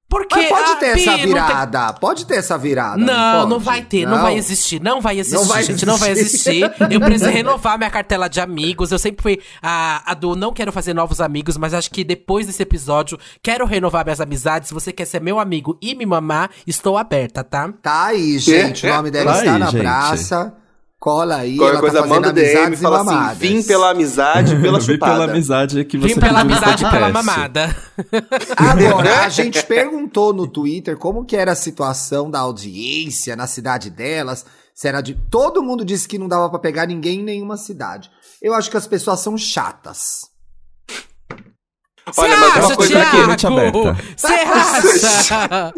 Porque. 0.08 0.36
Mas 0.36 0.48
pode 0.48 0.80
ter 0.80 0.86
essa 0.86 1.10
não 1.10 1.16
tem- 1.18 1.26
virada. 1.26 1.92
Pode 1.94 2.26
ter 2.26 2.36
essa 2.36 2.56
virada. 2.56 2.96
Não, 2.96 3.40
não 3.42 3.48
pode? 3.56 3.64
vai 3.64 3.82
ter, 3.82 4.06
não. 4.06 4.22
vai 4.22 4.36
existir, 4.36 4.80
não 4.80 5.00
vai 5.00 5.18
existir, 5.18 5.36
Não 5.36 5.44
vai 5.44 5.62
gente, 5.64 5.84
não 5.84 5.96
vai 5.96 6.10
existir. 6.10 6.62
existir. 6.64 6.92
Eu 6.92 7.00
preciso 7.00 7.28
renovar 7.30 7.76
minha 7.76 7.90
cartela 7.90 8.28
de 8.28 8.40
amigos. 8.40 8.92
Eu 8.92 8.98
sempre 9.00 9.20
fui 9.22 9.40
a, 9.60 10.02
a 10.10 10.14
do 10.14 10.36
não 10.36 10.52
quero 10.52 10.70
fazer 10.70 10.94
novos 10.94 11.20
amigos, 11.20 11.56
mas 11.56 11.74
acho 11.74 11.90
que 11.90 12.04
depois 12.04 12.46
desse 12.46 12.62
episódio, 12.62 13.18
quero 13.42 13.66
renovar 13.66 14.04
minhas 14.04 14.20
amizades. 14.20 14.68
Se 14.68 14.74
você 14.74 14.92
quer 14.92 15.06
ser 15.06 15.20
meu 15.20 15.40
amigo 15.40 15.76
e 15.82 15.94
me 15.94 16.06
mamar, 16.06 16.50
estou 16.66 16.96
aberta, 16.96 17.42
tá? 17.42 17.72
Tá 17.82 18.04
aí, 18.06 18.38
gente. 18.38 18.86
O 18.86 18.94
nome 18.94 19.10
dela 19.10 19.32
Tá 19.32 19.38
está 19.40 19.52
aí, 19.54 19.58
na 19.58 19.66
gente. 19.70 19.80
praça. 19.82 20.54
Cola 20.98 21.36
aí. 21.36 21.56
Qualquer 21.56 21.72
ela 21.72 21.80
coisa, 21.80 21.96
tá 21.96 22.02
fazendo 22.08 22.22
manda 22.22 22.32
DM 22.32 22.72
e 22.72 22.76
fala 22.76 22.96
assim, 22.96 23.06
mamadas. 23.06 23.38
vim 23.38 23.62
pela 23.62 23.90
amizade, 23.90 24.56
pela 24.56 24.78
Vim 24.78 24.84
chupada. 24.84 25.12
pela 25.12 25.24
amizade 25.24 25.84
que 25.84 25.98
você 25.98 26.14
Vim 26.14 26.20
pela 26.20 26.40
amizade 26.40 26.84
e 26.84 26.90
pela 26.90 27.08
mamada. 27.10 27.76
Agora, 28.56 29.20
a 29.24 29.28
gente 29.30 29.62
perguntou 29.64 30.32
no 30.32 30.46
Twitter 30.46 30.96
como 30.96 31.24
que 31.24 31.36
era 31.36 31.52
a 31.52 31.56
situação 31.56 32.30
da 32.30 32.40
audiência 32.40 33.36
na 33.36 33.46
cidade 33.46 33.90
delas. 33.90 34.44
Se 34.74 34.88
era 34.88 35.00
de. 35.00 35.14
Todo 35.30 35.62
mundo 35.62 35.84
disse 35.84 36.08
que 36.08 36.18
não 36.18 36.28
dava 36.28 36.48
pra 36.50 36.58
pegar 36.58 36.86
ninguém 36.86 37.20
em 37.20 37.24
nenhuma 37.24 37.56
cidade. 37.56 38.10
Eu 38.42 38.54
acho 38.54 38.70
que 38.70 38.76
as 38.76 38.86
pessoas 38.86 39.20
são 39.20 39.36
chatas. 39.36 40.30
Olha, 42.16 42.36
mas 42.36 42.48
é 42.48 42.58
uma 42.60 42.66
acha, 42.66 42.76
coisa 42.76 43.02
aqui, 43.02 43.16
mente 43.16 43.36
Thiago? 43.40 43.58
aberta. 43.58 43.96
Você 44.16 44.26
acha? 44.32 45.72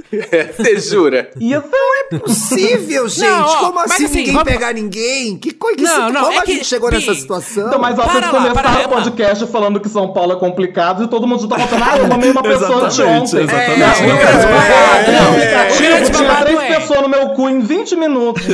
Você 0.59 0.77
jura? 0.91 1.31
Ia 1.41 1.63
ser 1.63 2.19
Possível, 2.21 3.09
gente. 3.09 3.27
Não, 3.29 3.47
ó, 3.47 3.55
como 3.57 3.79
assim, 3.81 4.05
assim, 4.05 4.17
ninguém 4.19 4.33
vamos- 4.35 4.53
pegar 4.53 4.73
ninguém? 4.75 5.39
Que 5.39 5.53
coisa 5.53 5.77
que 5.79 5.83
Não, 5.85 5.91
isso- 6.05 6.13
não, 6.13 6.21
Como 6.25 6.33
é 6.35 6.39
a 6.39 6.43
que- 6.43 6.53
gente 6.55 6.65
chegou 6.67 6.91
Bi, 6.91 6.97
nessa 6.97 7.15
situação? 7.15 7.67
Então, 7.69 7.79
mas 7.79 7.99
ó, 7.99 8.03
vocês 8.03 8.27
começaram 8.27 8.71
o 8.71 8.83
lá. 8.83 8.89
podcast 8.89 9.47
falando 9.47 9.81
que 9.81 9.89
São 9.89 10.13
Paulo 10.13 10.33
é 10.35 10.37
complicado 10.37 11.05
e 11.05 11.09
todo 11.09 11.27
mundo 11.27 11.41
já 11.43 11.49
tá 11.49 11.59
falando, 11.67 11.89
ah, 11.91 11.99
eu 11.99 12.09
mamei 12.09 12.31
uma 12.31 12.43
pessoa 12.43 12.87
Exatamente, 12.87 13.01
anteontem. 13.03 13.41
exatamente. 13.45 14.03
Não, 14.03 14.17
É, 14.19 15.21
não. 15.21 15.31
O 15.33 15.79
grande 15.79 16.05
eu 16.05 16.11
tinha 16.13 16.35
três 16.37 16.61
é- 16.61 16.75
pessoas 16.79 17.01
no 17.03 17.09
meu 17.09 17.29
cu 17.31 17.49
em 17.49 17.61
20 17.61 17.97
minutos. 17.97 18.45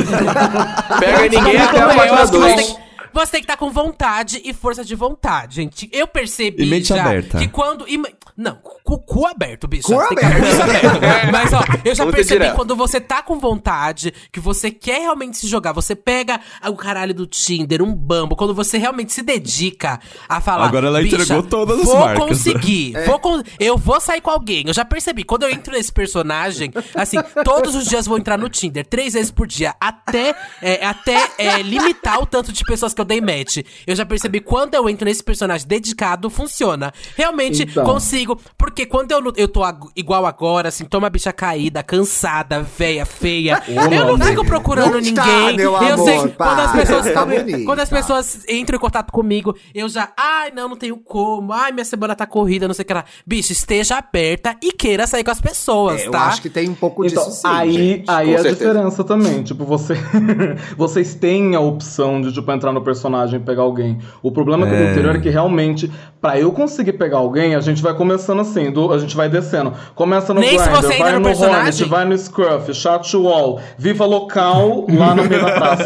Pega 1.00 1.22
ninguém 1.22 1.58
Não, 1.58 1.64
até 1.64 1.80
não, 1.80 1.90
a 1.90 2.83
Você 3.14 3.20
2. 3.20 3.30
tem, 3.30 3.40
que 3.40 3.44
estar 3.44 3.56
com 3.56 3.70
vontade 3.70 4.42
e 4.44 4.52
força 4.52 4.84
de 4.84 4.94
vontade, 4.94 5.56
gente. 5.56 5.88
Eu 5.92 6.06
percebi 6.06 6.64
E 6.64 6.66
mente 6.66 6.88
já 6.88 7.02
aberta. 7.04 7.38
que 7.38 7.48
quando... 7.48 7.88
ima- 7.88 8.08
Não, 8.36 8.56
com 8.56 8.94
o 8.94 8.98
cu 8.98 9.26
aberto, 9.26 9.66
bicho. 9.68 9.86
Cu 9.86 10.08
Tem 10.08 10.18
que 10.18 10.24
aberto. 10.24 10.60
aberto. 10.62 11.00
Mas, 11.32 11.52
ó, 11.52 11.60
eu 11.84 11.94
já 11.94 12.04
Vamos 12.04 12.16
percebi 12.16 12.50
quando 12.54 12.74
você 12.76 13.00
tá 13.00 13.22
com 13.22 13.38
vontade, 13.38 14.12
que 14.32 14.40
você 14.40 14.70
quer 14.70 15.00
realmente 15.02 15.38
se 15.38 15.46
jogar, 15.46 15.72
você 15.72 15.94
pega 15.94 16.40
o 16.68 16.74
caralho 16.76 17.14
do 17.14 17.26
Tinder, 17.26 17.80
um 17.82 17.94
bambo, 17.94 18.34
quando 18.36 18.54
você 18.54 18.76
realmente 18.78 19.12
se 19.12 19.22
dedica 19.22 20.00
a 20.28 20.40
falar... 20.40 20.66
Agora 20.66 20.88
ela 20.88 21.00
"Bicha, 21.00 21.16
entregou 21.16 21.42
todas 21.44 21.78
as 21.80 21.84
vou 21.86 21.98
marcas." 22.00 22.26
conseguir, 22.28 22.96
É. 22.96 23.04
vou 23.04 23.18
con- 23.18 23.42
eu 23.60 23.78
vou 23.78 24.00
sair 24.00 24.20
com 24.20 24.30
alguém. 24.30 24.64
Eu 24.66 24.74
já 24.74 24.84
percebi, 24.84 25.22
quando 25.24 25.44
eu 25.44 25.50
entro 25.50 25.72
nesse 25.72 25.92
personagem, 25.92 26.72
assim, 26.94 27.18
todos 27.44 27.74
os 27.74 27.86
dias 27.86 28.06
vou 28.06 28.18
entrar 28.18 28.36
no 28.36 28.48
Tinder, 28.48 28.84
três 28.84 29.12
vezes 29.14 29.30
por 29.30 29.46
dia, 29.46 29.74
até, 29.80 30.34
é, 30.60 30.84
até 30.84 31.30
é, 31.38 31.62
limitar 31.62 32.20
o 32.20 32.26
tanto 32.26 32.52
de 32.52 32.62
pessoas 32.64 32.92
que 32.92 33.00
eu 33.00 33.03
eu 33.04 33.06
dei 33.06 33.20
match. 33.20 33.58
Eu 33.86 33.94
já 33.94 34.04
percebi 34.06 34.40
quando 34.40 34.74
eu 34.74 34.88
entro 34.88 35.04
nesse 35.04 35.22
personagem 35.22 35.66
dedicado, 35.66 36.28
funciona. 36.30 36.92
Realmente 37.16 37.62
Então. 37.62 37.84
consigo. 37.84 38.38
Porque 38.58 38.86
quando 38.86 39.12
eu, 39.12 39.20
eu 39.36 39.48
tô 39.48 39.60
igual 39.94 40.26
agora, 40.26 40.68
assim, 40.68 40.84
tô 40.84 40.98
uma 40.98 41.10
bicha 41.10 41.32
caída, 41.32 41.82
cansada, 41.82 42.62
velha, 42.62 43.04
feia, 43.06 43.62
eu 43.68 44.16
não 44.16 44.26
fico 44.26 44.44
procurando 44.44 44.92
Não 44.94 45.00
ninguém. 45.00 45.14
tá, 45.14 45.52
eu 45.62 45.76
amor, 45.76 46.04
sei 46.04 46.18
que 46.22 46.28
quando 46.36 46.60
as 46.60 46.72
pessoas. 46.72 47.12
tá 47.12 47.24
bonita. 47.24 47.64
quando 47.64 47.80
as 47.80 47.90
pessoas 47.90 48.44
entram 48.48 48.76
em 48.76 48.80
contato 48.80 49.12
comigo, 49.12 49.54
eu 49.74 49.88
já, 49.88 50.12
ai, 50.16 50.50
não, 50.50 50.68
não 50.68 50.76
tenho 50.76 50.96
como. 50.96 51.52
Ai, 51.52 51.72
minha 51.72 51.84
semana 51.84 52.14
tá 52.14 52.26
corrida, 52.26 52.66
não 52.66 52.74
sei 52.74 52.82
o 52.82 52.86
que 52.86 52.94
lá. 52.94 53.04
Bicho, 53.26 53.52
esteja 53.52 53.98
aberta 53.98 54.56
e 54.62 54.72
queira 54.72 55.06
sair 55.06 55.24
com 55.24 55.30
as 55.30 55.40
pessoas, 55.40 56.00
É, 56.02 56.06
eu 56.06 56.10
tá? 56.10 56.26
acho 56.26 56.40
que 56.42 56.48
tem 56.50 56.68
um 56.68 56.74
pouco 56.74 57.04
Então, 57.04 57.24
disso 57.24 57.40
sim, 57.42 57.46
aí, 57.48 57.72
gente. 57.72 58.10
aí 58.10 58.26
com 58.28 58.32
é 58.32 58.34
a 58.36 58.42
certeza. 58.42 58.70
diferença 58.70 59.04
também. 59.04 59.42
Tipo, 59.42 59.64
você, 59.64 59.94
vocês 60.76 61.14
têm 61.14 61.54
a 61.54 61.60
opção 61.60 62.20
de, 62.20 62.32
tipo, 62.32 62.50
entrar 62.52 62.72
no 62.72 62.80
personagem 62.82 62.93
e 62.94 63.38
pegar 63.38 63.62
alguém. 63.62 63.98
O 64.22 64.30
problema 64.30 64.66
aqui 64.66 64.74
É. 64.74 64.78
do 64.84 64.90
interior 64.92 65.16
é 65.16 65.18
que 65.18 65.28
realmente, 65.28 65.90
pra 66.20 66.38
eu 66.38 66.50
conseguir 66.52 66.92
pegar 66.94 67.18
alguém, 67.18 67.54
a 67.54 67.60
gente 67.60 67.82
vai 67.82 67.94
começando 67.94 68.40
assim, 68.40 68.70
do- 68.70 68.92
a 68.92 68.98
gente 68.98 69.16
vai 69.16 69.28
descendo. 69.28 69.72
Começa 69.94 70.32
no 70.32 70.40
Nem 70.40 70.58
se 70.58 70.64
Grindr, 70.64 70.80
você 70.80 70.94
entra 70.94 71.04
vai 71.04 71.12
no 71.12 71.18
no 71.20 71.24
personagem. 71.26 71.58
Hornet, 71.58 71.84
vai 71.84 72.04
no 72.04 72.16
Scruff, 72.18 72.74
Chat 72.74 73.16
Wall, 73.16 73.60
Viva 73.78 74.04
Local, 74.06 74.86
lá 74.90 75.14
no 75.14 75.24
meio 75.24 75.44
da 75.44 75.52
praça. 75.52 75.84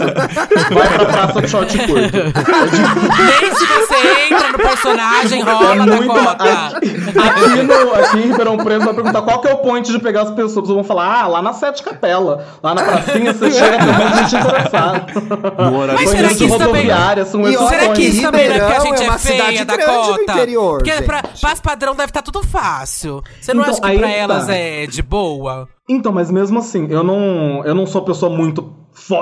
Vai 0.71 0.89
pra 0.89 1.05
praça 1.07 1.43
de 1.43 1.49
short 1.49 1.79
curto. 1.87 2.17
Nem 2.19 3.55
se 3.55 3.67
você 3.67 4.35
entra 4.35 4.53
no 4.53 4.59
personagem, 4.59 5.43
rola 5.43 5.75
É 5.75 5.79
da 5.79 5.87
muito 5.97 6.09
cota. 6.15 6.45
Aqui, 6.45 7.63
no, 7.63 7.95
aqui 7.95 8.19
em 8.19 8.29
Ribeirão 8.31 8.57
Preto 8.59 8.85
vai 8.85 8.95
perguntar 8.95 9.23
qual 9.23 9.41
que 9.41 9.49
é 9.49 9.53
o 9.53 9.59
point 9.59 9.91
de 9.91 9.99
pegar 9.99 10.23
as 10.23 10.31
pessoas. 10.31 10.69
Vão 10.69 10.85
falar, 10.85 11.23
ah, 11.23 11.27
lá 11.27 11.43
na 11.43 11.53
Sete 11.53 11.83
Capela. 11.83 12.45
Lá 12.63 12.75
na 12.75 12.83
pracinha 12.83 13.33
você 13.33 13.51
chega, 13.51 13.79
tem 13.79 13.89
um 13.89 13.93
monte 13.93 14.25
de 14.25 14.31
gente 14.31 14.47
horário 14.47 15.95
Mas 15.95 16.11
será 16.11 16.29
que 16.29 16.45
isso 16.45 16.59
também- 16.59 16.91
são 17.27 17.41
E 17.49 17.57
olha 17.57 17.69
Será 17.69 17.93
que 17.93 18.03
isso 18.03 18.23
também 18.23 18.49
não 18.49 18.55
é 18.57 18.61
porque 18.61 18.75
a 18.77 18.81
gente 18.81 19.03
é 19.03 19.05
é, 19.05 19.09
uma 19.09 19.19
cidade 19.19 19.53
feia 19.53 19.65
da 19.65 19.79
cota? 19.85 20.23
interior, 20.23 20.79
Porque 20.79 21.03
pra, 21.03 21.17
gente. 21.25 21.41
pras 21.41 21.61
padrão 21.61 21.95
deve 21.95 22.11
estar 22.11 22.23
tudo 22.23 22.43
fácil. 22.43 23.23
Você 23.41 23.53
não 23.55 23.63
Então, 23.63 23.73
acha 23.75 23.83
que 23.83 23.99
pra 23.99 24.07
tá. 24.09 24.13
elas 24.15 24.49
é 24.49 24.87
de 24.87 25.03
boa? 25.03 25.69
Então, 25.89 26.13
mas 26.13 26.31
mesmo 26.31 26.59
assim, 26.59 26.87
eu 26.91 27.03
não, 27.03 27.63
eu 27.65 27.75
não 27.75 27.87
sou 27.87 28.03
pessoa 28.03 28.31
muito. 28.35 28.73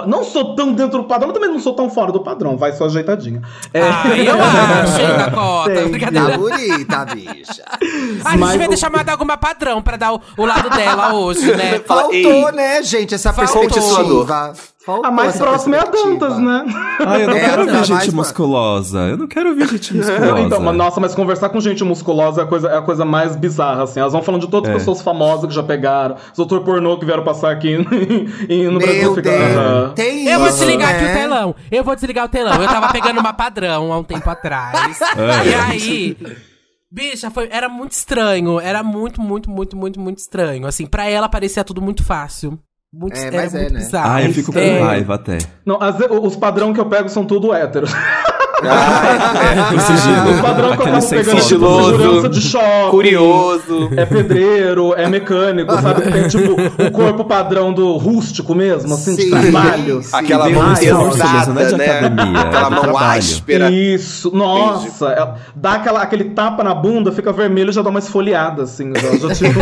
Não 0.07 0.25
sou 0.25 0.55
tão 0.55 0.73
dentro 0.73 0.99
do 0.99 1.05
padrão, 1.05 1.29
mas 1.29 1.35
também 1.35 1.51
não 1.51 1.61
sou 1.61 1.73
tão 1.75 1.89
fora 1.89 2.11
do 2.13 2.21
padrão. 2.21 2.57
Vai 2.57 2.73
só 2.73 2.87
ajeitadinha. 2.87 3.41
É, 3.73 3.83
Ah, 3.83 4.03
eu 4.17 4.35
acho, 4.83 5.01
hein, 5.01 5.17
da 5.19 5.31
cota. 5.31 5.71
Tem. 5.75 5.89
Brincadeira. 5.89 6.31
Tá 6.33 6.39
bonita, 6.39 7.05
bicha. 7.15 7.63
A 8.25 8.31
gente 8.37 8.59
vai 8.59 8.67
o- 8.67 8.71
ter 8.71 8.77
chamado 8.77 9.09
alguma 9.09 9.37
padrão 9.37 9.81
pra 9.83 9.97
dar 9.97 10.15
o, 10.15 10.21
o 10.37 10.45
lado 10.47 10.69
dela 10.71 11.15
hoje, 11.15 11.55
né? 11.55 11.79
Faltou, 11.87 12.13
"Ei, 12.13 12.53
né, 12.53 12.83
gente, 12.83 13.15
essa 13.15 13.33
Faltou. 13.33 13.61
perspectiva. 13.61 14.55
Faltou 14.87 15.05
a 15.05 15.11
mais 15.11 15.37
próxima 15.37 15.75
é 15.77 15.81
a. 15.81 15.85
Dantas, 15.85 16.39
né? 16.39 16.65
Ai, 17.05 17.25
eu 17.25 17.29
não 17.29 17.37
É, 17.37 17.41
quero 17.41 17.67
não, 17.67 17.73
ver 17.75 17.85
gente 17.85 18.13
musculosa. 18.15 18.99
Eu 19.01 19.17
não 19.17 19.27
quero 19.27 19.53
ver 19.53 19.67
gente 19.69 19.93
musculosa. 19.97 20.39
Então, 20.41 20.61
mas, 20.61 20.77
nossa, 20.77 21.01
mas 21.01 21.13
conversar 21.13 21.49
com 21.49 21.59
gente 21.61 21.83
musculosa 21.83 22.43
é 22.43 22.45
a 22.45 22.47
coisa, 22.47 22.69
é 22.69 22.79
a 22.79 22.83
coisa 22.83 23.05
mais 23.05 23.35
bizarra, 23.35 23.83
assim. 23.83 23.99
Elas 23.99 24.13
vão 24.13 24.23
falando 24.23 24.43
de 24.43 24.47
todas 24.49 24.71
as 24.71 24.77
É. 24.77 24.79
pessoas 24.79 25.03
famosas 25.03 25.49
que 25.49 25.55
já 25.57 25.63
pegaram, 25.65 26.15
os 26.31 26.37
doutor 26.37 26.61
pornô 26.61 26.97
que 26.99 27.05
vieram 27.05 27.25
passar 27.25 27.51
aqui 27.51 27.77
no 27.77 28.79
Brasil. 28.79 29.01
Meu 29.03 29.15
fica- 29.17 29.31
Tem 29.95 30.27
Eu 30.27 30.39
vou 30.39 30.49
desligar 30.49 30.95
aqui 30.95 31.05
né? 31.05 31.11
o 31.11 31.15
telão. 31.19 31.55
Eu 31.71 31.85
vou 31.85 31.95
desligar 31.95 32.25
o 32.25 32.29
telão. 32.29 32.63
Eu 32.63 32.69
tava 32.69 32.93
pegando 32.93 33.21
uma 33.21 33.33
padrão 33.33 33.93
há 33.93 33.99
um 33.99 34.05
tempo 34.05 34.29
atrás. 34.29 34.99
É. 35.17 35.49
E 35.49 35.55
aí. 35.55 36.17
Bicha, 36.91 37.31
foi, 37.31 37.49
era 37.51 37.69
muito 37.69 37.93
estranho. 37.93 38.61
Era 38.61 38.83
muito, 38.83 39.21
muito, 39.21 39.51
muito, 39.51 39.77
muito, 39.77 40.01
muito 40.01 40.19
estranho. 40.19 40.67
Assim, 40.67 40.87
pra 40.87 41.09
ela 41.09 41.29
parecia 41.29 41.65
tudo 41.65 41.83
muito 41.83 42.05
fácil. 42.05 42.59
Muito, 42.93 43.17
É, 43.17 43.27
era 43.27 43.37
mas 43.37 43.55
é, 43.55 43.61
muito 43.61 43.73
né? 43.75 43.79
bizarro. 43.81 44.11
Ai, 44.11 44.27
eu 44.27 44.33
fico 44.33 44.53
com 44.53 44.59
É. 44.59 44.81
raiva 44.81 45.15
até. 45.17 45.39
Não, 45.65 45.79
vezes, 45.79 46.09
os 46.11 46.37
padrão 46.37 46.73
que 46.73 46.81
eu 46.81 46.87
pego 46.89 47.09
são 47.09 47.25
tudo 47.27 47.53
héteros. 47.53 47.91
O 49.77 49.81
sigilo. 49.81 50.31
Os 50.35 50.41
padrão 50.41 50.77
que 50.77 50.89
eu 50.89 51.01
sem 51.01 51.19
pegando 51.19 51.31
tipo, 51.37 51.43
Sigiloso. 51.43 51.91
segurança 51.99 52.29
de 52.29 52.41
shopping. 52.41 52.91
Curioso. 52.91 53.91
É 53.97 54.07
pedreiro, 54.07 54.95
é 54.95 55.09
mecânico, 55.09 55.73
sabe? 55.81 56.03
Tem, 56.11 56.29
tipo, 56.29 56.53
o 56.83 56.91
corpo 56.91 57.25
padrão 57.25 57.73
do 57.73 57.97
rústico 57.97 58.55
mesmo, 58.55 58.95
assim, 58.95 59.15
de 59.17 59.23
Sim. 59.23 59.31
trabalho. 59.31 60.03
Sim. 60.03 60.11
Aquela 60.13 60.49
mão 60.49 60.75
pesada, 60.75 61.53
mesmo, 61.53 61.55
não 61.55 61.61
é 61.61 61.65
de 61.67 61.77
né? 61.77 61.85
academia, 61.99 62.39
é 62.39 62.43
Aquela 62.43 62.71
mão 62.71 62.99
áspera. 62.99 63.71
Isso, 63.71 64.31
nossa, 64.35 65.09
é- 65.11 65.35
dá 65.55 65.73
aquela, 65.75 66.03
aquele 66.03 66.25
tapa 66.31 66.63
na 66.63 66.75
bunda, 66.75 67.11
fica 67.13 67.33
vermelho 67.33 67.71
e 67.71 67.73
já 67.73 67.83
dá 67.83 67.91
uma 67.91 67.99
esfoliada, 67.99 68.63
assim. 68.65 68.93
Já, 68.95 69.29
já 69.29 69.35
tipo, 69.35 69.59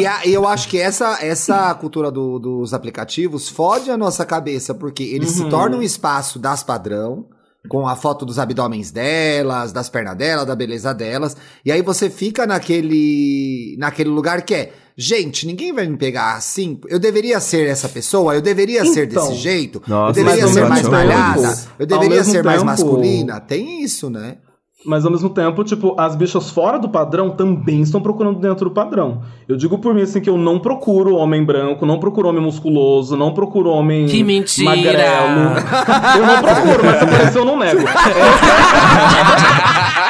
E 0.00 0.06
a- 0.06 0.20
eu 0.26 0.46
acho 0.46 0.68
que 0.68 0.78
essa, 0.80 1.18
essa 1.20 1.74
cultura 1.74 2.10
do- 2.10 2.38
dos 2.38 2.74
aplicativos 2.74 3.48
fode 3.48 3.90
a 3.90 3.96
nossa 3.96 4.24
cabeça, 4.24 4.74
porque 4.74 5.02
eles 5.02 5.30
se 5.30 5.44
tornam 5.44 5.78
um 5.78 5.82
espaço 5.82 6.38
das 6.38 6.62
padrão, 6.62 7.26
com 7.68 7.86
a 7.86 7.94
foto 7.94 8.24
dos 8.24 8.38
abdômenes 8.38 8.90
delas, 8.90 9.72
das 9.72 9.88
pernas 9.88 10.16
delas, 10.16 10.46
da 10.46 10.56
beleza 10.56 10.92
delas, 10.94 11.36
e 11.64 11.70
aí 11.70 11.82
você 11.82 12.08
fica 12.10 12.46
naquele, 12.46 13.76
naquele 13.78 14.10
lugar 14.10 14.42
que 14.42 14.54
é. 14.54 14.72
Gente, 15.00 15.46
ninguém 15.46 15.72
vai 15.72 15.86
me 15.86 15.96
pegar 15.96 16.34
assim. 16.34 16.80
Eu 16.88 16.98
deveria 16.98 17.38
ser 17.38 17.68
essa 17.68 17.88
pessoa, 17.88 18.34
eu 18.34 18.40
deveria 18.42 18.84
ser 18.84 19.06
Então. 19.08 19.28
desse 19.28 19.40
jeito, 19.40 19.80
Nossa, 19.86 20.18
eu 20.18 20.24
deveria 20.24 20.48
ser 20.48 20.68
mais 20.68 20.88
malhada, 20.88 21.56
eu 21.78 21.86
deveria 21.86 22.24
ser 22.24 22.42
mais 22.42 22.58
tempo- 22.58 22.66
masculina. 22.70 23.38
Tem 23.40 23.84
isso, 23.84 24.10
né? 24.10 24.38
Mas 24.86 25.04
ao 25.04 25.10
mesmo 25.10 25.28
tempo, 25.28 25.64
tipo, 25.64 25.94
as 25.98 26.14
bichas 26.14 26.50
fora 26.50 26.78
do 26.78 26.88
padrão 26.88 27.30
também 27.30 27.80
estão 27.82 28.00
procurando 28.00 28.38
dentro 28.38 28.68
do 28.68 28.70
padrão. 28.70 29.22
Eu 29.48 29.56
digo 29.56 29.76
por 29.78 29.92
mim, 29.92 30.02
assim, 30.02 30.20
que 30.20 30.30
eu 30.30 30.38
não 30.38 30.60
procuro 30.60 31.16
homem 31.16 31.44
branco, 31.44 31.84
não 31.84 31.98
procuro 31.98 32.28
homem 32.28 32.40
musculoso, 32.40 33.16
não 33.16 33.34
procuro 33.34 33.70
homem 33.70 34.06
Que 34.06 34.22
mentira! 34.22 34.70
magrelo. 34.70 35.58
Eu 36.18 36.26
não 36.26 36.42
procuro, 36.42 36.84
mas 36.84 36.98
se 36.98 37.04
aparecer 37.04 37.38
eu 37.38 37.44
não 37.44 37.58
nego. 37.58 37.80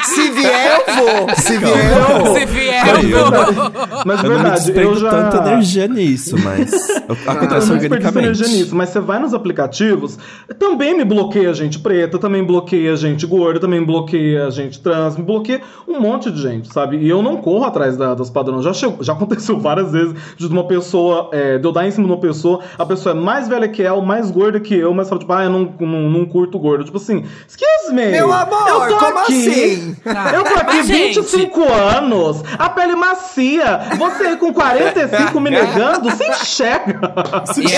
Se 0.05 0.31
vier, 0.31 0.79
eu 0.87 0.95
vou. 0.95 1.35
Se 1.37 1.59
vier, 1.59 1.99
eu 1.99 2.25
vou. 2.25 2.35
Se 2.39 2.47
vier, 2.47 3.05
eu 3.05 3.31
vou. 3.31 3.73
Mas 4.07 4.23
Eu 4.23 4.31
não 4.31 4.39
me 4.39 4.45
verdade, 4.51 4.73
eu 4.81 4.95
já... 4.97 5.11
tanta 5.11 5.49
energia 5.49 5.89
nisso, 5.89 6.37
mas 6.43 6.71
Eu 7.09 7.17
acontece 7.27 7.69
não 7.69 7.79
desperdiço 7.79 7.85
organicamente. 7.85 8.19
energia 8.19 8.49
nisso, 8.49 8.77
mas 8.77 8.89
você 8.91 9.01
vai 9.01 9.19
nos 9.19 9.35
aplicativos, 9.35 10.19
também 10.59 10.97
me 10.97 11.05
bloqueia 11.05 11.53
gente 11.53 11.79
preta, 11.79 12.19
também 12.19 12.45
bloqueia 12.45 12.97
gente 12.97 13.27
gorda, 13.27 13.61
também 13.61 13.85
bloqueia 13.85 14.51
gente 14.51 14.58
trans, 14.81 15.17
me 15.17 15.23
bloqueia 15.23 15.61
um 15.87 16.01
monte 16.01 16.31
de 16.31 16.41
gente, 16.41 16.73
sabe? 16.73 16.97
E 16.99 17.09
eu 17.09 17.23
não 17.23 17.37
corro 17.39 17.65
atrás 17.65 17.97
da, 17.97 18.15
das 18.15 18.29
padrões. 18.31 18.65
Já, 18.65 18.73
chegou- 18.73 19.03
já 19.03 19.13
aconteceu 19.13 19.59
várias 19.61 19.93
vezes 19.93 20.15
de 20.37 20.47
uma 20.47 20.65
pessoa, 20.65 21.29
é, 21.33 21.59
de 21.59 21.65
eu 21.67 21.73
dar 21.73 21.87
em 21.87 21.91
cima 21.91 22.07
de 22.07 22.13
uma 22.13 22.21
pessoa, 22.21 22.61
a 22.79 22.85
pessoa 22.85 23.15
é 23.15 23.19
mais 23.19 23.49
velha 23.49 23.69
que 23.69 23.83
ela, 23.83 24.01
mais 24.03 24.31
gorda 24.31 24.59
que 24.61 24.75
eu, 24.75 24.93
mas 24.93 25.09
fala, 25.09 25.21
tipo, 25.21 25.33
ah, 25.33 25.45
eu 25.45 25.51
não, 25.51 25.73
não, 25.81 26.11
não 26.11 26.27
curto 26.27 26.59
gordo. 26.59 26.85
Tipo 26.85 26.97
assim, 26.97 27.25
excuse 27.47 27.95
me! 27.95 28.07
Meu 28.09 28.33
amor, 28.33 28.69
eu 28.69 28.89
tô 28.89 28.97
como 28.97 29.19
aqui, 29.21 29.49
assim? 29.49 29.97
Eu 30.35 30.45
tô 30.45 30.55
aqui 30.55 30.77
Mas, 30.79 30.87
gente- 30.87 31.21
25 31.21 31.63
anos, 31.73 32.43
a 32.59 32.69
pele 32.69 32.95
macia, 32.97 33.81
você 33.99 34.25
aí 34.25 34.37
com 34.37 34.53
45 34.53 35.41
me 35.41 35.51
negando, 35.51 36.11
se 36.11 36.25
enxerga. 36.29 37.01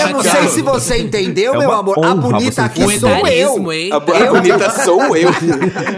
Eu 0.07 0.13
não 0.13 0.21
sei 0.21 0.47
se 0.49 0.61
você 0.61 0.97
entendeu, 0.97 1.55
É 1.55 1.57
meu 1.57 1.71
amor. 1.71 2.03
A 2.05 2.15
bonita 2.15 2.51
você 2.51 2.61
aqui 2.61 2.99
sou 2.99 3.09
eu. 3.27 3.51
A, 3.91 3.97
a 3.97 3.99
bonita 4.31 4.69
sou 4.69 5.15
eu. 5.17 5.29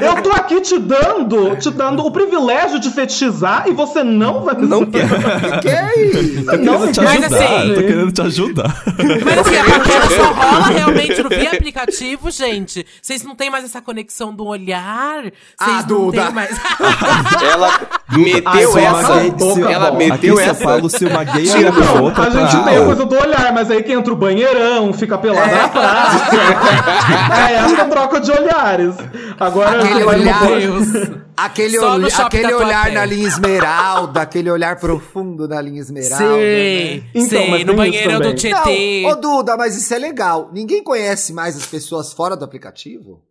Eu 0.02 0.22
tô 0.22 0.32
aqui 0.32 0.62
te 0.62 0.73
dando, 0.80 1.56
te 1.58 1.70
dando 1.72 2.06
o 2.06 2.12
privilégio 2.12 2.80
de 2.80 2.90
fetichizar 2.90 3.66
e 3.68 3.72
você 3.72 4.04
não 4.04 4.44
vai 4.44 4.56
Não 4.56 4.86
quero. 4.86 5.08
Que 5.62 5.70
é 5.70 6.02
isso? 6.06 6.46
Tô 6.46 6.52
querendo 6.52 6.92
te 6.92 7.02
Mas 7.02 7.24
ajudar, 7.24 7.38
assim- 7.38 7.74
tô 7.74 7.82
querendo 7.82 8.12
te 8.12 8.22
ajudar. 8.22 8.84
Mas 9.26 9.38
assim, 9.40 9.58
a 9.58 9.64
paquera 9.80 10.10
só 10.10 10.32
rola 10.34 10.68
realmente 10.68 11.24
no 11.24 11.30
via 11.30 11.52
aplicativo, 11.52 12.32
gente. 12.32 12.86
Vocês 13.02 13.24
não 13.24 13.36
têm 13.36 13.50
mais 13.50 13.64
essa 13.66 13.82
conexão 13.82 14.34
do 14.34 14.46
olhar. 14.46 15.22
Vocês 15.24 15.34
Ah, 15.60 15.78
não 15.82 15.86
Duda. 15.88 16.22
têm 16.24 16.34
mais. 16.34 16.50
Ela 17.52 17.80
meteu 18.18 18.78
essa. 18.78 19.14
boca, 19.32 19.70
ela 19.72 19.92
bom. 19.92 19.98
Meteu 19.98 20.40
essa. 20.40 20.64
Paulo, 20.64 20.90
se 20.90 21.06
uma 21.06 21.24
gay 21.24 21.50
olha 21.52 21.72
pra 21.72 21.86
não, 21.86 22.04
outra, 22.04 22.24
A 22.24 22.30
gente 22.30 22.64
tem 22.64 22.78
a 22.78 22.86
coisa 22.86 23.06
do 23.06 23.16
olhar, 23.18 23.52
mas 23.54 23.70
aí 23.72 23.82
que 23.84 23.92
entra 23.92 24.14
o 24.14 24.16
banheirão, 24.16 24.94
fica 24.94 25.18
pelado 25.18 25.52
na 25.54 25.68
praça. 25.68 26.26
é 27.50 27.54
essa 27.56 27.86
troca 27.86 28.20
de 28.22 28.32
olhares. 28.32 28.96
Agora 29.40 29.82
Aquele 29.84 30.04
vai 30.04 30.16
no 30.18 30.22
olhar- 30.22 30.40
Deus. 30.68 31.20
Aquele, 31.36 31.78
shopping 31.78 32.38
aquele 32.38 32.54
olhar 32.54 32.92
na 32.92 33.06
linha 33.06 33.28
esmeralda, 33.28 34.22
aquele 34.22 34.52
olhar 34.52 34.80
profundo 34.80 35.48
na 35.48 35.60
linha 35.62 35.82
esmeralda. 35.82 36.18
Sei, 36.18 36.98
né? 36.98 37.04
Então, 37.14 37.42
sei. 37.42 37.50
mas 37.50 37.66
No 37.66 37.74
banheiro 37.74 38.20
do. 38.20 38.34
Tietê. 38.34 39.02
Não, 39.04 39.12
ô 39.12 39.16
Duda, 39.16 39.58
mas 39.58 39.76
isso 39.76 39.94
é 39.94 39.98
legal. 39.98 40.50
Ninguém 40.54 40.84
conhece 40.84 41.34
mais 41.34 41.56
as 41.56 41.66
pessoas 41.66 42.14
fora 42.14 42.36
do 42.36 42.46
aplicativo? 42.46 43.22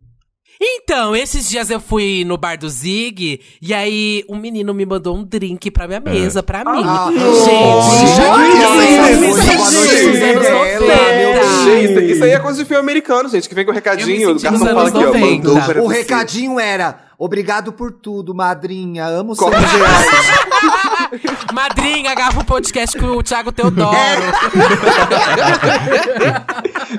Então, 0.61 1.15
esses 1.15 1.49
dias 1.49 1.69
eu 1.69 1.79
fui 1.79 2.23
no 2.25 2.37
bar 2.37 2.57
do 2.57 2.69
Zig 2.69 3.41
e 3.61 3.73
aí 3.73 4.23
um 4.29 4.37
menino 4.37 4.73
me 4.73 4.85
mandou 4.85 5.15
um 5.17 5.23
drink 5.23 5.69
pra 5.71 5.87
minha 5.87 5.99
mesa, 5.99 6.43
pra 6.43 6.63
mim. 6.63 6.81
Ah, 6.85 7.09
gente, 7.11 7.19
gente, 7.43 7.97
isso 7.97 8.81
gente, 8.81 8.99
é 8.99 9.15
gente, 9.15 9.41
gente, 9.41 10.13
gente, 10.13 10.23
anos 10.23 10.43
dela, 10.43 10.59
90. 10.59 10.79
meu 10.79 11.33
Deus. 11.33 11.63
Gente, 11.65 12.11
isso 12.11 12.23
aí 12.23 12.31
é 12.31 12.39
coisa 12.39 12.59
de 12.59 12.65
filme 12.65 12.79
americano, 12.81 13.29
gente, 13.29 13.49
que 13.49 13.55
vem 13.55 13.65
com 13.65 13.71
o 13.71 13.73
Eu 13.73 13.75
recadinho. 13.75 14.31
O 14.31 14.39
garçom 14.39 14.65
fala 14.65 14.87
aqui, 14.89 14.97
ó. 14.97 15.01
90. 15.07 15.49
Mandou 15.49 15.61
pra 15.61 15.83
O 15.83 15.87
recadinho 15.87 16.59
era: 16.59 16.99
obrigado 17.23 17.71
por 17.73 17.91
tudo, 17.91 18.33
madrinha. 18.35 19.05
Amo 19.05 19.33
de 19.35 19.41
reais. 19.41 20.33
Madrinha, 21.53 22.15
grava 22.15 22.41
o 22.41 22.45
podcast 22.45 22.97
com 22.97 23.05
o 23.05 23.21
Thiago 23.23 23.51
Teodoro. 23.51 23.91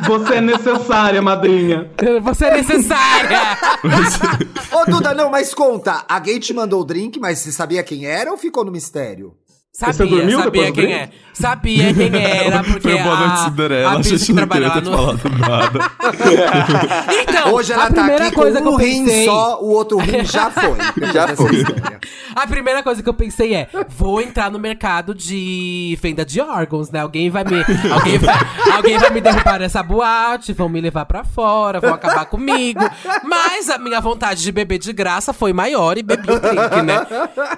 Você 0.06 0.34
é 0.34 0.40
necessária, 0.40 1.22
madrinha. 1.22 1.90
Você 2.22 2.44
é 2.46 2.56
necessária! 2.56 3.40
Ô, 4.72 4.90
Duda, 4.90 5.14
não, 5.14 5.30
mas 5.30 5.54
conta. 5.54 6.04
A 6.08 6.18
gay 6.18 6.38
te 6.38 6.52
mandou 6.52 6.80
o 6.80 6.84
drink, 6.84 7.18
mas 7.18 7.38
você 7.38 7.52
sabia 7.52 7.82
quem 7.82 8.06
era 8.06 8.30
ou 8.30 8.36
ficou 8.36 8.64
no 8.64 8.72
mistério? 8.72 9.34
Você 9.72 9.92
Sabia, 9.92 10.38
sabia 10.38 10.72
quem 10.72 10.72
drink? 10.72 10.92
é. 10.92 11.10
Sabia 11.35 11.93
quem 11.93 12.14
era, 12.16 12.62
porque 12.62 12.89
Foi 12.89 13.03
boa 13.03 13.16
noite, 13.16 13.32
a, 13.32 13.37
Cinderela. 13.45 13.93
a 13.93 13.99
bicha 13.99 14.18
que 14.26 14.35
trabalhava 14.35 14.80
no... 14.80 14.91
falado 14.93 15.28
nada. 15.39 15.91
Então, 17.28 17.53
Hoje 17.55 17.72
ela 17.72 17.85
a 17.85 17.87
tá 17.89 17.95
primeira 17.95 18.26
aqui 18.26 18.35
coisa 18.35 18.62
com 18.62 18.70
um 18.70 18.76
que 18.76 18.85
eu 18.85 18.87
rim 18.89 19.05
pensei... 19.05 19.24
só, 19.26 19.61
o 19.61 19.66
outro 19.70 19.99
rim 19.99 20.22
já 20.24 20.51
foi. 20.51 20.76
Já 21.12 21.28
foi. 21.37 21.64
A 22.35 22.47
primeira 22.47 22.82
coisa 22.82 23.03
que 23.03 23.09
eu 23.09 23.14
pensei 23.14 23.55
é: 23.55 23.68
vou 23.89 24.20
entrar 24.20 24.51
no 24.51 24.59
mercado 24.59 25.14
de 25.14 25.99
venda 26.01 26.24
de 26.24 26.41
órgãos, 26.41 26.91
né? 26.91 27.01
Alguém 27.01 27.28
vai 27.30 27.45
me. 27.45 27.59
Alguém 27.93 28.18
vai, 28.18 28.35
alguém 28.72 28.99
vai 28.99 29.11
me 29.11 29.20
derrubar 29.20 29.59
nessa 29.59 29.82
boate, 29.82 30.53
vão 30.53 30.68
me 30.68 30.80
levar 30.80 31.05
pra 31.07 31.24
fora, 31.24 31.80
vão 31.80 31.95
acabar 31.95 32.24
comigo. 32.26 32.80
Mas 33.24 33.68
a 33.68 33.78
minha 33.78 34.01
vontade 34.01 34.43
de 34.43 34.53
beber 34.53 34.78
de 34.78 34.93
graça 34.93 35.32
foi 35.32 35.53
maior 35.53 35.99
e 35.99 36.03
bebi 36.03 36.30
o 36.30 36.41
drink, 36.41 36.82
né? 36.82 37.07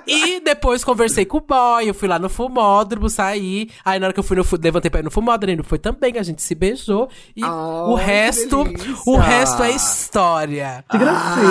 E 0.06 0.40
depois 0.40 0.82
conversei 0.84 1.24
com 1.24 1.38
o 1.38 1.40
boy, 1.40 1.88
eu 1.88 1.94
fui 1.94 2.08
lá 2.08 2.18
no 2.18 2.28
fumódromo, 2.28 3.08
saí. 3.08 3.65
Aí 3.84 3.98
na 3.98 4.06
hora 4.06 4.12
que 4.14 4.20
eu 4.20 4.24
fui 4.24 4.36
no 4.36 4.44
fu- 4.44 4.58
levantei 4.62 4.90
pra 4.90 5.00
ir 5.00 5.02
no 5.04 5.10
fumódromo, 5.10 5.52
ele 5.52 5.62
foi 5.62 5.78
também, 5.78 6.18
a 6.18 6.22
gente 6.22 6.42
se 6.42 6.54
beijou. 6.54 7.08
E 7.36 7.44
Oh, 7.44 7.92
o 7.92 7.94
resto, 7.94 8.64
o 9.06 9.16
resto 9.16 9.62
é 9.62 9.70
história. 9.70 10.84
Que 10.90 10.98
gracinha. 10.98 11.46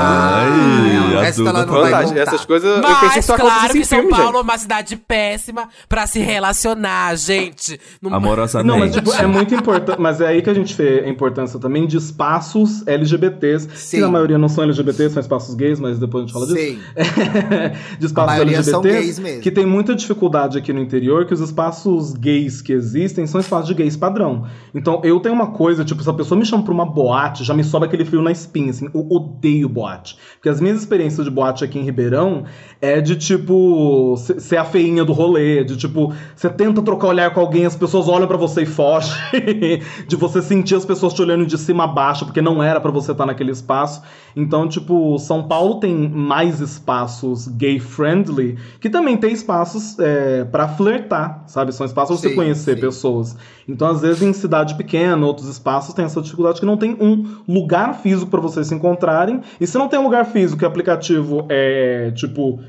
Ai, 0.00 1.16
a 1.18 1.24
essa 1.26 1.38
Duda 1.38 1.50
ela 1.50 1.66
não 1.66 1.80
vai 1.90 2.18
essas 2.18 2.44
coisas 2.44 2.70
eu 2.76 2.82
pensei 2.82 3.08
Mas 3.16 3.24
só 3.24 3.36
claro 3.36 3.72
que 3.72 3.84
São 3.84 3.98
filme, 4.00 4.10
Paulo 4.14 4.28
é 4.28 4.32
gente. 4.32 4.42
uma 4.42 4.58
cidade 4.58 4.96
péssima 4.96 5.68
pra 5.88 6.06
se 6.06 6.20
relacionar, 6.20 7.14
gente. 7.16 7.80
Não- 8.00 8.14
Amorosamente. 8.14 8.68
Não, 8.68 8.78
mas 8.78 8.94
tipo, 8.94 9.12
é 9.12 9.26
muito 9.26 9.54
importante. 9.54 10.00
Mas 10.00 10.20
é 10.20 10.26
aí 10.28 10.42
que 10.42 10.50
a 10.50 10.54
gente 10.54 10.74
vê 10.74 11.00
a 11.04 11.08
importância 11.08 11.58
também 11.58 11.86
de 11.86 11.96
espaços 11.96 12.86
LGBTs. 12.86 13.68
Sim. 13.74 13.96
Que 13.98 14.02
na 14.02 14.08
maioria 14.10 14.38
não 14.38 14.48
são 14.48 14.64
LGBTs, 14.64 15.14
são 15.14 15.20
espaços 15.20 15.54
gays, 15.54 15.80
mas 15.80 15.98
depois 15.98 16.24
a 16.24 16.26
gente 16.26 16.32
fala 16.34 16.46
disso. 16.46 16.58
Sim. 16.58 16.78
de 17.98 18.06
espaços 18.06 18.40
LGBTs, 18.40 18.80
gays 18.82 19.18
mesmo. 19.18 19.42
Que 19.42 19.50
tem 19.50 19.66
muita 19.66 19.94
dificuldade 19.94 20.58
aqui 20.58 20.72
no 20.72 20.80
interior, 20.80 21.19
que 21.26 21.34
os 21.34 21.40
espaços 21.40 22.12
gays 22.12 22.60
que 22.62 22.72
existem 22.72 23.26
são 23.26 23.40
espaços 23.40 23.66
de 23.68 23.74
gays 23.74 23.96
padrão. 23.96 24.46
Então 24.74 25.00
eu 25.04 25.20
tenho 25.20 25.34
uma 25.34 25.48
coisa, 25.52 25.84
tipo, 25.84 26.02
se 26.02 26.10
a 26.10 26.12
pessoa 26.12 26.38
me 26.38 26.44
chama 26.44 26.62
pra 26.62 26.72
uma 26.72 26.86
boate, 26.86 27.44
já 27.44 27.54
me 27.54 27.64
sobe 27.64 27.86
aquele 27.86 28.04
frio 28.04 28.22
na 28.22 28.30
espinha, 28.30 28.70
assim. 28.70 28.88
Eu 28.94 29.06
odeio 29.10 29.68
boate. 29.68 30.16
Porque 30.34 30.48
as 30.48 30.60
minhas 30.60 30.78
experiências 30.78 31.24
de 31.24 31.30
boate 31.30 31.64
aqui 31.64 31.78
em 31.78 31.82
Ribeirão 31.82 32.44
é 32.80 33.00
de 33.00 33.16
tipo 33.16 34.14
se- 34.16 34.40
ser 34.40 34.56
a 34.56 34.64
feinha 34.64 35.04
do 35.04 35.12
rolê, 35.12 35.64
de 35.64 35.76
tipo, 35.76 36.12
você 36.34 36.48
tenta 36.48 36.82
trocar 36.82 37.08
olhar 37.08 37.32
com 37.32 37.40
alguém, 37.40 37.66
as 37.66 37.76
pessoas 37.76 38.08
olham 38.08 38.26
pra 38.26 38.36
você 38.36 38.62
e 38.62 38.66
fogem, 38.66 39.12
de 40.06 40.16
você 40.16 40.40
sentir 40.42 40.74
as 40.74 40.84
pessoas 40.84 41.12
te 41.12 41.22
olhando 41.22 41.46
de 41.46 41.56
cima 41.58 41.84
a 41.84 41.86
baixo, 41.86 42.24
porque 42.24 42.40
não 42.40 42.62
era 42.62 42.80
pra 42.80 42.90
você 42.90 43.12
estar 43.12 43.26
naquele 43.26 43.50
espaço. 43.50 44.02
Então, 44.36 44.68
tipo, 44.68 45.18
São 45.18 45.42
Paulo 45.48 45.80
tem 45.80 45.94
mais 46.08 46.60
espaços 46.60 47.48
gay 47.48 47.78
friendly, 47.80 48.56
que 48.80 48.88
também 48.88 49.16
tem 49.16 49.32
espaços 49.32 49.98
é, 49.98 50.44
para 50.44 50.68
flertar, 50.68 51.09
sabe? 51.46 51.72
São 51.72 51.86
espaços 51.86 52.20
pra 52.20 52.28
você 52.28 52.34
conhecer 52.34 52.74
sim. 52.74 52.80
pessoas. 52.80 53.36
Então, 53.68 53.88
às 53.88 54.00
vezes, 54.00 54.22
em 54.22 54.32
cidade 54.32 54.74
pequena, 54.74 55.24
outros 55.26 55.48
espaços 55.48 55.94
tem 55.94 56.04
essa 56.04 56.20
dificuldade 56.20 56.60
que 56.60 56.66
não 56.66 56.76
tem 56.76 56.96
um 57.00 57.42
lugar 57.48 57.94
físico 58.00 58.30
pra 58.30 58.40
vocês 58.40 58.66
se 58.66 58.74
encontrarem. 58.74 59.40
E 59.60 59.66
se 59.66 59.76
não 59.76 59.88
tem 59.88 59.98
um 59.98 60.04
lugar 60.04 60.24
físico 60.26 60.62
e 60.62 60.64
o 60.64 60.68
aplicativo 60.68 61.46
é, 61.48 62.12
tipo, 62.12 62.60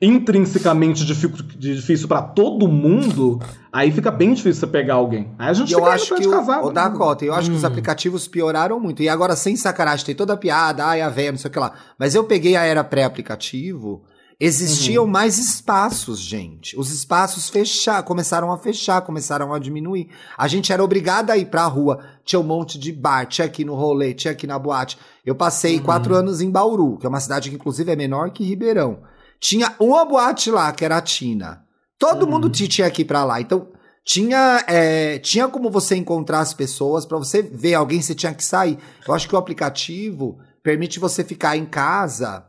intrinsecamente 0.00 1.04
difícil 1.04 2.08
pra 2.08 2.22
todo 2.22 2.68
mundo, 2.68 3.40
aí 3.72 3.90
fica 3.90 4.10
bem 4.10 4.34
difícil 4.34 4.60
você 4.60 4.66
pegar 4.66 4.94
alguém. 4.94 5.28
Aí 5.38 5.48
a 5.48 5.52
gente 5.52 5.72
eu 5.72 5.78
fica 5.78 5.90
acho 5.90 6.14
que 6.14 6.22
pra 6.22 6.28
o, 6.28 6.32
casado. 6.32 6.66
o 6.66 6.72
Dakota, 6.72 7.24
eu 7.24 7.34
acho 7.34 7.50
que 7.50 7.56
os 7.56 7.64
aplicativos 7.64 8.28
pioraram 8.28 8.78
muito. 8.78 9.02
E 9.02 9.08
agora, 9.08 9.36
sem 9.36 9.56
sacanagem, 9.56 10.06
tem 10.06 10.14
toda 10.14 10.34
a 10.34 10.36
piada, 10.36 10.84
ai, 10.84 11.00
a 11.00 11.08
véia, 11.08 11.32
não 11.32 11.38
sei 11.38 11.48
o 11.48 11.52
que 11.52 11.58
lá. 11.58 11.72
Mas 11.98 12.14
eu 12.14 12.24
peguei 12.24 12.56
a 12.56 12.64
era 12.64 12.84
pré-aplicativo, 12.84 14.02
existiam 14.40 15.06
mais 15.06 15.38
espaços, 15.38 16.18
gente. 16.18 16.78
Os 16.78 16.90
espaços 16.90 17.48
fechar, 17.50 18.02
começaram 18.02 18.50
a 18.50 18.56
fechar, 18.58 19.02
começaram 19.02 19.52
a 19.52 19.58
diminuir. 19.58 20.08
A 20.38 20.48
gente 20.48 20.72
era 20.72 20.82
obrigada 20.82 21.32
a 21.32 21.36
ir 21.36 21.46
pra 21.46 21.66
rua. 21.66 21.98
Tinha 22.24 22.40
um 22.40 22.44
monte 22.44 22.78
de 22.78 22.90
bar, 22.92 23.26
tinha 23.26 23.46
aqui 23.46 23.64
no 23.64 23.74
rolê, 23.74 24.14
tinha 24.14 24.32
aqui 24.32 24.46
na 24.46 24.58
boate. 24.58 24.98
Eu 25.26 25.34
passei 25.34 25.78
quatro 25.78 26.14
anos 26.14 26.40
em 26.40 26.50
Bauru, 26.50 26.96
que 26.98 27.04
é 27.06 27.08
uma 27.08 27.20
cidade 27.20 27.50
que 27.50 27.56
inclusive 27.56 27.92
é 27.92 27.96
menor 27.96 28.30
que 28.30 28.42
Ribeirão. 28.42 29.02
Tinha 29.38 29.74
uma 29.78 30.04
boate 30.04 30.50
lá, 30.50 30.72
que 30.72 30.84
era 30.84 30.96
a 30.96 31.02
Tina. 31.02 31.62
Todo 31.98 32.26
mundo 32.26 32.48
ti- 32.48 32.66
tinha 32.68 32.90
que 32.90 33.02
ir 33.02 33.04
pra 33.04 33.24
lá. 33.24 33.40
Então, 33.40 33.68
tinha, 34.04 34.64
é, 34.66 35.18
tinha 35.18 35.46
como 35.48 35.70
você 35.70 35.94
encontrar 35.96 36.40
as 36.40 36.54
pessoas, 36.54 37.04
pra 37.04 37.18
você 37.18 37.42
ver 37.42 37.74
alguém, 37.74 38.00
você 38.00 38.14
tinha 38.14 38.32
que 38.34 38.42
sair. 38.44 38.78
Eu 39.06 39.12
acho 39.14 39.28
que 39.28 39.34
o 39.34 39.38
aplicativo 39.38 40.38
permite 40.62 40.98
você 40.98 41.22
ficar 41.22 41.56
em 41.56 41.66
casa 41.66 42.44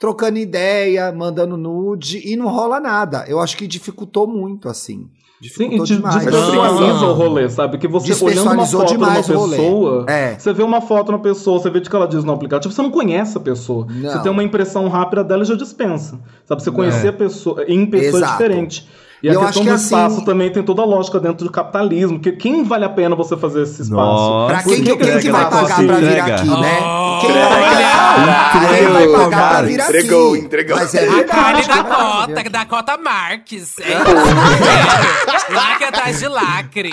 trocando 0.00 0.38
ideia, 0.38 1.12
mandando 1.12 1.56
nude 1.58 2.22
e 2.26 2.34
não 2.34 2.48
rola 2.48 2.80
nada. 2.80 3.24
Eu 3.28 3.38
acho 3.38 3.56
que 3.56 3.66
dificultou 3.68 4.26
muito, 4.26 4.68
assim. 4.68 5.00
Sim, 5.02 5.08
Dificultou 5.40 5.84
e 5.84 5.88
te 5.88 5.96
demais. 5.96 6.14
despessoaliza 6.16 6.92
Não. 7.00 7.10
o 7.10 7.12
rolê, 7.14 7.48
sabe? 7.48 7.78
Que 7.78 7.86
você 7.88 8.24
olhando 8.24 8.50
uma 8.52 8.66
foto 8.66 8.88
de 8.88 8.96
uma 8.96 9.14
pessoa, 9.14 10.04
É. 10.08 10.38
você 10.38 10.52
vê 10.52 10.62
uma 10.62 10.80
foto 10.82 11.12
na 11.12 11.18
pessoa, 11.18 11.58
você 11.60 11.70
vê 11.70 11.78
o 11.78 11.82
que 11.82 11.94
ela 11.96 12.06
diz 12.08 12.24
no 12.24 12.32
aplicativo, 12.32 12.72
você 12.74 12.82
não 12.82 12.90
conhece 12.90 13.36
a 13.38 13.40
pessoa. 13.40 13.86
Não. 13.88 14.10
Você 14.10 14.18
tem 14.22 14.32
uma 14.32 14.42
impressão 14.42 14.88
rápida 14.88 15.22
dela 15.24 15.42
e 15.42 15.46
já 15.46 15.54
dispensa. 15.54 16.18
Sabe? 16.44 16.62
Você 16.62 16.70
conhecer 16.70 17.06
É. 17.06 17.10
a 17.10 17.12
pessoa 17.12 17.64
em 17.68 17.86
pessoa 17.86 18.20
é 18.20 18.24
Exato. 18.24 18.32
diferente. 18.32 18.88
E 19.22 19.26
E 19.26 19.30
a 19.30 19.34
eu 19.34 19.40
questão 19.40 19.48
acho 19.48 19.58
do 19.60 19.64
que 19.76 19.82
espaço 19.84 20.16
assim- 20.16 20.24
também 20.24 20.50
tem 20.50 20.62
toda 20.62 20.82
a 20.82 20.84
lógica 20.84 21.20
dentro 21.20 21.44
do 21.44 21.52
capitalismo. 21.52 22.18
Que 22.18 22.32
quem 22.32 22.64
vale 22.64 22.84
a 22.84 22.88
pena 22.88 23.14
você 23.14 23.36
fazer 23.36 23.62
esse 23.62 23.82
espaço? 23.82 23.90
Nossa. 24.00 24.54
Pra 24.54 24.62
quem, 24.62 24.82
que, 24.82 24.96
que 24.96 25.04
quem 25.04 25.18
que 25.18 25.30
vai 25.30 25.40
ela 25.42 25.50
pagar 25.50 25.74
assim, 25.74 25.86
pra 25.86 25.96
vir 25.96 26.20
aqui, 26.20 26.46
né? 26.48 26.78
Oh, 26.82 27.20
Quem 27.20 27.32
vai 27.32 27.48
pagar? 27.48 28.52
Quem 28.52 28.60
vai 28.60 29.02
Entregou, 29.04 29.18
pagar 29.24 29.48
pra 29.50 29.62
vir 29.62 29.80
aqui? 29.80 29.90
Entregou, 29.90 30.36
entregou. 30.36 30.76
Mas 30.76 30.94
é 30.94 31.08
A 31.08 31.24
carne 31.24 31.62
da 31.66 31.84
pra 31.84 31.96
cota, 31.96 32.50
da 32.50 32.64
cota 32.66 32.96
Marques. 32.98 33.74
É. 33.78 35.52
Lacre 35.54 35.84
atrás 35.86 36.18
de 36.18 36.28
lacre. 36.28 36.90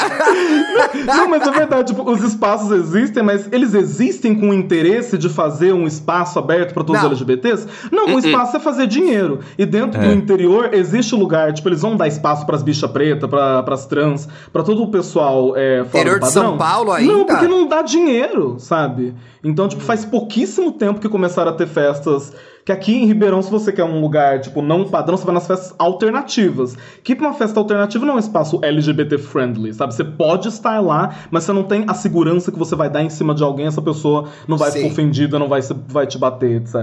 Não, 1.06 1.30
mas 1.30 1.42
é 1.48 1.52
verdade, 1.52 1.94
tipo, 1.94 2.10
os 2.10 2.24
espaços 2.24 2.72
existem, 2.72 3.24
mas 3.24 3.48
eles 3.52 3.74
existem 3.74 4.36
com 4.36 4.50
o 4.50 4.54
interesse 4.54 5.18
de 5.18 5.30
fazer 5.30 5.74
um 5.74 5.86
espaço 5.88 6.38
aberto 6.40 6.74
para 6.74 6.84
todos 6.84 7.02
Não. 7.02 7.10
os 7.12 7.22
LGBTs? 7.22 7.68
Não, 7.92 8.16
o 8.16 8.20
espaço 8.20 8.58
é 8.58 8.60
fazer 8.60 8.88
dinheiro. 8.88 9.40
E 9.58 9.66
dentro 9.66 10.02
É. 10.02 10.06
do 10.08 10.14
interior 10.14 10.74
existe 10.74 11.14
lugar, 11.16 11.54
tipo, 11.54 11.70
eles 11.70 11.82
vão 11.82 11.96
dar 11.96 12.08
espaço 12.18 12.46
pras 12.46 12.62
bichas 12.62 12.90
pretas, 12.92 13.30
pra, 13.30 13.64
pras 13.64 13.86
trans, 13.86 14.28
pra 14.52 14.64
todo 14.64 14.84
o 14.84 14.92
pessoal 14.92 15.56
é, 15.56 15.84
fora 15.86 16.02
Interior 16.02 16.20
do 16.20 16.26
de 16.26 16.32
São 16.32 16.58
padrão. 16.58 16.58
Paulo 16.58 16.92
ainda? 16.92 17.14
Não, 17.14 17.26
porque 17.26 17.48
não 17.48 17.68
dá 17.68 17.82
dinheiro, 17.82 18.56
sabe? 18.60 19.16
Então, 19.44 19.68
tipo, 19.68 19.82
faz 19.82 20.04
pouquíssimo 20.04 20.72
tempo 20.72 21.00
que 21.00 21.08
começaram 21.08 21.52
a 21.52 21.54
ter 21.54 21.68
festas. 21.68 22.34
Que 22.68 22.74
aqui 22.74 22.94
em 22.94 23.06
Ribeirão, 23.06 23.42
se 23.42 23.50
você 23.50 23.72
quer 23.72 23.86
um 23.86 24.02
lugar, 24.02 24.42
tipo, 24.42 24.62
não 24.62 24.84
padrão, 24.84 25.16
você 25.16 25.24
vai 25.24 25.34
nas 25.34 25.48
festas 25.48 25.74
alternativas. 25.80 26.76
Que 27.02 27.16
pra 27.16 27.28
uma 27.30 27.34
festa 27.34 27.58
alternativa 27.62 28.06
não 28.06 28.16
é 28.16 28.18
um 28.18 28.20
espaço 28.20 28.60
LGBT 28.62 29.18
friendly, 29.20 29.74
sabe? 29.74 29.94
Você 29.94 30.04
pode 30.04 30.50
estar 30.50 30.82
lá, 30.82 31.16
mas 31.32 31.46
você 31.46 31.54
não 31.54 31.64
tem 31.64 31.86
a 31.88 31.94
segurança 31.94 32.52
que 32.52 32.60
você 32.60 32.76
vai 32.76 32.90
dar 32.90 33.02
em 33.02 33.10
cima 33.10 33.34
de 33.34 33.42
alguém, 33.42 33.68
essa 33.68 33.82
pessoa 33.82 34.26
não 34.46 34.58
vai 34.58 34.70
Sim. 34.70 34.80
ficar 34.80 34.92
ofendida, 34.92 35.40
não 35.40 35.48
vai, 35.48 35.62
vai 35.88 36.06
te 36.06 36.18
bater, 36.18 36.62
etc. 36.62 36.76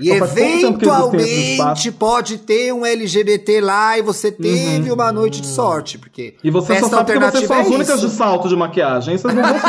E 0.00 0.10
Então, 0.10 0.26
eventualmente 0.26 1.92
pode 1.92 2.38
ter 2.38 2.74
um 2.74 2.84
LGBT 2.84 3.60
lá 3.60 3.96
e 3.96 4.02
você 4.02 4.32
teve 4.32 4.90
uma 4.90 5.12
noite 5.12 5.40
de 5.40 5.46
sorte, 5.46 5.98
porque 5.98 6.34
E 6.42 6.50
você 6.50 6.74
festa 6.74 6.88
só 6.88 6.96
sabe 6.96 7.12
que 7.12 7.18
vocês 7.20 7.26
alternativa 7.26 7.54
são 7.54 7.60
as 7.60 7.66
é 7.68 7.70
únicas 7.76 7.98
isso. 7.98 8.08
de 8.08 8.12
salto 8.12 8.48
de 8.48 8.56
maquiagem. 8.56 9.16
Vocês 9.16 9.32
não 9.32 9.40
vão 9.40 9.54
se 9.60 9.68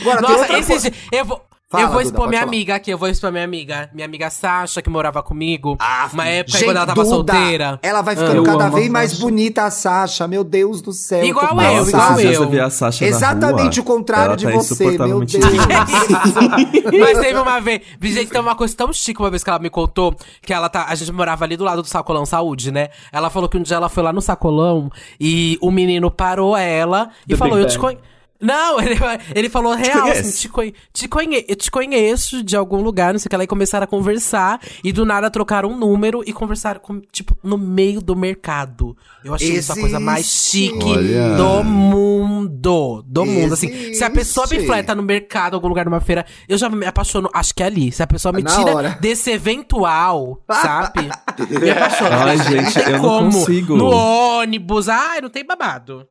Agora, 0.00 0.20
Nossa, 0.20 0.58
esses 0.58 0.92
eu 1.10 1.24
vou. 1.24 1.45
Fala, 1.68 1.82
eu 1.82 1.88
vou 1.88 1.96
Duda, 1.96 2.08
expor 2.08 2.28
minha 2.28 2.40
falar. 2.42 2.52
amiga 2.52 2.74
aqui, 2.76 2.90
eu 2.92 2.96
vou 2.98 3.08
expor 3.08 3.32
minha 3.32 3.42
amiga. 3.42 3.90
Minha 3.92 4.04
amiga 4.04 4.30
Sasha, 4.30 4.80
que 4.80 4.88
morava 4.88 5.20
comigo. 5.20 5.76
Ah, 5.80 6.08
uma 6.12 6.24
época 6.24 6.58
gente, 6.58 6.66
quando 6.68 6.76
ela 6.76 6.86
tava 6.86 7.02
Duda, 7.02 7.32
solteira. 7.34 7.80
Ela 7.82 8.02
vai 8.02 8.14
Eu 8.14 8.18
ficando 8.20 8.42
cada 8.44 8.64
amo 8.66 8.76
a 8.76 8.78
vez 8.78 8.88
mais 8.88 9.10
Sasha. 9.10 9.22
bonita, 9.22 9.64
a 9.64 9.70
Sasha. 9.72 10.28
Meu 10.28 10.44
Deus 10.44 10.80
do 10.80 10.92
céu. 10.92 11.24
Igual 11.24 11.60
eu, 11.60 11.88
igual 11.88 12.14
dias 12.14 12.34
eu. 12.36 12.42
eu 12.44 12.48
vi 12.48 12.60
a 12.60 12.70
Sasha 12.70 13.04
Exatamente 13.04 13.80
rua, 13.80 13.82
o 13.82 13.96
contrário 13.96 14.36
de 14.36 14.44
tá 14.46 14.52
você, 14.52 14.96
meu 14.96 15.24
Deus. 15.24 15.44
Mas 17.00 17.18
teve 17.18 17.38
uma 17.38 17.60
vez. 17.60 17.82
Gente, 18.00 18.30
tem 18.30 18.40
uma 18.40 18.54
coisa 18.54 18.76
tão 18.76 18.92
chique 18.92 19.20
uma 19.20 19.28
vez 19.30 19.42
que 19.42 19.50
ela 19.50 19.58
me 19.58 19.68
contou 19.68 20.14
que 20.42 20.52
ela 20.52 20.68
tá. 20.68 20.86
A 20.88 20.94
gente 20.94 21.10
morava 21.10 21.44
ali 21.44 21.56
do 21.56 21.64
lado 21.64 21.82
do 21.82 21.88
Sacolão 21.88 22.24
Saúde, 22.24 22.70
né? 22.70 22.90
Ela 23.10 23.28
falou 23.28 23.48
que 23.48 23.56
um 23.56 23.62
dia 23.62 23.76
ela 23.76 23.88
foi 23.88 24.04
lá 24.04 24.12
no 24.12 24.22
Sacolão 24.22 24.88
e 25.20 25.58
o 25.60 25.72
menino 25.72 26.12
parou 26.12 26.56
ela 26.56 27.10
e 27.26 27.30
The 27.30 27.36
falou: 27.36 27.54
Big 27.56 27.66
Eu 27.66 27.70
te 27.72 27.78
conheço. 27.78 28.15
Não, 28.40 28.78
ele, 28.82 28.96
ele 29.34 29.48
falou 29.48 29.74
real, 29.74 30.02
conhece? 30.02 30.20
assim, 30.20 30.38
te, 30.42 30.48
conhe- 30.48 30.74
te 30.92 31.08
conhe- 31.08 31.44
eu 31.48 31.56
te 31.56 31.70
conheço 31.70 32.42
de 32.42 32.56
algum 32.56 32.80
lugar, 32.82 33.12
não 33.12 33.18
sei 33.18 33.26
o 33.26 33.30
que 33.30 33.36
lá, 33.36 33.44
e 33.44 33.46
começaram 33.46 33.84
a 33.84 33.86
conversar, 33.86 34.60
e 34.84 34.92
do 34.92 35.04
nada 35.04 35.30
trocaram 35.30 35.70
um 35.70 35.76
número 35.76 36.22
e 36.26 36.32
conversaram, 36.32 36.80
com, 36.80 37.00
tipo, 37.12 37.36
no 37.42 37.56
meio 37.58 38.00
do 38.00 38.14
mercado. 38.16 38.96
Eu 39.24 39.34
achei 39.34 39.50
isso 39.56 39.72
a 39.72 39.76
coisa 39.76 39.98
mais 40.00 40.26
chique 40.26 40.84
Olha. 40.84 41.36
do 41.36 41.64
mundo. 41.64 43.02
Do 43.06 43.24
mundo, 43.24 43.54
assim. 43.54 43.92
Se 43.94 44.04
a 44.04 44.10
pessoa 44.10 44.46
me 44.48 44.56
Existe. 44.56 44.66
fleta 44.70 44.94
no 44.94 45.02
mercado, 45.02 45.54
algum 45.54 45.68
lugar, 45.68 45.84
numa 45.84 46.00
feira, 46.00 46.24
eu 46.48 46.56
já 46.58 46.68
me 46.68 46.86
apaixono, 46.86 47.28
acho 47.34 47.54
que 47.54 47.62
é 47.62 47.66
ali. 47.66 47.90
Se 47.92 48.02
a 48.02 48.06
pessoa 48.06 48.32
me 48.32 48.42
Na 48.42 48.50
tira 48.56 48.74
hora. 48.74 48.98
desse 49.00 49.30
eventual, 49.30 50.40
sabe? 50.50 51.02
me 51.60 51.70
apaixono. 51.70 52.10
Ai, 52.12 52.38
gente, 52.38 52.78
eu 52.78 53.02
não 53.02 53.30
consigo. 53.30 53.76
No 53.76 53.90
ônibus, 53.90 54.88
ai, 54.88 55.20
não 55.20 55.28
tem 55.30 55.44
babado. 55.44 56.06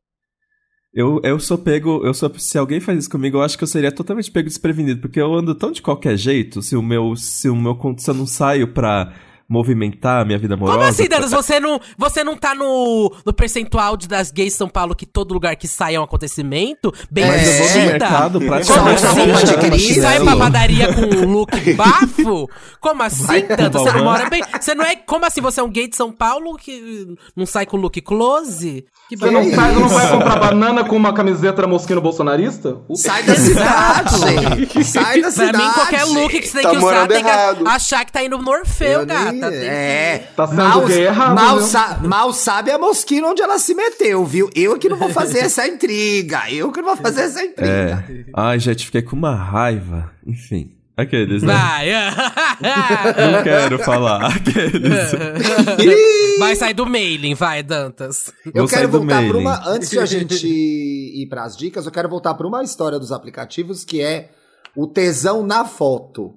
Eu, 0.96 1.20
eu 1.22 1.38
sou 1.38 1.58
pego, 1.58 2.00
eu 2.06 2.14
sou, 2.14 2.32
se 2.38 2.56
alguém 2.56 2.80
faz 2.80 3.00
isso 3.00 3.10
comigo, 3.10 3.36
eu 3.36 3.42
acho 3.42 3.58
que 3.58 3.62
eu 3.62 3.68
seria 3.68 3.92
totalmente 3.92 4.30
pego 4.30 4.48
desprevenido, 4.48 4.98
porque 4.98 5.20
eu 5.20 5.34
ando 5.34 5.54
tão 5.54 5.70
de 5.70 5.82
qualquer 5.82 6.16
jeito, 6.16 6.62
se 6.62 6.74
o 6.74 6.80
meu, 6.80 7.14
se 7.14 7.50
o 7.50 7.54
meu, 7.54 7.78
se 7.98 8.08
eu 8.08 8.14
não 8.14 8.26
saio 8.26 8.68
pra 8.68 9.12
movimentar 9.48 10.22
a 10.22 10.24
minha 10.24 10.38
vida 10.38 10.54
amorosa. 10.54 10.78
Como 10.78 10.88
assim, 10.90 11.06
pra- 11.06 11.18
Danos? 11.18 11.30
Você 11.32 11.60
não, 11.60 11.80
você 11.96 12.24
não 12.24 12.36
tá 12.36 12.54
no, 12.54 13.12
no 13.24 13.32
percentual 13.32 13.96
de, 13.96 14.08
das 14.08 14.30
gays 14.30 14.52
de 14.52 14.58
São 14.58 14.68
Paulo 14.68 14.94
que 14.94 15.06
todo 15.06 15.32
lugar 15.32 15.54
que 15.56 15.68
sai 15.68 15.94
é 15.94 16.00
um 16.00 16.04
acontecimento? 16.04 16.92
Bem 17.10 17.26
Mas 17.26 17.46
eu 17.60 17.66
vou 17.68 17.78
no 17.78 17.86
mercado 17.86 18.32
Como 18.38 18.50
praticamente 18.50 19.00
Só 19.00 19.06
assim? 19.08 19.58
Cristo. 19.70 20.00
Sai 20.02 20.20
pra 20.22 20.36
padaria 20.36 20.92
com 20.92 21.00
um 21.02 21.30
look 21.32 21.50
bafo? 21.74 22.48
Como 22.80 23.02
assim, 23.02 23.40
tanto? 23.56 23.78
Você 23.78 23.92
não 23.92 24.04
mora 24.04 24.28
bem. 24.28 24.42
Você 24.60 24.74
não 24.74 24.84
é. 24.84 24.96
Como 24.96 25.24
assim? 25.24 25.40
Você 25.40 25.60
é 25.60 25.62
um 25.62 25.70
gay 25.70 25.88
de 25.88 25.96
São 25.96 26.10
Paulo 26.12 26.56
que 26.56 27.14
não 27.36 27.46
sai 27.46 27.66
com 27.66 27.76
look 27.76 28.00
close? 28.00 28.84
Que 29.08 29.16
Você 29.16 29.30
não, 29.30 29.44
sai, 29.54 29.72
não 29.72 29.88
vai 29.88 30.10
comprar 30.10 30.36
banana 30.40 30.82
com 30.84 30.96
uma 30.96 31.12
camiseta 31.12 31.62
da 31.62 31.68
mosquino 31.68 32.00
bolsonarista? 32.00 32.78
Uh, 32.88 32.96
Sai 32.96 33.22
da 33.22 33.36
cidade. 33.36 34.84
Sai 34.84 35.20
da 35.20 35.22
Pra 35.22 35.30
cidade. 35.30 35.58
mim, 35.58 35.70
qualquer 35.74 36.04
look 36.06 36.30
que 36.40 36.46
você 36.48 36.52
tem 36.54 36.62
Tá 36.62 36.70
que 36.70 36.76
usar 36.78 37.06
tem 37.06 37.22
que 37.22 37.28
errado. 37.30 37.68
achar 37.68 38.04
que 38.04 38.10
tá 38.12 38.24
indo 38.24 38.36
no 38.38 38.50
Orfeu, 38.50 39.00
Eu 39.00 39.06
gata. 39.06 39.32
Que- 39.40 39.54
É. 39.56 40.28
Tá 40.36 40.46
sendo 40.46 40.56
mal, 40.58 40.86
gay 40.86 41.04
errado, 41.06 41.34
mal, 41.34 41.60
sa- 41.60 41.98
mal 42.02 42.32
sabe 42.32 42.70
a 42.70 42.78
mosquina 42.78 43.28
onde 43.28 43.42
ela 43.42 43.58
se 43.58 43.74
meteu, 43.74 44.24
viu? 44.24 44.50
Eu 44.54 44.78
que 44.78 44.88
não 44.88 44.96
vou 44.96 45.08
fazer 45.10 45.38
essa 45.46 45.66
intriga. 45.66 46.50
Eu 46.50 46.70
que 46.72 46.80
não 46.80 46.88
vou 46.88 46.96
fazer 46.96 47.22
essa 47.22 47.42
intriga. 47.42 48.04
É. 48.08 48.24
Ai, 48.34 48.58
gente, 48.58 48.86
fiquei 48.86 49.02
com 49.02 49.16
uma 49.16 49.34
raiva. 49.34 50.12
Enfim. 50.26 50.72
Aqueles, 50.96 51.42
né? 51.42 51.52
Vai. 51.52 51.88
Não 53.30 53.42
quero 53.42 53.78
falar. 53.80 54.34
Aqueles. 54.34 55.12
vai 56.40 56.56
sair 56.56 56.72
do 56.72 56.86
mailing, 56.86 57.34
vai, 57.34 57.62
Dantas. 57.62 58.32
Eu 58.46 58.66
Vou 58.66 58.68
quero 58.68 58.88
voltar 58.88 59.22
para 59.28 59.36
uma. 59.36 59.68
Antes 59.68 59.90
de 59.90 59.98
a 59.98 60.06
gente 60.06 60.46
ir 60.46 61.26
para 61.28 61.44
as 61.44 61.54
dicas, 61.54 61.84
eu 61.84 61.92
quero 61.92 62.08
voltar 62.08 62.32
para 62.32 62.46
uma 62.46 62.62
história 62.62 62.98
dos 62.98 63.12
aplicativos 63.12 63.84
que 63.84 64.00
é 64.00 64.30
o 64.74 64.86
tesão 64.86 65.44
na 65.46 65.66
foto. 65.66 66.34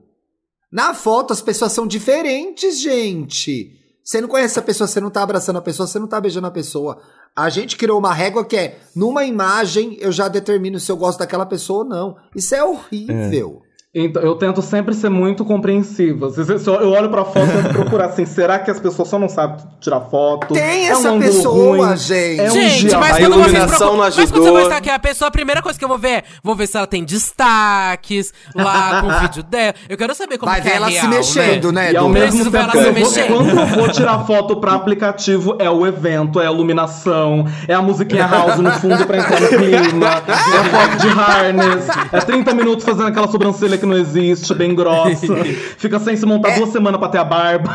Na 0.72 0.94
foto, 0.94 1.34
as 1.34 1.42
pessoas 1.42 1.72
são 1.72 1.88
diferentes, 1.88 2.80
gente. 2.80 3.76
Você 4.04 4.22
não 4.22 4.28
conhece 4.28 4.58
a 4.58 4.62
pessoa, 4.62 4.88
você 4.88 5.00
não 5.00 5.10
tá 5.10 5.22
abraçando 5.24 5.58
a 5.58 5.62
pessoa, 5.62 5.88
você 5.88 6.00
não 6.00 6.08
tá 6.08 6.20
beijando 6.20 6.48
a 6.48 6.52
pessoa. 6.52 7.00
A 7.36 7.50
gente 7.50 7.78
criou 7.78 8.00
uma 8.00 8.14
régua 8.14 8.44
que 8.44 8.56
é, 8.56 8.80
numa 8.96 9.24
imagem, 9.24 9.98
eu 10.00 10.12
já 10.12 10.28
determino 10.28 10.80
se 10.80 10.92
eu 10.92 10.98
gosto 10.98 11.20
daquela 11.20 11.46
pessoa 11.46 11.84
ou 11.84 11.86
não. 11.86 12.18
Isso 12.36 12.56
é 12.56 12.64
horrível. 12.64 13.62
Então, 13.92 14.22
eu 14.22 14.36
tento 14.36 14.62
sempre 14.62 14.94
ser 14.94 15.10
muito 15.10 15.44
compreensiva. 15.44 16.28
Às 16.28 16.36
vezes 16.38 16.68
eu 16.68 16.76
eu 16.76 16.92
olho 16.92 17.10
pra 17.10 17.26
foto 17.26 17.48
e 17.48 17.64
tento 17.64 17.74
procurar 17.74 18.06
assim, 18.06 18.24
será 18.28 18.60
que 18.60 18.70
as 18.70 18.80
pessoas 18.80 19.08
só 19.08 19.18
não 19.18 19.28
sabem 19.28 19.58
tirar 19.82 20.00
foto? 20.02 20.54
Tem 20.54 20.88
É 20.88 20.92
um 20.96 21.00
essa 21.00 21.10
ângulo 21.10 21.22
pessoa, 21.24 21.88
ruim? 21.88 21.98
gente. 21.98 22.40
É 22.40 22.48
um 22.50 22.52
Gente, 22.52 22.88
dia- 22.88 23.00
mas 23.00 23.16
A 23.16 23.20
quando 23.20 23.36
vocês 23.44 23.66
procuram, 23.66 23.98
mas 23.98 24.16
quando 24.16 24.44
você 24.44 24.52
vai 24.52 24.62
estar 24.64 24.78
aqui, 24.78 24.90
a 24.92 25.00
pessoa, 25.00 25.28
a 25.30 25.32
primeira 25.32 25.64
coisa 25.64 25.80
que 25.80 25.84
eu 25.84 25.90
vou 25.90 25.98
ver, 25.98 26.10
é, 26.10 26.24
vou 26.44 26.56
ver 26.56 26.68
se 26.68 26.78
ela 26.78 26.86
tem 26.86 27.04
destaques 27.04 28.32
lá 28.54 29.02
com 29.02 29.08
o 29.08 29.12
vídeo 29.22 29.42
dela. 29.42 29.74
Eu 29.90 29.98
quero 29.98 30.14
saber 30.14 30.38
como 30.38 30.52
Vai 30.52 30.62
que 30.62 30.68
ver 30.68 30.74
é 30.74 30.78
ela 30.78 30.88
real, 30.88 31.02
se 31.06 31.08
mexendo, 31.10 31.72
né? 31.72 31.92
E 31.92 31.98
ao 31.98 32.08
mesmo 32.10 32.28
Preciso 32.30 32.52
ver 32.52 32.60
tempo, 32.60 32.78
ela 32.78 32.84
se 32.84 32.90
eu 32.90 32.94
vou- 32.94 33.04
mexendo. 33.04 33.28
quando 33.28 33.50
eu 33.60 33.66
vou 33.66 33.90
tirar 33.92 34.20
foto 34.20 34.56
pra 34.58 34.74
aplicativo, 34.76 35.56
é 35.58 35.68
o 35.68 35.88
evento, 35.88 36.40
é 36.40 36.46
a 36.46 36.52
iluminação, 36.52 37.44
é 37.68 37.74
a 37.74 37.82
musiquinha 37.82 38.28
house 38.28 38.58
no 38.60 38.72
fundo 38.74 39.04
pra 39.08 39.18
entrar 39.18 39.42
no 39.42 39.48
clima, 39.50 40.08
é 40.08 40.58
a 40.60 40.64
foto 40.66 40.98
de 41.02 41.08
harness, 41.08 41.88
é 42.14 42.20
30 42.20 42.54
minutos 42.54 42.86
fazendo 42.86 43.08
aquela 43.08 43.28
sobrancelha 43.28 43.79
que 43.80 43.86
não 43.86 43.98
existe, 43.98 44.54
bem 44.54 44.76
grossa. 44.76 45.36
Fica 45.78 46.00
sem 46.00 46.16
se 46.16 46.26
montar 46.26 46.56
duas 46.56 46.70
semanas 46.72 47.00
pra 47.00 47.10
ter 47.10 47.18
a 47.20 47.24
barba. 47.24 47.72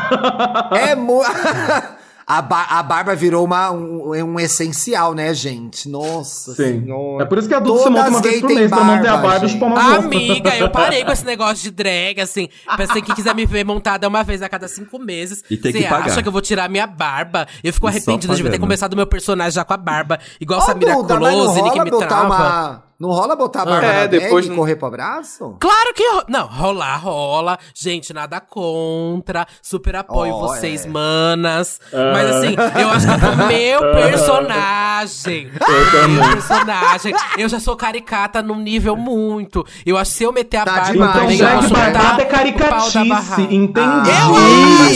É 0.71 0.95
mu... 0.95 1.21
a, 2.27 2.41
ba- 2.41 2.65
a 2.71 2.81
barba 2.81 3.13
virou 3.15 3.45
uma, 3.45 3.69
um, 3.71 4.09
um 4.11 4.39
essencial, 4.39 5.13
né, 5.13 5.31
gente? 5.33 5.87
Nossa 5.87 6.53
Sim. 6.55 6.81
senhora. 6.81 7.23
É 7.23 7.27
por 7.27 7.37
isso 7.37 7.47
que 7.47 7.53
a 7.53 7.57
adulto 7.57 7.83
se 7.83 7.89
monta 7.89 8.09
uma 8.09 8.21
vez 8.21 8.41
por 8.41 8.49
mês 8.49 8.69
pra 8.69 8.83
manter 8.83 9.07
a 9.07 9.11
barba, 9.17 9.27
barba 9.29 9.45
e 9.45 9.49
chupar 9.49 9.69
uma. 9.69 9.95
Amiga, 9.97 10.55
eu 10.57 10.69
parei 10.71 11.05
com 11.05 11.11
esse 11.11 11.25
negócio 11.25 11.57
de 11.63 11.69
drag, 11.71 12.19
assim. 12.21 12.49
Pra 12.75 12.87
você 12.87 13.01
que 13.01 13.13
quiser 13.13 13.35
me 13.35 13.45
ver 13.45 13.63
montada 13.63 14.07
uma 14.07 14.23
vez 14.23 14.41
a 14.41 14.49
cada 14.49 14.67
cinco 14.67 14.97
meses. 14.97 15.43
E 15.51 15.55
tem 15.57 15.71
Você 15.71 15.79
que 15.83 15.87
pagar. 15.87 16.05
acha 16.07 16.21
que 16.23 16.27
eu 16.27 16.31
vou 16.31 16.41
tirar 16.41 16.67
minha 16.69 16.87
barba? 16.87 17.47
Eu 17.63 17.71
fico 17.71 17.87
E 17.87 17.89
arrependida 17.89 18.33
de 18.35 18.43
ter 18.49 18.59
começado 18.59 18.95
meu 18.95 19.05
personagem 19.07 19.51
já 19.51 19.63
com 19.63 19.73
a 19.73 19.77
barba. 19.77 20.17
Igual 20.41 20.59
Ô, 20.61 20.63
Samira 20.63 20.95
Duda, 20.95 21.17
Close, 21.17 21.61
Nick 21.61 21.77
rola 21.77 21.83
me 21.85 21.91
trava. 21.91 22.25
uma... 22.25 22.83
Não 22.99 23.09
rola 23.09 23.35
botar 23.35 23.63
a 23.63 23.65
barba 23.65 23.85
É, 23.87 23.93
na 24.01 24.05
depois 24.05 24.23
depois 24.25 24.47
não- 24.47 24.53
e 24.53 24.57
correr 24.57 24.75
pro 24.77 24.89
braço? 24.89 25.57
Claro 25.59 25.93
que 25.93 26.03
ro- 26.11 26.23
não, 26.29 26.47
rolar, 26.47 26.95
rola. 26.97 27.57
Gente, 27.73 28.13
nada 28.13 28.39
contra. 28.39 29.45
Super 29.61 29.97
apoio 29.97 30.33
Ó, 30.33 30.39
vocês, 30.47 30.85
é. 30.85 30.87
manas. 30.89 31.79
Mas 31.91 32.35
assim, 32.35 32.55
eu 32.81 32.89
acho 32.89 33.05
que 33.07 33.25
o 33.25 33.47
meu 33.47 33.81
personagem. 33.93 35.51
Eu 35.93 36.09
meu 36.09 36.23
personagem. 36.31 37.13
Eu 37.37 37.49
já 37.49 37.59
sou 37.59 37.75
caricata 37.75 38.41
num 38.41 38.55
nível 38.59 38.95
muito. 38.95 39.65
Eu 39.85 39.97
acho 39.97 40.11
que 40.11 40.17
se 40.17 40.23
eu 40.23 40.31
meter 40.31 40.57
a 40.57 40.65
Tá 40.65 40.71
barba 40.71 40.91
demais, 40.93 41.09
Então, 41.11 41.21
também, 41.21 41.37
já 41.37 41.53
eu 41.55 41.61
vou 41.61 41.69
drag 41.69 41.91
soltar 41.93 42.19
é 42.19 42.25
caricatice, 42.25 43.41
entendi. 43.41 44.09
Eu 44.09 44.35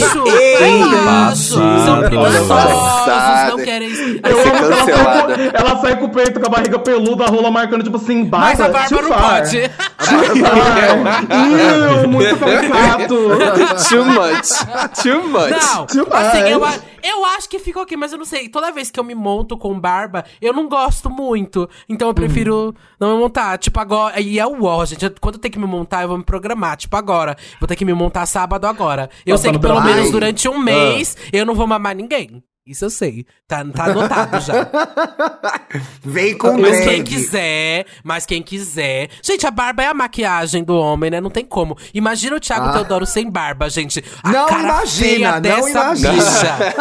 acho! 0.06 0.28
ei, 0.38 0.82
eu 0.82 1.10
acho! 1.10 1.54
São 1.86 2.00
preguiçosos, 2.00 3.50
não 3.50 3.58
querem. 3.58 3.89
Eu 3.89 4.41
amo 4.41 4.52
que 4.52 4.58
ela 4.58 4.76
sai, 4.86 5.24
com, 5.26 5.58
ela 5.58 5.82
sai 5.82 5.95
com 6.00 6.06
o 6.06 6.10
peito 6.10 6.39
com 6.39 6.45
a 6.45 6.50
barriga 6.50 6.80
peluda, 6.80 7.26
a 7.26 7.28
rola 7.28 7.52
marcando, 7.52 7.89
tipo 7.92 8.04
assim, 8.04 8.24
barba. 8.26 8.48
Mas 8.48 8.62
a 8.62 8.70
barba 8.70 9.02
não 9.02 9.10
far. 9.10 9.40
pode. 9.42 9.60
Too 10.00 10.46
far. 10.46 11.24
Ih, 12.04 12.08
muito 12.08 12.38
caricato. 12.38 13.16
Too 13.90 14.06
much. 14.06 15.02
Too 15.04 15.28
much. 15.28 15.50
Não, 15.52 15.86
Too 15.86 16.08
assim, 16.14 16.42
much. 16.42 16.50
eu, 16.52 16.66
a- 16.66 16.76
eu 17.04 17.26
acho 17.26 17.50
que 17.50 17.60
ficou 17.60 17.84
ok, 17.84 17.96
mas 17.98 18.12
eu 18.12 18.18
não 18.18 18.26
sei. 18.26 18.50
Toda 18.50 18.72
vez 18.72 18.90
que 18.92 19.00
eu 19.00 19.04
me 19.04 19.16
monto 19.16 19.58
com 19.58 19.78
barba, 19.80 20.24
eu 20.42 20.54
não 20.54 20.68
gosto 20.68 21.10
muito. 21.10 21.70
Então 21.88 22.08
eu 22.08 22.14
prefiro 22.14 22.74
não 23.00 23.14
me 23.16 23.20
montar. 23.22 23.58
Tipo, 23.58 23.80
agora. 23.80 24.20
E 24.20 24.40
é 24.40 24.46
o 24.46 24.64
ó, 24.64 24.86
gente. 24.86 25.04
eu- 25.06 25.14
Quando 25.20 25.36
eu 25.36 25.42
tenho 25.42 25.52
que 25.54 25.60
me 25.60 25.66
montar, 25.68 26.02
eu 26.04 26.08
vou 26.08 26.18
me 26.18 26.24
programar. 26.24 26.78
Tipo, 26.78 26.96
agora. 26.98 27.36
Vou 27.60 27.68
ter 27.68 27.76
que 27.76 27.86
me 27.86 27.94
montar 27.94 28.26
sábado 28.26 28.66
agora. 28.66 29.10
Eu 29.26 29.38
sei 29.38 29.52
que 29.52 29.60
pelo 29.60 29.82
menos 29.82 30.12
durante 30.12 30.48
um 30.50 30.58
mês 30.60 31.16
eu 31.32 31.46
não 31.46 31.54
vou 31.56 31.68
mamar 31.68 31.96
ninguém. 31.96 32.44
Isso 32.70 32.86
eu 32.86 32.90
sei. 32.90 33.26
Tá, 33.48 33.66
tá 33.66 33.86
anotado 33.86 34.40
já. 34.42 34.70
Vem 36.04 36.38
com 36.38 36.58
Mas 36.58 36.78
quem 36.78 36.86
drag. 36.86 37.04
quiser, 37.04 37.86
mas 38.04 38.26
quem 38.26 38.42
quiser. 38.44 39.10
Gente, 39.24 39.46
a 39.48 39.52
barba 39.52 39.84
é 39.84 39.88
a 39.88 39.94
maquiagem 39.94 40.64
do 40.64 40.76
homem, 40.76 41.10
né? 41.10 41.20
Não 41.20 41.30
tem 41.30 41.44
como. 41.46 41.76
Imagina 41.94 42.36
o 42.36 42.40
Thiago 42.40 42.68
Ah. 42.68 42.74
Teodoro 42.74 43.06
sem 43.06 43.30
barba, 43.30 43.70
gente. 43.70 44.04
A 44.24 44.32
Não 44.32 44.48
cara 44.48 44.62
imagina, 44.64 45.32
não 45.34 45.42
dessa 45.42 45.70
imagina. 45.70 46.14
bicha. 46.14 46.76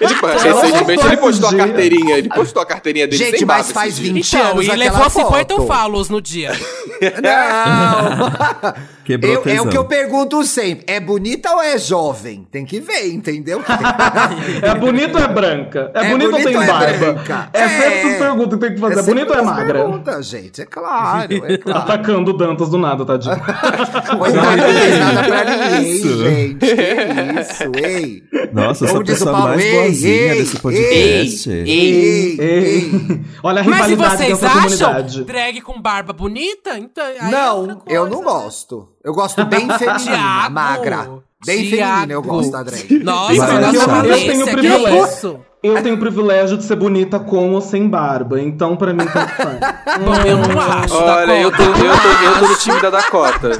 Ele, 0.00 0.14
recentemente 0.14 1.06
ele 1.06 1.16
postou 1.18 1.48
a 1.50 1.56
carteirinha. 1.56 2.16
Ele 2.18 2.28
postou 2.30 2.62
a 2.62 2.66
carteirinha 2.66 3.06
dele 3.06 3.22
Gente, 3.22 3.38
sem 3.38 3.46
mas 3.46 3.66
barba 3.66 3.74
faz 3.74 3.88
esses 3.94 4.00
dias. 4.02 4.14
20 4.14 4.28
Então, 4.36 4.50
anos 4.52 4.66
e 4.66 4.70
aquela 4.70 4.84
levou 4.92 5.10
50 5.10 5.54
foto. 5.56 5.66
falos 5.66 6.08
no 6.08 6.20
dia. 6.22 6.52
Não! 7.22 8.72
Quebrou 9.04 9.32
Eu- 9.32 9.42
é 9.46 9.60
o 9.60 9.66
que 9.68 9.76
eu 9.76 9.84
pergunto 9.84 10.44
sempre. 10.44 10.84
É 10.86 11.00
bonita 11.00 11.50
ou 11.52 11.60
é 11.62 11.76
jovem? 11.78 12.46
Tem 12.50 12.64
que 12.64 12.78
ver, 12.80 13.08
entendeu? 13.12 13.60
É 14.62 14.74
bonito 14.74 15.16
ou 15.16 15.24
é 15.24 15.28
branca? 15.28 15.90
É, 15.94 16.06
É 16.06 16.10
bonito 16.10 16.26
ou 16.26 16.30
bonito 16.32 16.46
tem 16.46 16.56
ou 16.56 16.62
é 16.62 16.66
barba? 16.66 16.98
branca? 17.12 17.50
É, 17.52 17.68
sempre 17.68 17.84
É. 17.84 18.02
essas 18.02 18.18
perguntas 18.18 18.58
que 18.58 18.66
tem 18.66 18.74
que 18.74 18.80
fazer. 18.80 19.00
É 19.00 19.02
bonito 19.02 19.30
ou 19.30 19.36
é 19.38 19.42
magra? 19.42 19.74
perguntas, 19.74 20.26
gente. 20.26 20.60
É 20.62 20.66
claro, 20.66 21.32
é 21.46 21.58
claro. 21.58 21.78
Atacando 21.80 22.30
o 22.30 22.34
Dantas 22.36 22.68
do 22.68 22.78
nada, 22.78 23.04
tadinho. 23.04 23.36
Coitado, 23.36 24.56
não 24.56 24.68
fez 24.80 24.98
nada 24.98 25.22
pra 25.24 25.44
ninguém, 25.44 25.90
Isso. 25.92 26.18
gente. 26.24 26.58
Que 26.58 27.40
isso, 27.40 27.62
ei. 27.84 28.22
Nossa, 28.52 28.86
Como 28.86 29.00
a 29.00 29.02
diz 29.04 29.12
o 29.14 29.18
pessoa 29.24 29.32
Paulo, 29.32 29.48
mais 29.48 29.64
ei, 29.64 29.72
boazinha 29.82 30.12
ei, 30.34 30.38
desse 30.38 30.56
podcast. 30.58 31.50
Ei, 31.50 31.66
ei, 31.66 32.40
ei. 32.40 32.40
Ei. 32.40 33.20
Olha 33.42 33.60
a 33.60 33.64
Mas 33.64 33.86
e 33.86 33.90
rivalidade 33.90 34.16
vocês 34.16 34.38
dessa 34.40 34.46
acham 34.46 34.60
comunidade. 34.88 35.24
drag 35.24 35.60
com 35.62 35.80
barba 35.80 36.12
bonita? 36.12 36.78
Então, 36.90 37.04
aí 37.04 37.16
é 37.18 37.22
Não, 37.30 37.66
coisa, 37.66 37.80
eu 37.86 38.06
não 38.08 38.18
né? 38.18 38.24
gosto. 38.24 38.88
Eu 39.04 39.12
gosto 39.14 39.44
bem 39.44 39.68
feminina, 39.78 40.50
magra. 40.50 41.08
Bem 41.46 41.68
Thiago. 41.70 41.92
feminina 41.92 42.12
eu 42.12 42.22
gosto 42.22 42.50
da 42.52 42.62
drag. 42.62 42.98
Nossa, 43.04 43.34
Mas 43.34 43.72
nossa 43.74 44.06
eu- 44.06 44.16
tenho 44.16 44.44
que 44.44 44.52
privilégio. 44.52 45.04
isso? 45.06 45.40
Eu 45.62 45.82
tenho 45.82 45.94
o 45.94 45.98
privilégio 45.98 46.56
de 46.56 46.64
ser 46.64 46.74
bonita 46.76 47.20
com 47.20 47.52
ou 47.52 47.60
sem 47.60 47.86
barba, 47.86 48.40
então 48.40 48.76
pra 48.76 48.94
mim 48.94 49.04
tanto 49.12 49.28
faz. 49.34 49.58
Bom, 49.98 50.14
eu 50.26 50.38
não 50.38 50.58
acho. 50.60 50.94
Olha, 50.94 51.40
eu 51.42 51.50
tô, 51.54 51.62
eu, 51.62 51.72
tô, 51.74 52.24
eu 52.24 52.40
tô 52.40 52.48
no 52.48 52.56
time 52.56 52.80
da 52.80 52.90
Dakota. 52.90 53.50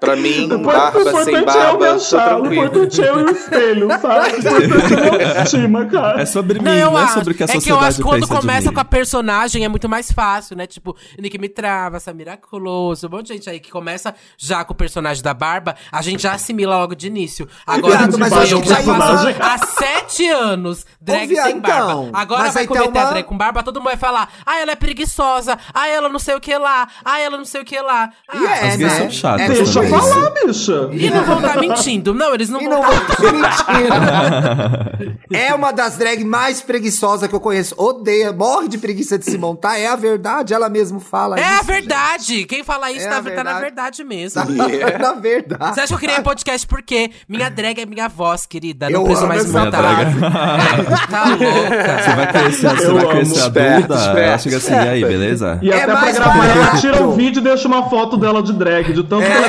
Pra 0.00 0.14
mim, 0.16 0.44
O 0.52 0.58
barba 0.58 1.02
sem 1.24 1.34
importante 1.34 1.36
é 1.36 1.40
eu 1.40 1.44
barba, 1.46 1.72
me 1.78 1.78
tô 1.78 1.94
achar, 1.96 2.36
o 2.36 2.40
tranquilo. 2.40 2.64
importante 2.66 3.02
é 3.02 3.08
eu 3.08 3.20
e 3.20 3.22
o 3.24 3.30
espelho, 3.30 3.88
sabe? 3.88 4.34
O 4.34 4.38
importante 4.38 4.92
é 4.94 4.96
a 4.96 5.12
minha 5.12 5.28
autoestima, 5.28 5.86
cara. 5.86 6.20
É 6.22 6.26
sobre 6.26 6.58
Não, 6.60 6.72
mim, 6.72 6.78
eu 6.78 6.90
não 6.90 6.98
é 6.98 7.02
acho. 7.04 7.14
sobre 7.14 7.32
o 7.32 7.36
que 7.36 7.42
a 7.42 7.46
é 7.46 7.48
que 7.48 7.54
eu 7.56 7.60
sociedade 7.60 7.86
acho 7.86 7.96
que 7.98 8.02
quando 8.02 8.28
pensa 8.28 8.40
começa 8.40 8.72
com 8.72 8.80
a 8.80 8.84
personagem 8.84 9.64
é 9.64 9.68
muito 9.68 9.88
mais 9.88 10.12
fácil, 10.12 10.56
né? 10.56 10.66
Tipo, 10.66 10.96
Nick 11.18 11.38
Mitrava, 11.38 11.98
Samira 12.00 12.36
Colosso, 12.36 13.06
um 13.06 13.10
monte 13.10 13.26
de 13.28 13.32
gente 13.34 13.48
aí 13.50 13.58
que 13.60 13.70
começa 13.70 14.14
já 14.36 14.64
com 14.64 14.72
o 14.72 14.76
personagem 14.76 15.22
da 15.22 15.32
Barba, 15.34 15.74
a 15.90 16.02
gente 16.02 16.22
já 16.22 16.32
assimila 16.34 16.76
logo 16.78 16.94
de 16.94 17.06
início. 17.06 17.48
Agora, 17.66 17.98
Viado, 17.98 18.18
mas 18.18 18.28
tipo, 18.30 18.42
hoje 18.42 18.54
eu 18.54 18.64
já 18.64 18.76
faço 18.82 19.28
há 19.40 19.58
sete 19.58 20.28
anos 20.28 20.84
drag 21.00 21.26
viado, 21.26 21.46
sem 21.46 21.58
barba. 21.60 21.84
então, 21.84 22.10
Agora 22.12 22.42
mas 22.44 22.54
vai 22.54 22.66
cometer 22.66 22.98
a 22.98 23.02
uma- 23.02 23.10
drag 23.10 23.24
com 23.24 23.36
barba, 23.36 23.62
todo 23.62 23.76
mundo 23.80 23.86
vai 23.88 23.96
falar, 23.96 24.28
ah, 24.44 24.58
ela 24.60 24.72
é 24.72 24.76
preguiçosa, 24.76 25.58
ah, 25.72 25.88
ela 25.88 26.08
não 26.08 26.18
sei 26.18 26.34
o 26.34 26.40
que 26.40 26.56
lá, 26.56 26.86
ah, 27.04 27.20
ela 27.20 27.36
não 27.36 27.44
sei 27.44 27.60
o 27.62 27.64
que 27.64 27.80
lá. 27.80 28.10
Ah, 28.28 28.36
E 28.36 28.44
é, 28.46 28.68
As 28.68 28.76
gays 28.76 28.92
né? 28.92 28.98
são 28.98 29.10
chatas 29.10 29.40
É 29.50 29.64
Também. 29.90 30.10
falar, 30.12 30.30
bicha. 30.30 30.88
E 30.92 31.10
não 31.10 31.24
vão 31.24 31.36
estar 31.38 31.60
mentindo. 31.60 32.14
Não, 32.14 32.34
eles 32.34 32.48
não 32.48 32.60
E 32.60 32.68
vão 32.68 32.80
não 32.82 32.92
estar 32.92 33.16
vou 33.22 33.32
mentira. 33.32 34.98
É 35.32 35.54
uma 35.54 35.72
das 35.72 35.96
drag 35.96 36.24
mais 36.24 36.60
preguiçosas 36.60 37.28
que 37.28 37.34
eu 37.34 37.40
conheço. 37.40 37.74
Odeia, 37.78 38.32
morre 38.32 38.68
de 38.68 38.78
preguiça 38.78 39.18
de 39.18 39.24
se 39.24 39.36
montar. 39.38 39.78
É 39.78 39.86
a 39.88 39.96
verdade, 39.96 40.54
ela 40.54 40.68
mesmo 40.68 41.00
fala 41.00 41.38
É 41.38 41.42
isso. 41.42 41.60
a 41.60 41.62
verdade! 41.62 42.44
Quem 42.44 42.62
fala 42.64 42.90
isso 42.90 43.06
É 43.06 43.08
tá, 43.08 43.16
a 43.18 43.22
tá 43.22 43.22
na 43.22 43.30
verdade. 43.30 43.60
verdade 43.60 44.04
mesmo. 44.04 44.42
gente. 44.46 44.98
Na 45.00 45.12
verdade. 45.14 45.74
Você 45.74 45.80
acha 45.80 45.88
que 45.88 45.94
eu 45.94 45.98
criei 45.98 46.20
podcast 46.22 46.66
por 46.66 46.82
quê? 46.82 47.10
Minha 47.28 47.48
drag 47.50 47.80
é 47.80 47.86
minha 47.86 48.08
voz, 48.08 48.46
querida. 48.46 48.88
Não 48.90 49.00
Eu 49.00 49.04
preciso 49.04 49.26
mais 49.26 49.44
essa 49.44 49.64
montar. 49.64 49.76
É, 50.02 51.06
tá 51.10 51.24
louca. 51.24 52.02
Você 52.02 52.14
vai 52.16 52.32
conhecer, 52.32 52.68
você 52.70 52.86
Eu 52.86 52.94
vai 52.94 53.02
amo. 53.04 53.12
conhecer 53.12 53.40
a 53.40 53.46
Esperto, 53.46 53.88
Duda, 53.88 54.20
ela 54.20 54.38
chega 54.38 54.56
assim, 54.56 54.72
e 54.72 54.76
aí, 54.88 55.04
beleza? 55.04 55.58
E 55.62 55.70
É 55.70 55.82
até 55.82 55.86
pra 55.86 56.12
gravar, 56.12 56.46
ela 56.46 56.76
tira 56.80 57.02
o 57.06 57.12
vídeo 57.12 57.40
e 57.40 57.42
deixa 57.42 57.68
uma 57.68 57.88
foto 57.88 58.16
dela 58.16 58.42
de 58.42 58.52
drag, 58.52 58.92
de 58.92 59.02
tanto 59.04 59.24
que 59.24 59.32
ela 59.32 59.48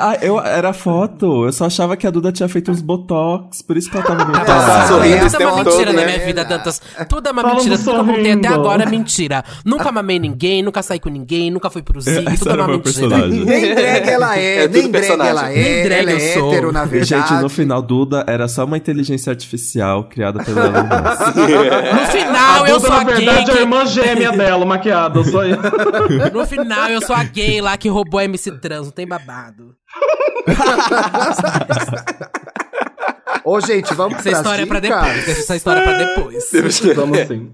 ah, 0.00 0.16
eu, 0.22 0.40
era 0.40 0.72
foto, 0.72 1.44
eu 1.46 1.52
só 1.52 1.66
achava 1.66 1.96
que 1.96 2.06
a 2.06 2.10
Duda 2.10 2.32
tinha 2.32 2.48
feito 2.48 2.70
uns 2.70 2.80
botox, 2.80 3.60
por 3.62 3.76
isso 3.76 3.90
que 3.90 3.96
ela 3.96 4.06
tava 4.06 4.24
muito 4.24 4.38
Ah, 4.40 4.44
parada. 4.44 4.88
sorrindo 4.88 5.30
Tudo 5.30 5.42
é 5.42 5.46
uma 5.46 5.56
mentira 5.56 5.74
todo, 5.84 5.86
na 5.86 5.92
né? 6.00 6.06
minha 6.06 6.26
vida, 6.26 6.44
Dantas. 6.44 6.80
Tudo 7.08 7.28
é 7.28 7.32
uma 7.32 7.42
Falando 7.42 7.56
mentira. 7.58 7.78
Tudo 7.78 7.90
que 7.92 7.98
eu 8.10 8.14
contei 8.14 8.32
até 8.32 8.48
agora 8.48 8.82
é 8.82 8.86
mentira. 8.86 9.44
Nunca 9.64 9.92
mamei 9.92 10.18
ninguém, 10.18 10.62
nunca 10.62 10.82
saí 10.82 10.98
com 10.98 11.08
ninguém, 11.08 11.50
nunca 11.50 11.68
fui 11.70 11.82
pro 11.82 12.00
Zig. 12.00 12.26
Essa 12.26 12.36
Tudo 12.38 12.50
é 12.50 12.54
uma 12.54 12.64
o 12.64 12.68
meu 12.68 12.76
mentira. 12.78 13.08
personagem. 13.08 13.44
Nem 13.44 13.74
drag 13.74 14.08
ela 14.08 14.38
é, 14.38 14.54
É 14.64 14.68
nem 14.68 14.90
drag 14.90 15.20
ela 15.20 15.52
é. 15.52 15.54
Nem 15.54 15.82
drag 15.84 16.00
ela 16.00 16.10
eu 16.12 16.16
é 16.16 16.20
sou. 16.34 16.50
hétero, 16.52 16.72
na 16.72 16.84
verdade. 16.84 17.28
gente, 17.28 17.42
no 17.42 17.48
final, 17.48 17.82
Duda 17.82 18.24
era 18.26 18.48
só 18.48 18.64
uma 18.64 18.76
inteligência 18.76 19.30
artificial 19.30 20.04
criada 20.04 20.42
pelo 20.42 20.58
Elon 20.60 20.70
Musk. 20.72 21.36
No 21.98 22.06
final, 22.06 22.66
eu 22.66 22.80
sou 22.80 22.92
a 22.92 22.98
na 22.98 23.04
gay. 23.04 23.14
verdade, 23.16 23.38
é 23.50 23.52
a 23.52 23.56
que- 23.56 23.62
irmã 23.62 23.86
gêmea 23.86 24.32
dela, 24.32 24.64
maquiada. 24.64 25.22
Só 25.24 25.44
isso. 25.44 25.58
No 26.32 26.46
final, 26.46 26.88
eu 26.88 27.00
sou 27.02 27.14
a 27.14 27.22
gay 27.24 27.60
lá 27.60 27.76
que 27.76 27.88
roubou 27.88 28.18
a 28.20 28.24
MC 28.24 28.50
Trans. 28.52 28.86
Não 28.86 28.90
tem 28.92 29.06
babado. 29.06 29.57
Ô, 33.44 33.60
gente, 33.60 33.92
vamos 33.94 34.14
Essa 34.18 34.30
pras 34.30 34.38
história 34.38 34.62
é 34.62 34.66
pra 34.66 34.80
depois. 34.80 35.14
Deixa 35.24 35.40
essa 35.40 35.56
história 35.56 35.82
pra 35.82 35.98
depois. 35.98 36.50
Vamos 36.94 37.18
sim. 37.26 37.52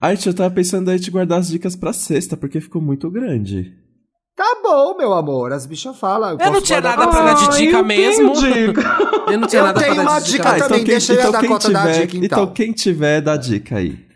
Ai, 0.00 0.16
tia, 0.16 0.30
eu 0.30 0.34
tava 0.34 0.50
pensando 0.54 0.90
aí 0.90 0.98
de 0.98 1.10
guardar 1.10 1.40
as 1.40 1.48
dicas 1.48 1.74
pra 1.76 1.92
sexta, 1.92 2.36
porque 2.36 2.60
ficou 2.60 2.80
muito 2.80 3.10
grande. 3.10 3.74
Tá 4.36 4.60
bom, 4.62 4.96
meu 4.96 5.12
amor. 5.12 5.52
As 5.52 5.66
bichas 5.66 5.98
falam. 5.98 6.30
Eu 6.30 6.38
não 6.38 6.52
posso 6.52 6.62
tinha 6.62 6.80
nada 6.80 7.08
pra 7.08 7.22
dar 7.24 7.34
de 7.34 7.48
dica 7.58 7.78
eu 7.78 7.82
tenho 7.84 7.84
mesmo. 7.84 8.32
dica. 8.34 8.80
Eu 9.28 9.38
não 9.38 9.46
tinha 9.46 9.60
Eu 9.60 9.66
nada 9.66 9.80
tenho 9.80 9.94
pra 9.94 10.04
dar 10.04 10.10
uma 10.12 10.20
de 10.20 10.30
dica 10.30 10.52
dica. 10.54 10.68
também. 10.68 10.84
deixa 10.84 11.12
eu 11.12 11.18
e 11.18 11.22
a 11.22 11.30
Dakota 11.30 11.70
dar 11.70 11.82
a 11.86 11.92
dica, 11.92 12.16
então. 12.16 12.24
então 12.24 12.46
quem 12.54 12.72
tiver, 12.72 13.20
dá 13.20 13.36
dica 13.36 13.76
aí. 13.76 14.07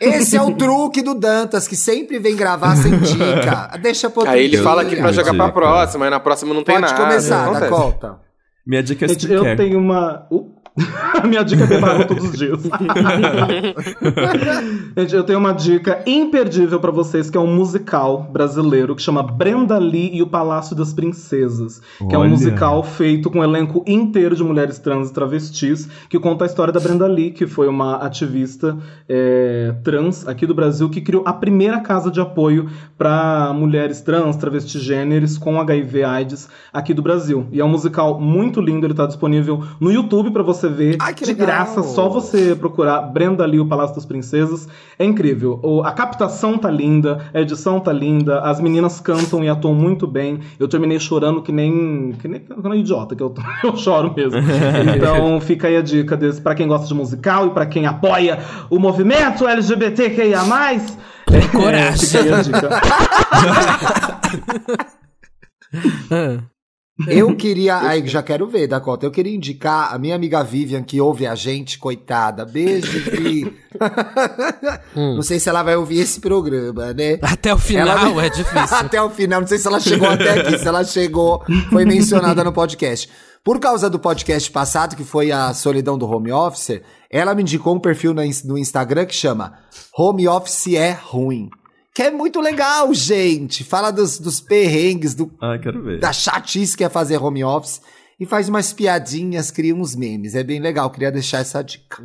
Esse 0.00 0.36
é 0.36 0.42
o 0.42 0.52
truque 0.56 1.02
do 1.02 1.14
Dantas, 1.14 1.66
que 1.66 1.76
sempre 1.76 2.18
vem 2.18 2.36
gravar 2.36 2.76
sem 2.76 2.98
dica. 2.98 3.76
Deixa 3.80 4.08
outro 4.08 4.28
Aí 4.28 4.44
ele 4.44 4.58
fala 4.58 4.82
aqui 4.82 4.96
pra 4.96 5.10
Dica. 5.10 5.24
jogar 5.24 5.34
pra 5.34 5.52
próxima, 5.52 6.06
e 6.06 6.10
na 6.10 6.20
próxima 6.20 6.52
não 6.54 6.62
tem 6.62 6.74
Pode 6.80 6.92
nada. 6.92 7.04
começar, 7.04 7.44
Acontece. 7.44 7.70
Dakota. 7.70 8.20
Minha 8.66 8.82
dica 8.82 9.04
é 9.04 9.08
Gente, 9.08 9.30
eu 9.30 9.36
skincare. 9.44 9.56
tenho 9.56 9.78
uma. 9.78 10.26
Uh. 10.30 10.55
A 11.22 11.26
minha 11.26 11.42
dica 11.42 11.64
é 11.64 11.66
beber 11.66 11.88
água 11.88 12.04
todos 12.04 12.24
os 12.24 12.38
dias. 12.38 12.62
Gente, 14.96 15.14
eu 15.14 15.24
tenho 15.24 15.38
uma 15.38 15.52
dica 15.52 16.02
imperdível 16.06 16.78
pra 16.78 16.90
vocês, 16.90 17.30
que 17.30 17.36
é 17.36 17.40
um 17.40 17.54
musical 17.54 18.22
brasileiro 18.30 18.94
que 18.94 19.02
chama 19.02 19.22
Brenda 19.22 19.78
Lee 19.78 20.10
e 20.14 20.22
o 20.22 20.26
Palácio 20.26 20.76
das 20.76 20.92
Princesas. 20.92 21.80
Que 21.98 22.14
é 22.14 22.18
um 22.18 22.22
Olha. 22.22 22.30
musical 22.30 22.82
feito 22.82 23.30
com 23.30 23.38
um 23.40 23.44
elenco 23.44 23.82
inteiro 23.86 24.36
de 24.36 24.44
mulheres 24.44 24.78
trans 24.78 25.08
e 25.08 25.12
travestis, 25.12 25.88
que 26.08 26.18
conta 26.18 26.44
a 26.44 26.46
história 26.46 26.72
da 26.72 26.80
Brenda 26.80 27.06
Lee, 27.06 27.30
que 27.30 27.46
foi 27.46 27.68
uma 27.68 27.96
ativista 27.96 28.76
é, 29.08 29.74
trans 29.82 30.28
aqui 30.28 30.46
do 30.46 30.54
Brasil, 30.54 30.90
que 30.90 31.00
criou 31.00 31.22
a 31.26 31.32
primeira 31.32 31.80
casa 31.80 32.10
de 32.10 32.20
apoio 32.20 32.68
para 32.98 33.52
mulheres 33.54 34.02
trans, 34.02 34.36
travestis 34.36 34.82
gêneros 34.82 35.38
com 35.38 35.58
HIV 35.58 36.04
AIDS 36.04 36.48
aqui 36.72 36.92
do 36.92 37.02
Brasil. 37.02 37.46
E 37.50 37.60
é 37.60 37.64
um 37.64 37.68
musical 37.68 38.20
muito 38.20 38.60
lindo, 38.60 38.86
ele 38.86 38.94
tá 38.94 39.06
disponível 39.06 39.62
no 39.80 39.90
YouTube 39.90 40.30
pra 40.30 40.42
você 40.68 40.74
ver 40.74 40.96
Ai, 41.00 41.14
que 41.14 41.24
de 41.24 41.32
legal. 41.32 41.46
graça, 41.46 41.82
só 41.82 42.08
você 42.08 42.54
procurar 42.54 43.00
Brenda 43.02 43.44
Lee, 43.46 43.60
o 43.60 43.66
Palácio 43.66 43.94
das 43.96 44.04
Princesas. 44.04 44.68
É 44.98 45.04
incrível. 45.04 45.60
O- 45.62 45.82
a 45.82 45.92
captação 45.92 46.56
tá 46.58 46.70
linda, 46.70 47.20
a 47.34 47.40
edição 47.40 47.78
tá 47.80 47.92
linda, 47.92 48.40
as 48.40 48.60
meninas 48.60 48.98
cantam 49.00 49.44
e 49.44 49.48
atuam 49.48 49.74
muito 49.74 50.06
bem. 50.06 50.40
Eu 50.58 50.66
terminei 50.68 50.98
chorando 50.98 51.42
que 51.42 51.52
nem 51.52 52.12
que 52.20 52.26
nem, 52.28 52.40
que 52.40 52.68
nem 52.68 52.80
idiota 52.80 53.14
que 53.14 53.22
eu, 53.22 53.32
eu 53.64 53.76
choro 53.76 54.12
mesmo. 54.16 54.38
Então 54.96 55.40
fica 55.40 55.68
aí 55.68 55.76
a 55.76 55.82
dica 55.82 56.16
desse 56.16 56.40
para 56.40 56.54
quem 56.54 56.66
gosta 56.66 56.86
de 56.86 56.94
musical 56.94 57.46
e 57.46 57.50
pra 57.50 57.66
quem 57.66 57.86
apoia 57.86 58.38
o 58.70 58.78
movimento 58.78 59.46
LGBTQIA+. 59.46 60.42
É, 61.32 61.40
coragem. 61.48 62.06
fica 62.06 62.22
aí 62.22 62.32
a 62.32 62.42
dica. 62.42 62.68
Eu 67.06 67.36
queria. 67.36 67.76
Ai, 67.76 68.06
já 68.06 68.22
quero 68.22 68.46
ver, 68.46 68.66
Dakota. 68.66 69.04
Eu 69.04 69.10
queria 69.10 69.34
indicar 69.34 69.92
a 69.94 69.98
minha 69.98 70.14
amiga 70.14 70.42
Vivian, 70.42 70.82
que 70.82 71.00
ouve 71.00 71.26
a 71.26 71.34
gente, 71.34 71.78
coitada. 71.78 72.44
Beijo, 72.44 72.98
Vi. 73.10 73.52
Não 74.96 75.22
sei 75.22 75.38
se 75.38 75.48
ela 75.48 75.62
vai 75.62 75.76
ouvir 75.76 75.98
esse 76.00 76.20
programa, 76.20 76.92
né? 76.94 77.18
Até 77.20 77.52
o 77.52 77.58
final 77.58 77.98
Ela- 77.98 78.24
é 78.24 78.30
difícil. 78.30 78.76
até 78.76 79.02
o 79.02 79.10
final. 79.10 79.40
Não 79.40 79.46
sei 79.48 79.58
se 79.58 79.66
ela 79.66 79.80
chegou 79.80 80.08
até 80.08 80.40
aqui. 80.40 80.58
Se 80.58 80.66
ela 80.66 80.84
chegou, 80.84 81.42
foi 81.70 81.84
mencionada 81.84 82.42
no 82.42 82.52
podcast. 82.52 83.08
Por 83.44 83.60
causa 83.60 83.88
do 83.88 83.98
podcast 83.98 84.50
passado, 84.50 84.96
que 84.96 85.04
foi 85.04 85.30
a 85.30 85.54
solidão 85.54 85.96
do 85.96 86.06
home 86.10 86.32
office, 86.32 86.80
ela 87.10 87.34
me 87.34 87.42
indicou 87.42 87.76
um 87.76 87.78
perfil 87.78 88.12
no 88.12 88.58
Instagram 88.58 89.06
que 89.06 89.14
chama 89.14 89.52
Home 89.96 90.26
Office 90.26 90.74
é 90.74 90.90
Ruim. 90.92 91.48
Que 91.96 92.02
é 92.02 92.10
muito 92.10 92.42
legal, 92.42 92.92
gente. 92.92 93.64
Fala 93.64 93.90
dos, 93.90 94.18
dos 94.18 94.38
perrengues, 94.38 95.14
do, 95.14 95.32
Ai, 95.40 95.58
quero 95.58 95.82
ver. 95.82 95.98
da 95.98 96.12
chatice 96.12 96.76
que 96.76 96.84
é 96.84 96.90
fazer 96.90 97.16
home 97.16 97.42
office. 97.42 97.80
E 98.20 98.26
faz 98.26 98.50
umas 98.50 98.70
piadinhas, 98.70 99.50
cria 99.50 99.74
uns 99.74 99.96
memes. 99.96 100.34
É 100.34 100.42
bem 100.44 100.60
legal, 100.60 100.90
queria 100.90 101.10
deixar 101.10 101.38
essa 101.38 101.62
dica. 101.64 101.96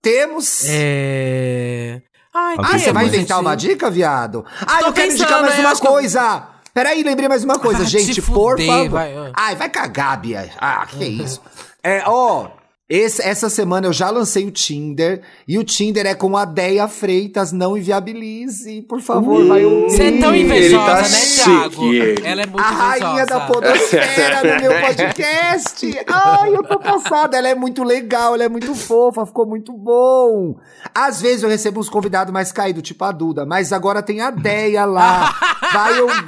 Temos. 0.00 0.62
É. 0.68 2.00
Ai, 2.32 2.54
Ah, 2.58 2.62
Ah, 2.74 2.78
você 2.78 2.92
vai 2.92 3.06
inventar 3.06 3.38
gente. 3.38 3.46
uma 3.46 3.56
dica, 3.56 3.90
viado? 3.90 4.44
Ah, 4.60 4.78
Tô 4.78 4.86
eu 4.86 4.92
quero 4.92 5.10
indicar 5.12 5.28
pensando, 5.28 5.46
mais 5.46 5.58
é, 5.58 5.60
uma 5.60 5.70
acho 5.72 5.82
coisa. 5.82 6.48
Peraí, 6.72 7.02
lembrei 7.02 7.28
mais 7.28 7.42
uma 7.42 7.58
coisa, 7.58 7.82
Ah, 7.82 7.86
gente, 7.86 8.14
te 8.14 8.22
por 8.22 8.56
favor. 8.60 8.88
vai, 8.90 9.12
ah. 9.16 9.32
Ai, 9.36 9.56
vai 9.56 9.68
cagar, 9.68 10.20
Bia. 10.20 10.48
Ah, 10.56 10.86
que 10.86 11.04
isso. 11.04 11.42
É, 11.82 12.04
ó, 12.06 12.48
esse- 12.90 13.22
essa 13.22 13.48
semana 13.48 13.86
eu 13.86 13.92
já 13.92 14.10
lancei 14.10 14.44
o 14.44 14.50
Tinder. 14.50 15.22
E 15.46 15.56
o 15.56 15.64
Tinder 15.64 16.04
é 16.06 16.14
com 16.14 16.36
a 16.36 16.44
Deia 16.44 16.88
Freitas, 16.88 17.52
não 17.52 17.76
inviabilize. 17.78 18.82
Por 18.82 19.00
favor, 19.00 19.46
vai 19.46 19.64
ouvir. 19.64 19.90
Você 19.96 20.02
é 20.02 20.18
tão 20.20 20.34
Ele 20.34 20.44
invejosa, 20.44 20.84
tá 20.86 21.02
né, 21.02 21.08
Thiago? 21.08 21.92
chique. 21.92 22.22
Ela 22.26 22.42
é 22.42 22.46
muito 22.46 22.60
A 22.60 22.70
rainha 22.70 23.24
da 23.26 23.40
podosfera 23.46 24.42
no 24.56 24.60
meu 24.60 24.80
podcast. 24.82 25.98
Ai, 26.06 26.54
eu 26.54 26.62
tô 26.64 26.78
passada. 26.78 27.36
Ela 27.36 27.48
é 27.48 27.54
muito 27.54 27.82
legal, 27.84 28.34
ela 28.34 28.44
é 28.44 28.48
muito 28.48 28.74
fofa, 28.74 29.24
ficou 29.24 29.46
muito 29.46 29.72
bom. 29.72 30.56
Às 30.94 31.20
vezes 31.20 31.42
eu 31.42 31.48
recebo 31.48 31.78
uns 31.80 31.88
convidados 31.88 32.32
mais 32.32 32.50
caídos, 32.52 32.82
tipo 32.82 33.04
a 33.04 33.12
Duda, 33.12 33.46
mas 33.46 33.72
agora 33.72 34.02
tem 34.02 34.20
a 34.20 34.30
Deia 34.30 34.84
lá. 34.84 35.34
Vai 35.72 36.00
ouvir, 36.00 36.18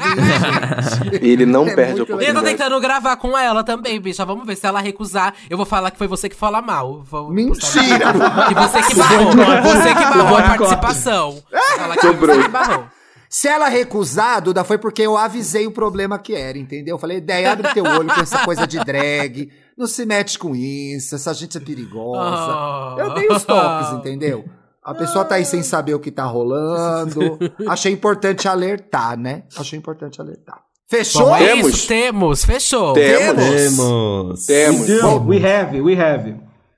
gente. 1.11 1.25
Ele 1.27 1.45
não 1.45 1.67
É 1.67 1.75
perde 1.75 1.99
muito 2.01 2.21
Eu 2.23 2.35
tô 2.35 2.43
tentando 2.43 2.79
gravar 2.81 3.17
com 3.17 3.37
ela 3.37 3.65
também, 3.65 4.01
bicha. 4.01 4.25
Vamos 4.25 4.47
ver 4.47 4.55
se 4.57 4.65
ela 4.67 4.81
recusar. 4.81 5.35
Eu 5.51 5.57
vou 5.57 5.67
falar 5.67 5.91
que 5.91 5.99
foi 5.99 6.07
você 6.07 6.29
que 6.29 6.37
fala 6.53 6.61
mal. 6.61 7.03
Vou 7.03 7.31
Mentira! 7.31 8.13
Que 8.49 8.55
você 8.55 8.83
que 8.83 8.95
barrou. 8.99 9.33
Você 9.63 9.89
que 9.89 9.95
barrou 9.95 10.37
a 10.37 10.43
participação. 10.43 11.43
Falar 11.79 11.97
que 11.97 12.07
você 12.13 12.43
que 12.43 12.49
barrou. 12.49 12.85
Se 13.31 13.49
ela 13.49 13.69
recusar, 13.69 14.43
Duda, 14.43 14.63
foi 14.63 14.77
porque 14.77 15.01
eu 15.01 15.17
avisei 15.17 15.67
o 15.67 15.71
problema 15.71 16.19
que 16.19 16.35
era, 16.35 16.59
entendeu? 16.59 16.97
Eu 16.97 16.99
falei, 16.99 17.19
Deia, 17.19 17.53
abre 17.53 17.73
teu 17.73 17.83
olho 17.85 18.15
com 18.15 18.21
essa 18.21 18.45
coisa 18.45 18.67
de 18.67 18.79
drag. 18.85 19.51
Não 19.77 19.87
se 19.87 20.05
mete 20.05 20.39
com 20.39 20.55
isso, 20.55 21.15
essa 21.15 21.33
gente 21.33 21.57
é 21.57 21.61
perigosa. 21.61 22.21
Ah. 22.53 22.97
Eu 22.99 23.15
dei 23.15 23.29
os 23.29 23.43
toques, 23.43 23.93
entendeu? 23.95 24.45
A 24.85 24.93
pessoa 24.93 25.25
tá 25.25 25.37
aí 25.37 25.47
sem 25.47 25.63
saber 25.63 25.95
o 25.95 25.99
que 26.01 26.11
tá 26.11 26.25
rolando. 26.25 27.39
Achei 27.67 27.91
importante 27.91 28.47
alertar, 28.47 29.17
né? 29.17 29.45
Achei 29.57 29.79
importante 29.79 30.21
alertar. 30.21 30.61
Fechou? 30.93 31.25
Bom, 31.25 31.37
é 31.37 31.47
Temos. 31.47 31.73
isso, 31.73 31.89
temos. 31.89 32.45
Fechou. 32.45 32.93
Temos. 32.93 34.45
Temos. 34.45 34.45
Temos. 34.45 35.27
We 35.27 35.39
have, 35.39 35.81
we 35.81 35.99
have. 35.99 36.35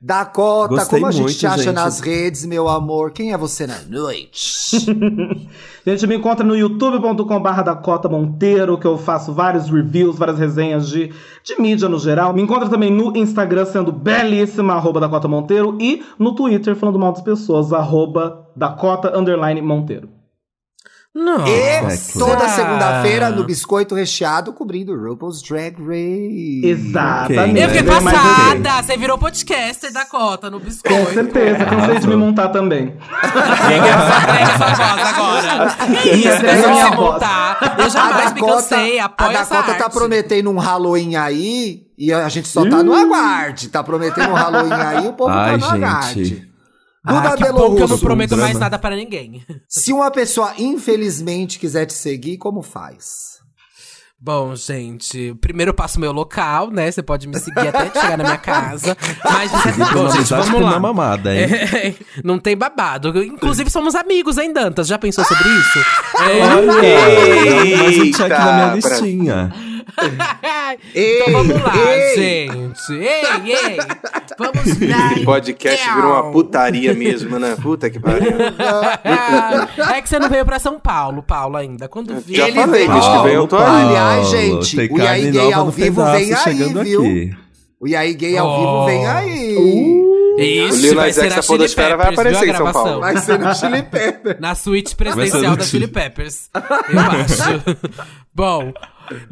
Dakota, 0.06 0.74
Gostei 0.74 0.98
como 1.00 1.06
a 1.06 1.10
gente 1.10 1.22
muito, 1.22 1.38
te 1.38 1.46
acha 1.46 1.62
gente. 1.62 1.74
nas 1.74 1.98
redes, 2.00 2.44
meu 2.44 2.68
amor? 2.68 3.12
Quem 3.12 3.32
é 3.32 3.38
você 3.38 3.66
na 3.66 3.78
noite? 3.88 4.76
A 5.86 5.88
gente 5.90 6.06
me 6.06 6.16
encontra 6.16 6.44
no 6.44 6.54
youtube.com.br 6.54 7.62
Dakota 7.64 8.06
Monteiro, 8.06 8.76
que 8.76 8.86
eu 8.86 8.98
faço 8.98 9.32
vários 9.32 9.70
reviews, 9.70 10.18
várias 10.18 10.38
resenhas 10.38 10.90
de, 10.90 11.10
de 11.42 11.58
mídia 11.58 11.88
no 11.88 11.98
geral. 11.98 12.34
Me 12.34 12.42
encontra 12.42 12.68
também 12.68 12.90
no 12.90 13.16
Instagram, 13.16 13.64
sendo 13.64 13.90
belíssima, 13.90 14.74
arroba 14.74 15.00
Dakota 15.00 15.26
Monteiro, 15.26 15.78
e 15.80 16.04
no 16.18 16.34
Twitter, 16.34 16.76
falando 16.76 16.98
mal 16.98 17.12
das 17.12 17.22
pessoas, 17.22 17.72
arroba 17.72 18.46
Dakota 18.54 19.18
Underline 19.18 19.62
Monteiro. 19.62 20.10
Não. 21.14 21.46
E 21.46 21.50
Exactly. 21.52 22.18
toda 22.20 22.48
segunda-feira 22.48 23.30
no 23.30 23.44
Biscoito 23.44 23.94
Recheado, 23.94 24.52
cobrindo 24.52 24.92
RuPaul's 24.96 25.40
Drag 25.42 25.76
Race. 25.80 26.60
Exatamente. 26.64 27.60
Eu 27.60 27.68
fiquei 27.68 27.82
passada. 27.84 28.82
Você 28.82 28.96
virou 28.96 29.16
podcaster 29.16 29.92
da 29.92 30.04
cota 30.06 30.50
no 30.50 30.58
biscoito. 30.58 30.98
Com 31.06 31.12
certeza, 31.14 31.64
cansei 31.66 31.98
de 32.00 32.08
me 32.08 32.16
montar 32.16 32.48
também. 32.48 32.96
Entrega 32.96 34.56
sua 34.56 34.74
voz 34.74 35.08
agora. 35.08 35.76
Que 36.02 36.10
isso, 36.10 36.28
Entrega 36.28 36.50
é 36.52 36.62
se 36.62 36.90
voz. 36.90 36.96
montar. 36.96 37.76
Eu 37.78 37.90
jamais 37.90 38.32
me 38.32 38.40
cansei, 38.40 38.98
a 38.98 39.04
apoio 39.04 39.30
essa 39.36 39.54
Dakota 39.54 39.74
tá 39.78 39.88
prometendo 39.90 40.50
um 40.50 40.58
Halloween 40.58 41.14
aí 41.16 41.86
e 41.96 42.12
a 42.12 42.28
gente 42.28 42.48
só 42.48 42.68
tá 42.68 42.82
no 42.82 42.92
aguarde. 42.92 43.68
Tá 43.68 43.84
prometendo 43.84 44.30
um 44.30 44.34
Halloween 44.34 44.72
aí, 44.72 45.06
o 45.06 45.12
povo 45.12 45.30
Ai, 45.30 45.52
tá 45.52 45.56
no 45.58 45.72
gente. 45.72 45.84
aguarde. 45.84 46.53
Ah, 47.04 47.12
Duda 47.20 47.36
que 47.36 47.42
Delo 47.44 47.58
bom 47.58 47.76
que 47.76 47.82
eu 47.82 47.88
não 47.88 47.98
prometo 47.98 48.30
drama. 48.30 48.44
mais 48.44 48.58
nada 48.58 48.78
para 48.78 48.96
ninguém. 48.96 49.44
Se 49.68 49.92
uma 49.92 50.10
pessoa 50.10 50.54
infelizmente 50.58 51.58
quiser 51.58 51.84
te 51.86 51.92
seguir, 51.94 52.38
como 52.38 52.62
faz? 52.62 53.34
Bom, 54.18 54.56
gente, 54.56 55.34
primeiro 55.38 55.68
eu 55.70 55.74
passo 55.74 56.00
meu 56.00 56.10
local, 56.10 56.70
né? 56.70 56.90
Você 56.90 57.02
pode 57.02 57.28
me 57.28 57.38
seguir 57.38 57.68
até 57.68 57.90
chegar 58.00 58.16
na 58.16 58.24
minha 58.24 58.38
casa. 58.38 58.96
Mas, 59.22 59.50
bom, 59.92 60.08
gente, 60.08 60.16
Amizade 60.32 60.46
vamos 60.50 60.60
na 60.62 60.70
lá. 60.70 60.80
mamada, 60.80 61.34
hein? 61.34 61.42
É, 61.42 61.94
não 62.24 62.38
tem 62.38 62.56
babado. 62.56 63.22
Inclusive, 63.22 63.68
somos 63.70 63.94
amigos, 63.94 64.38
hein, 64.38 64.50
Dantas? 64.50 64.86
Já 64.86 64.96
pensou 64.98 65.22
sobre 65.26 65.46
isso? 65.46 65.78
É. 66.22 66.42
Olha, 66.42 67.76
mais 67.82 67.98
um 67.98 68.04
check 68.12 68.20
Eita, 68.22 68.38
na 68.38 68.68
minha 68.70 68.80
pra- 68.80 68.96
então 70.94 71.32
vamos 71.32 71.62
lá, 71.62 71.72
ei. 71.76 72.16
gente. 72.16 72.92
Ei, 72.92 73.52
ei. 73.52 73.78
Vamos 74.38 74.88
lá. 74.88 75.12
Esse 75.12 75.24
podcast 75.24 75.94
virou 75.94 76.12
uma 76.12 76.32
putaria 76.32 76.94
mesmo, 76.94 77.38
né? 77.38 77.56
Puta 77.60 77.88
que 77.90 77.98
pariu. 78.00 78.32
É 79.94 80.00
que 80.02 80.08
você 80.08 80.18
não 80.18 80.28
veio 80.28 80.44
pra 80.44 80.58
São 80.58 80.78
Paulo, 80.78 81.22
Paulo, 81.22 81.56
ainda. 81.56 81.88
Quando 81.88 82.14
vi. 82.20 82.36
Já 82.36 82.48
Ele 82.48 82.60
falei, 82.60 82.88
veio- 82.88 83.00
que 83.00 83.22
vem 83.24 83.34
eu 83.34 83.46
tô 83.46 83.56
aí. 83.56 83.64
Aliás, 83.84 84.28
gente, 84.28 84.76
tem 84.76 84.90
o 84.92 84.98
Yai 84.98 85.30
Gay 85.30 85.52
ao 85.52 85.70
vivo 85.70 86.04
vem 86.04 86.32
aí, 86.32 86.36
chegando 86.36 86.82
viu? 86.82 87.00
aqui. 87.00 87.36
O 87.80 87.86
Yai 87.88 88.14
Gay 88.14 88.36
ao 88.38 88.48
Oh. 88.48 88.58
vivo 88.58 88.86
vem 88.86 89.06
aí. 89.06 90.04
Isso, 90.36 90.78
O 90.78 90.80
Lil 90.80 90.94
vai 90.96 91.06
Nas 91.06 91.14
ser 91.14 91.20
X 91.26 91.30
na 91.30 91.36
da 91.40 91.46
Podosfera 91.46 91.96
vai 91.96 92.06
Peppers, 92.08 92.18
aparecer 92.18 92.48
em 92.48 92.52
São 92.56 92.64
gravação? 92.64 92.82
Paulo. 92.84 93.00
Vai 93.00 93.16
ser 93.18 93.38
no 93.38 93.54
Chili 93.54 93.82
Pepper. 93.88 94.36
Na 94.40 94.54
suíte 94.56 94.96
presidencial 94.96 95.56
da. 95.56 95.62
Chili 95.64 95.86
Peppers. 95.86 96.50
Eu 96.52 97.00
acho. 97.00 97.78
Bom. 98.34 98.72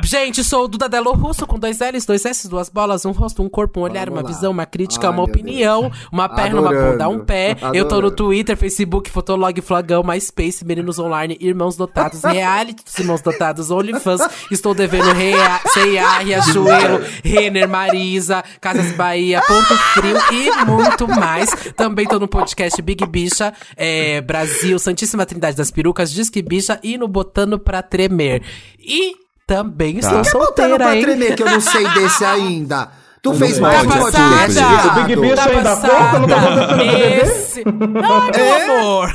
Gente, 0.05 0.45
sou 0.45 0.65
o 0.65 0.69
Duda 0.69 0.89
Delo 0.89 1.13
Russo 1.13 1.47
com 1.47 1.59
dois 1.59 1.79
L's, 1.81 2.05
dois 2.05 2.25
S, 2.25 2.49
duas 2.49 2.69
bolas, 2.69 3.05
um 3.05 3.13
rosto, 3.13 3.43
um 3.43 3.49
corpo, 3.49 3.81
um 3.81 3.83
olhar, 3.85 4.07
Vamos 4.11 4.21
uma 4.23 4.29
lá. 4.29 4.35
visão, 4.35 4.51
uma 4.53 4.67
crítica, 4.67 5.09
Ai, 5.09 5.13
uma 5.13 5.23
opinião, 5.23 5.91
uma 6.11 6.29
perna, 6.29 6.61
uma 6.61 6.69
bunda, 6.71 7.09
um 7.09 7.13
Adorando. 7.13 7.25
pé. 7.25 7.57
Eu 7.73 7.87
tô 7.89 7.95
no 7.97 8.07
Adorando. 8.09 8.17
Twitter, 8.17 8.57
Facebook, 8.57 9.11
Fotolog, 9.11 9.61
Flagão, 9.61 10.03
MySpace, 10.03 10.65
Meninos 10.65 10.99
Online, 10.99 11.37
Irmãos 11.41 11.77
Dotados, 11.77 12.23
Reality 12.23 12.85
dos 12.85 12.99
Irmãos 12.99 13.21
Dotados, 13.23 13.71
OnlyFans. 13.71 14.21
Estou 14.51 14.75
devendo 14.75 15.13
Rea, 15.13 15.61
C&A, 15.73 16.19
Riachuelo, 16.19 17.01
Renner, 17.25 17.69
Marisa, 17.69 18.45
Casas 18.61 18.93
Bahia, 18.93 19.41
Ponto 19.47 19.75
Frio 19.95 20.17
e 20.33 20.65
muito 20.67 21.09
mais. 21.09 21.51
Também 21.77 22.07
tô 22.07 22.19
no 22.19 22.29
podcast 22.29 22.81
Big 22.83 23.05
Bicha, 23.07 23.53
é, 23.77 24.21
Brasil, 24.21 24.79
Santíssima 24.79 25.25
Trindade 25.27 25.57
das 25.57 25.71
Perucas, 25.71 26.13
Disque 26.13 26.43
Bicha 26.43 26.79
e 26.83 26.99
no 26.99 27.09
Botando 27.09 27.59
Pra 27.59 27.83
Tremer. 27.83 28.43
E 28.79 29.22
também 29.47 29.99
estou 29.99 30.13
Tá. 30.13 30.17
Botando 30.23 30.31
solteira, 30.47 30.77
pra 30.77 30.97
hein? 30.97 31.03
tremer, 31.03 31.35
que 31.37 31.43
eu 31.43 31.51
não 31.51 31.61
sei 31.61 31.89
desse 31.91 32.25
ainda. 32.25 32.89
Tu 33.23 33.33
fez 33.35 33.59
não 33.59 33.69
mais 33.69 33.79
pode, 33.87 33.93
de 33.93 33.99
é 33.99 34.01
podcast? 34.01 34.61
O 34.89 35.05
Big 35.05 35.21
Bicho 35.21 35.35
Tá 35.37 35.45
ainda 35.45 35.77
conta? 35.77 36.19
Não 36.19 36.27
tá. 36.29 36.41
BBB? 36.75 37.23
Esse... 37.23 37.63
Ai, 37.65 38.31
meu 38.37 38.45
É? 38.45 38.79
amor. 38.79 39.13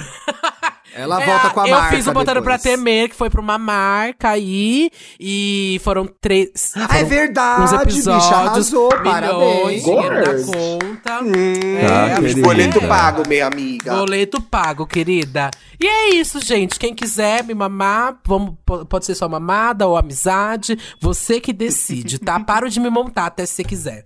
Ela 0.97 1.21
É, 1.21 1.25
volta 1.25 1.49
com 1.51 1.59
a 1.61 1.67
eu 1.67 1.75
marca 1.75 1.95
fiz 1.95 2.07
o 2.07 2.11
Botando 2.11 2.41
pra 2.41 2.57
depois. 2.57 2.75
Temer, 2.77 3.09
que 3.09 3.15
foi 3.15 3.29
pra 3.29 3.39
uma 3.39 3.57
marca 3.57 4.29
aí. 4.29 4.89
E 5.19 5.79
foram 5.83 6.07
três. 6.19 6.73
Ah, 6.75 6.97
é 6.97 7.03
verdade, 7.03 7.61
uns 7.63 7.81
episódios, 7.81 8.25
bicha, 8.25 8.35
arrasou, 8.35 8.89
milhões, 8.89 9.03
parabéns. 9.13 9.83
dinheiro 9.83 10.45
conta. 10.45 10.97
Tá, 11.03 11.21
é, 11.25 12.15
querida. 12.19 12.41
Boleto 12.41 12.81
pago, 12.87 13.23
minha 13.27 13.45
amiga. 13.47 13.95
Boleto 13.95 14.41
pago, 14.41 14.87
querida. 14.87 15.51
E 15.79 15.85
é 15.85 16.09
isso, 16.15 16.39
gente. 16.43 16.79
Quem 16.79 16.95
quiser 16.95 17.43
me 17.43 17.53
mamar, 17.53 18.17
vamos, 18.25 18.55
po- 18.65 18.85
pode 18.85 19.05
ser 19.05 19.13
só 19.15 19.29
mamada 19.29 19.85
ou 19.87 19.95
amizade. 19.95 20.77
Você 20.99 21.39
que 21.39 21.53
decide, 21.53 22.17
tá? 22.19 22.39
Paro 22.47 22.69
de 22.69 22.79
me 22.79 22.89
montar 22.89 23.27
até 23.27 23.45
se 23.45 23.53
você 23.55 23.63
quiser. 23.63 24.03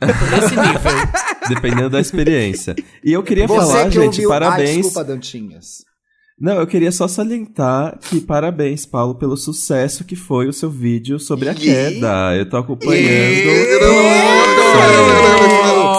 Eu 0.00 0.08
tô 0.08 0.24
nesse 0.26 0.56
nível. 0.56 0.92
Dependendo 1.48 1.90
da 1.90 2.00
experiência. 2.00 2.74
E 3.04 3.12
eu 3.12 3.22
queria 3.22 3.46
Você 3.46 3.56
falar, 3.72 3.84
que 3.84 3.90
gente, 3.92 4.06
ouviu... 4.24 4.32
Ai, 4.32 4.40
parabéns. 4.40 4.76
desculpa, 4.76 5.04
Dantinhas. 5.04 5.84
Não, 6.40 6.54
eu 6.54 6.66
queria 6.66 6.90
só 6.90 7.06
salientar 7.06 7.98
que 8.00 8.18
parabéns, 8.18 8.86
Paulo, 8.86 9.14
pelo 9.14 9.36
sucesso 9.36 10.04
que 10.04 10.16
foi 10.16 10.48
o 10.48 10.52
seu 10.54 10.70
vídeo 10.70 11.20
sobre 11.20 11.50
a 11.50 11.54
queda. 11.54 12.34
Eu 12.34 12.48
tô 12.48 12.56
acompanhando. 12.56 12.96
Yeah. 12.96 13.86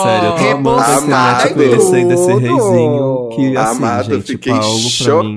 Sério, 0.01 0.29
eu 0.29 0.35
tô 0.35 0.49
amando 0.49 1.07
net 1.07 1.53
conhecendo 1.53 2.07
desse 2.07 2.33
reizinho. 2.33 3.29
Que, 3.35 3.55
assim, 3.55 3.77
Amado, 3.77 4.15
gente, 4.15 4.31
fiquei 4.31 4.51
Paulo, 4.51 4.79
pra 4.97 5.23
mim... 5.23 5.35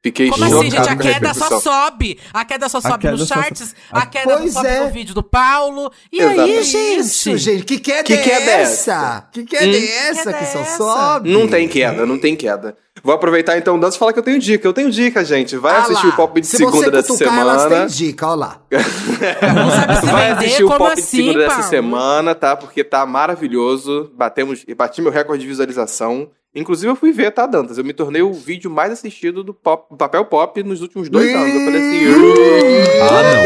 Fiquei 0.00 0.30
Como 0.30 0.44
assim, 0.44 0.70
gente? 0.70 0.88
A 0.88 0.94
queda 0.96 1.34
só 1.34 1.58
sobe. 1.60 2.20
A 2.32 2.44
queda 2.44 2.68
só 2.68 2.80
sobe 2.80 2.98
queda 2.98 3.16
nos 3.16 3.26
só 3.28 3.34
charts. 3.34 3.74
A 3.90 4.06
queda 4.06 4.36
Pois 4.38 4.52
sobe 4.52 4.68
é. 4.68 4.80
no 4.84 4.90
vídeo 4.92 5.12
do 5.12 5.24
Paulo. 5.24 5.90
E 6.12 6.20
aí, 6.20 6.26
Exatamente. 6.34 6.64
gente? 6.64 7.00
Isso, 7.00 7.36
gente. 7.36 7.64
Que 7.64 7.78
queda 7.80 8.04
Que 8.04 8.12
é 8.12 8.22
queda 8.22 8.50
é 8.52 8.60
essa? 8.62 9.28
Que 9.32 9.44
queda 9.44 9.64
é 9.76 10.08
essa 10.08 10.32
queda 10.32 10.38
que 10.38 10.44
é 10.44 10.46
só 10.46 10.60
essa? 10.60 10.76
sobe? 10.76 11.30
Não 11.32 11.48
tem 11.48 11.66
queda, 11.66 12.06
não 12.06 12.16
tem 12.16 12.36
queda. 12.36 12.76
Vou 13.02 13.12
aproveitar 13.14 13.56
então 13.58 13.76
o 13.76 13.80
Dantas 13.80 13.96
e 13.96 13.98
falar 13.98 14.12
que 14.12 14.18
eu 14.20 14.22
tenho 14.24 14.38
dica. 14.38 14.66
Eu 14.66 14.72
tenho 14.72 14.90
dica, 14.90 15.24
gente. 15.24 15.56
Vai 15.56 15.74
Ah 15.76 15.80
assistir 15.80 16.06
lá. 16.06 16.12
o 16.12 16.16
Pop 16.16 16.40
de 16.40 16.46
Se 16.46 16.56
segunda 16.56 16.76
você 16.78 16.90
dessa 16.90 17.08
cutucar, 17.08 17.38
elas 17.38 17.62
têm 17.62 17.68
semana. 17.70 17.86
dica, 17.88 18.26
ó 18.28 18.34
lá. 18.36 18.60
Não 18.70 19.70
sabe 19.70 19.96
se 20.00 20.06
Vai 20.06 20.28
vender? 20.34 20.44
assistir 20.46 20.64
o 20.64 20.68
Pop 20.68 20.94
de 20.94 21.00
assim, 21.02 21.16
segunda 21.18 21.38
dessa 21.38 21.54
Paulo? 21.56 21.68
semana, 21.70 22.34
tá? 22.34 22.56
Porque 22.56 22.82
tá 22.84 23.04
maravilhoso. 23.06 24.10
Batemos, 24.16 24.64
bati 24.76 25.00
meu 25.02 25.10
recorde 25.12 25.42
de 25.42 25.48
visualização. 25.48 26.30
Inclusive, 26.54 26.90
eu 26.90 26.96
fui 26.96 27.12
ver, 27.12 27.30
tá, 27.30 27.46
Dantas? 27.46 27.76
Eu 27.78 27.84
me 27.84 27.92
tornei 27.92 28.22
o 28.22 28.32
vídeo 28.32 28.70
mais 28.70 28.90
assistido 28.90 29.44
do 29.44 29.52
pop, 29.54 29.86
do 29.90 29.96
papel 29.96 30.24
pop 30.24 30.62
nos 30.62 30.80
últimos 30.80 31.08
dois 31.08 31.32
anos. 31.34 31.54
Eu 31.54 31.64
falei 31.66 31.80
assim. 31.80 32.06
"Uh, 32.06 32.74
Ah, 33.02 33.22
não. 33.22 33.44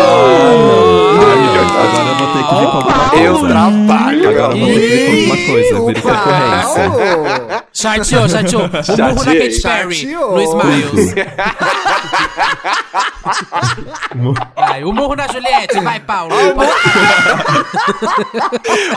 Ah, 0.00 0.54
não. 0.56 0.86
Ai, 1.26 1.40
agora 1.58 2.08
eu 2.08 2.16
vou 2.16 2.26
ter 2.32 2.42
que 2.46 2.54
vir 2.54 2.66
com 2.70 2.76
alguma 2.76 3.10
coisa. 3.10 3.24
Eu 3.24 3.36
trabalho, 3.48 4.28
Agora 4.30 4.52
eu 4.52 4.58
vou 4.58 4.68
ter 4.68 4.80
que 4.80 4.86
vir 4.86 5.06
com 5.06 5.32
alguma 5.32 5.36
coisa, 5.46 5.74
concorrência. 6.02 6.84
Paulo. 6.90 7.66
Chateou, 7.72 8.28
chateou. 8.28 8.62
O 8.64 8.68
burro 8.68 9.24
da. 9.24 9.34
Katy 9.34 9.60
Perry. 9.62 10.06
No 10.14 10.40
Smiles. 10.42 11.14
Vai, 14.54 14.84
o 14.84 14.92
murro 14.92 15.14
na 15.16 15.26
Juliette. 15.28 15.80
Vai, 15.80 16.00
Paulo. 16.00 16.34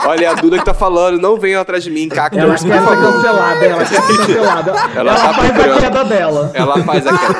Olha, 0.06 0.30
a 0.30 0.34
Duda 0.34 0.58
que 0.58 0.64
tá 0.64 0.74
falando, 0.74 1.18
não 1.20 1.38
venham 1.38 1.60
atrás 1.60 1.82
de 1.84 1.90
mim, 1.90 2.08
Ela 2.10 2.14
Cactus, 2.30 2.40
quer 2.42 2.58
ser 2.58 2.82
favor. 2.84 3.12
cancelada, 3.14 3.64
ela 3.64 3.84
quer 3.84 3.86
ser 3.88 4.16
cancelada. 4.16 4.70
Ela, 4.94 5.14
tá 5.14 5.34
faz 5.34 5.52
procurando. 5.52 5.72
a 5.76 5.80
queda 5.80 6.04
dela. 6.04 6.50
Ela 6.54 6.84
faz 6.84 7.06
a 7.06 7.18
queda. 7.18 7.38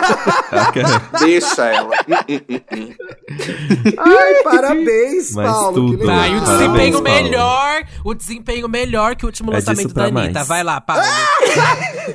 Ela 0.81 1.03
Deixa 1.21 1.65
ela. 1.67 1.91
Ai, 3.99 4.35
parabéns, 4.45 5.33
Mas 5.35 5.51
Paulo. 5.51 5.75
tudo. 5.75 5.99
Que 5.99 6.05
legal. 6.05 6.17
Vai, 6.17 6.31
o 6.31 6.41
Parabéns, 6.41 6.59
desempenho 6.59 6.93
Paulo. 6.93 7.05
melhor. 7.23 7.83
O 8.05 8.15
desempenho 8.15 8.69
melhor 8.69 9.17
que 9.17 9.25
o 9.25 9.29
último 9.29 9.51
É 9.53 9.55
lançamento 9.57 9.95
da 9.95 10.05
Anitta. 10.05 10.33
mais. 10.35 10.49
Vai 10.49 10.63
lá, 10.65 10.81
Paulo. 10.81 11.03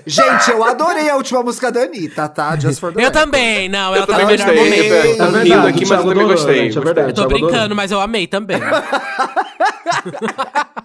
Gente, 0.06 0.52
eu 0.52 0.64
adorei 0.64 1.10
a 1.10 1.16
última 1.16 1.42
música 1.44 1.72
da 1.72 1.82
Anitta, 1.82 2.28
tá? 2.28 2.56
Just 2.58 2.80
for 2.80 2.92
the 2.94 3.00
Eu 3.00 3.06
record. 3.08 3.24
também, 3.26 3.70
não, 3.70 3.96
ela 3.96 4.05
tá 4.06 4.18
também 4.18 4.38
gostei. 4.38 5.12
Eu 5.12 5.18
tô 5.18 5.38
rindo 5.38 5.68
aqui, 5.68 5.86
mas 5.88 6.00
eu 6.00 6.06
também 6.10 6.28
gostei. 6.28 6.60
é. 6.68 7.10
Eu 7.10 7.14
tô 7.14 7.28
brincando, 7.28 7.76
mas 7.76 7.92
eu 7.92 8.00
amei 8.00 8.28
também. 8.28 8.58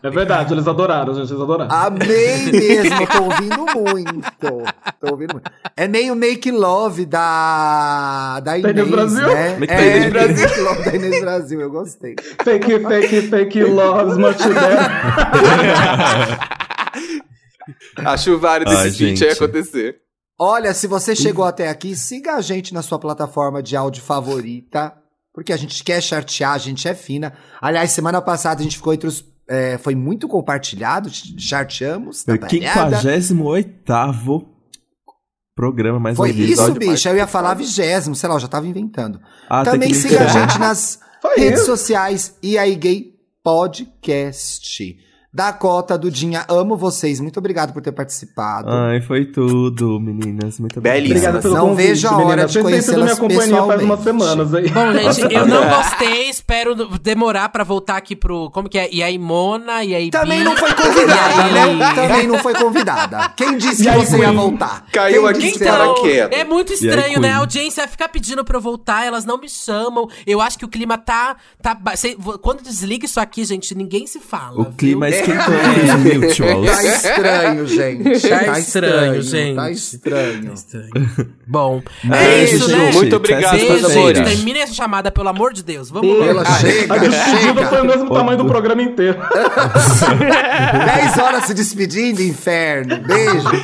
É 0.02 0.08
verdade, 0.08 0.54
eles 0.54 0.66
adoraram, 0.66 1.14
gente, 1.14 1.30
eles 1.30 1.42
adoraram. 1.42 1.70
Amei 1.74 2.46
mesmo, 2.50 3.06
tô 3.06 3.22
ouvindo 3.24 3.66
muito. 3.66 4.64
Tô 4.98 5.10
ouvindo 5.10 5.34
muito. 5.34 5.50
É 5.76 5.86
meio 5.86 6.16
Make 6.16 6.50
Love 6.50 7.04
da, 7.04 8.40
da 8.40 8.56
Inês, 8.56 8.74
Inês 8.74 8.88
Brasil? 8.88 9.26
né? 9.26 9.56
Make 9.58 9.72
é, 9.72 9.96
Inês 9.96 10.12
Brasil. 10.12 10.48
Make 10.48 10.60
Love 10.60 10.82
da 10.84 10.96
Inês 10.96 11.20
Brasil, 11.20 11.60
eu 11.60 11.70
gostei. 11.70 12.16
Fake, 12.42 12.80
fake, 12.80 13.22
fake 13.28 13.64
loves 13.64 14.16
much 14.16 14.38
better. 14.38 14.90
Acho 18.06 18.38
válido 18.38 18.70
Ai, 18.70 18.88
esse 18.88 18.96
feat 18.96 19.24
aí 19.24 19.32
acontecer. 19.32 19.96
Olha, 20.40 20.72
se 20.72 20.86
você 20.86 21.14
chegou 21.14 21.44
até 21.44 21.68
aqui, 21.68 21.94
siga 21.94 22.36
a 22.36 22.40
gente 22.40 22.72
na 22.72 22.80
sua 22.80 22.98
plataforma 22.98 23.62
de 23.62 23.76
áudio 23.76 24.02
favorita, 24.02 24.94
porque 25.34 25.52
a 25.52 25.56
gente 25.56 25.84
quer 25.84 26.00
chartear, 26.02 26.52
a 26.52 26.58
gente 26.58 26.88
é 26.88 26.94
fina. 26.94 27.34
Aliás, 27.60 27.90
semana 27.90 28.22
passada 28.22 28.60
a 28.60 28.62
gente 28.62 28.78
ficou 28.78 28.94
entre 28.94 29.06
os 29.06 29.22
é, 29.46 29.76
foi 29.78 29.96
muito 29.96 30.28
compartilhado, 30.28 31.10
charteamos. 31.36 32.24
Na 32.24 32.34
o 32.34 32.38
palhada. 32.38 33.00
58 33.20 34.46
programa 35.56 36.00
mais 36.00 36.16
Foi 36.16 36.30
ouvido. 36.30 36.52
isso, 36.52 36.72
bicho. 36.72 37.08
Eu 37.08 37.16
ia 37.16 37.26
falar 37.26 37.52
vigésimo, 37.54 38.14
sei 38.14 38.28
lá, 38.28 38.36
eu 38.36 38.40
já 38.40 38.48
tava 38.48 38.66
inventando. 38.66 39.20
Ah, 39.48 39.62
Também 39.62 39.92
siga 39.92 40.22
a 40.22 40.26
gente 40.26 40.58
nas 40.58 41.00
Foi 41.20 41.36
redes 41.36 41.60
isso. 41.60 41.66
sociais 41.66 42.34
e 42.42 42.56
aí 42.56 42.74
Gay 42.76 43.12
Podcast. 43.44 44.96
Dakota, 45.32 45.96
Dudinha, 45.96 46.44
amo 46.48 46.76
vocês. 46.76 47.20
Muito 47.20 47.38
obrigado 47.38 47.72
por 47.72 47.80
ter 47.80 47.92
participado. 47.92 48.68
Ai, 48.68 49.00
foi 49.00 49.26
tudo, 49.26 50.00
meninas. 50.00 50.58
Muito 50.58 50.80
Belíssimo. 50.80 51.18
obrigado. 51.18 51.42
Pelo 51.42 51.54
Não 51.54 51.68
convite, 51.68 51.86
vejo 51.86 52.08
a 52.08 52.10
hora 52.16 52.24
menina. 52.24 52.46
de 52.46 52.52
sido 52.52 52.64
minha 52.64 52.70
conhecê-las 52.72 53.18
companhia 53.18 53.62
faz 53.64 53.82
umas 53.82 54.00
semanas 54.00 54.54
aí. 54.54 54.68
Bom, 54.68 55.12
gente, 55.12 55.32
eu 55.32 55.46
não 55.46 55.68
gostei, 55.68 56.28
espero 56.30 56.74
demorar 56.98 57.48
pra 57.50 57.62
voltar 57.62 57.96
aqui 57.96 58.16
pro. 58.16 58.50
Como 58.50 58.68
que 58.68 58.76
é? 58.76 58.88
E 58.92 59.04
aí, 59.04 59.18
Mona, 59.20 59.84
e 59.84 59.94
aí. 59.94 60.10
Também 60.10 60.38
Bi. 60.40 60.44
não 60.44 60.56
foi 60.56 60.74
convidada, 60.74 61.44
né? 61.52 61.94
Também 61.94 62.26
não 62.26 62.38
foi 62.40 62.54
convidada. 62.54 63.28
Quem 63.36 63.56
disse 63.56 63.84
que 63.84 63.90
você 63.98 64.18
ia 64.18 64.32
voltar? 64.32 64.86
Caiu 64.92 65.22
Quem 65.34 65.48
aqui 65.50 65.58
quieto. 65.58 66.32
É 66.32 66.42
muito 66.42 66.72
E 66.72 66.74
aí, 66.74 66.78
estranho, 66.88 67.20
né? 67.20 67.30
A 67.30 67.36
audiência 67.36 67.86
fica 67.86 68.08
pedindo 68.08 68.44
pra 68.44 68.56
eu 68.56 68.60
voltar, 68.60 69.06
elas 69.06 69.24
não 69.24 69.38
me 69.38 69.48
chamam. 69.48 70.08
Eu 70.26 70.40
acho 70.40 70.58
que 70.58 70.64
o 70.64 70.68
clima 70.68 70.98
tá. 70.98 71.36
tá 71.62 71.78
quando 72.42 72.64
desliga 72.64 73.04
isso 73.06 73.20
aqui, 73.20 73.44
gente, 73.44 73.76
ninguém 73.76 74.08
se 74.08 74.18
fala. 74.18 74.60
O 74.60 74.72
clima 74.72 75.08
os 75.22 76.38
mutuals. 76.38 76.66
Tá 76.70 76.82
estranho, 76.84 77.66
gente. 77.66 78.28
Tá 78.28 78.58
estranho, 78.58 79.22
gente. 79.22 79.56
Tá 79.56 79.70
estranho. 79.70 80.52
Estranho. 80.54 80.90
Bom, 81.46 81.82
é 82.04 82.08
Beijo, 82.08 82.56
isso, 82.56 82.68
né? 82.70 82.84
gente. 82.86 82.94
Muito 82.96 83.16
obrigado, 83.16 83.52
Beijo, 83.52 83.66
meus 83.68 83.80
Beijo, 83.82 83.98
amores. 83.98 84.18
gente. 84.18 84.28
Terminem 84.28 84.62
essa 84.62 84.74
chamada, 84.74 85.10
pelo 85.10 85.28
amor 85.28 85.52
de 85.52 85.62
Deus. 85.62 85.90
Vamos 85.90 86.10
Beijo. 86.10 86.28
Ela 86.30 86.42
lá. 86.42 86.58
chega, 86.58 86.94
A 86.94 86.98
despedida 86.98 87.66
foi 87.66 87.80
o 87.80 87.84
mesmo 87.84 88.10
tamanho 88.10 88.38
do 88.38 88.44
programa 88.46 88.82
inteiro. 88.82 89.18
10 90.96 91.18
horas 91.18 91.44
se 91.44 91.54
despedindo, 91.54 92.22
inferno. 92.22 92.96
Beijo. 92.98 93.62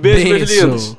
Beijo, 0.00 0.28
meus 0.34 0.50
lindos. 0.50 0.96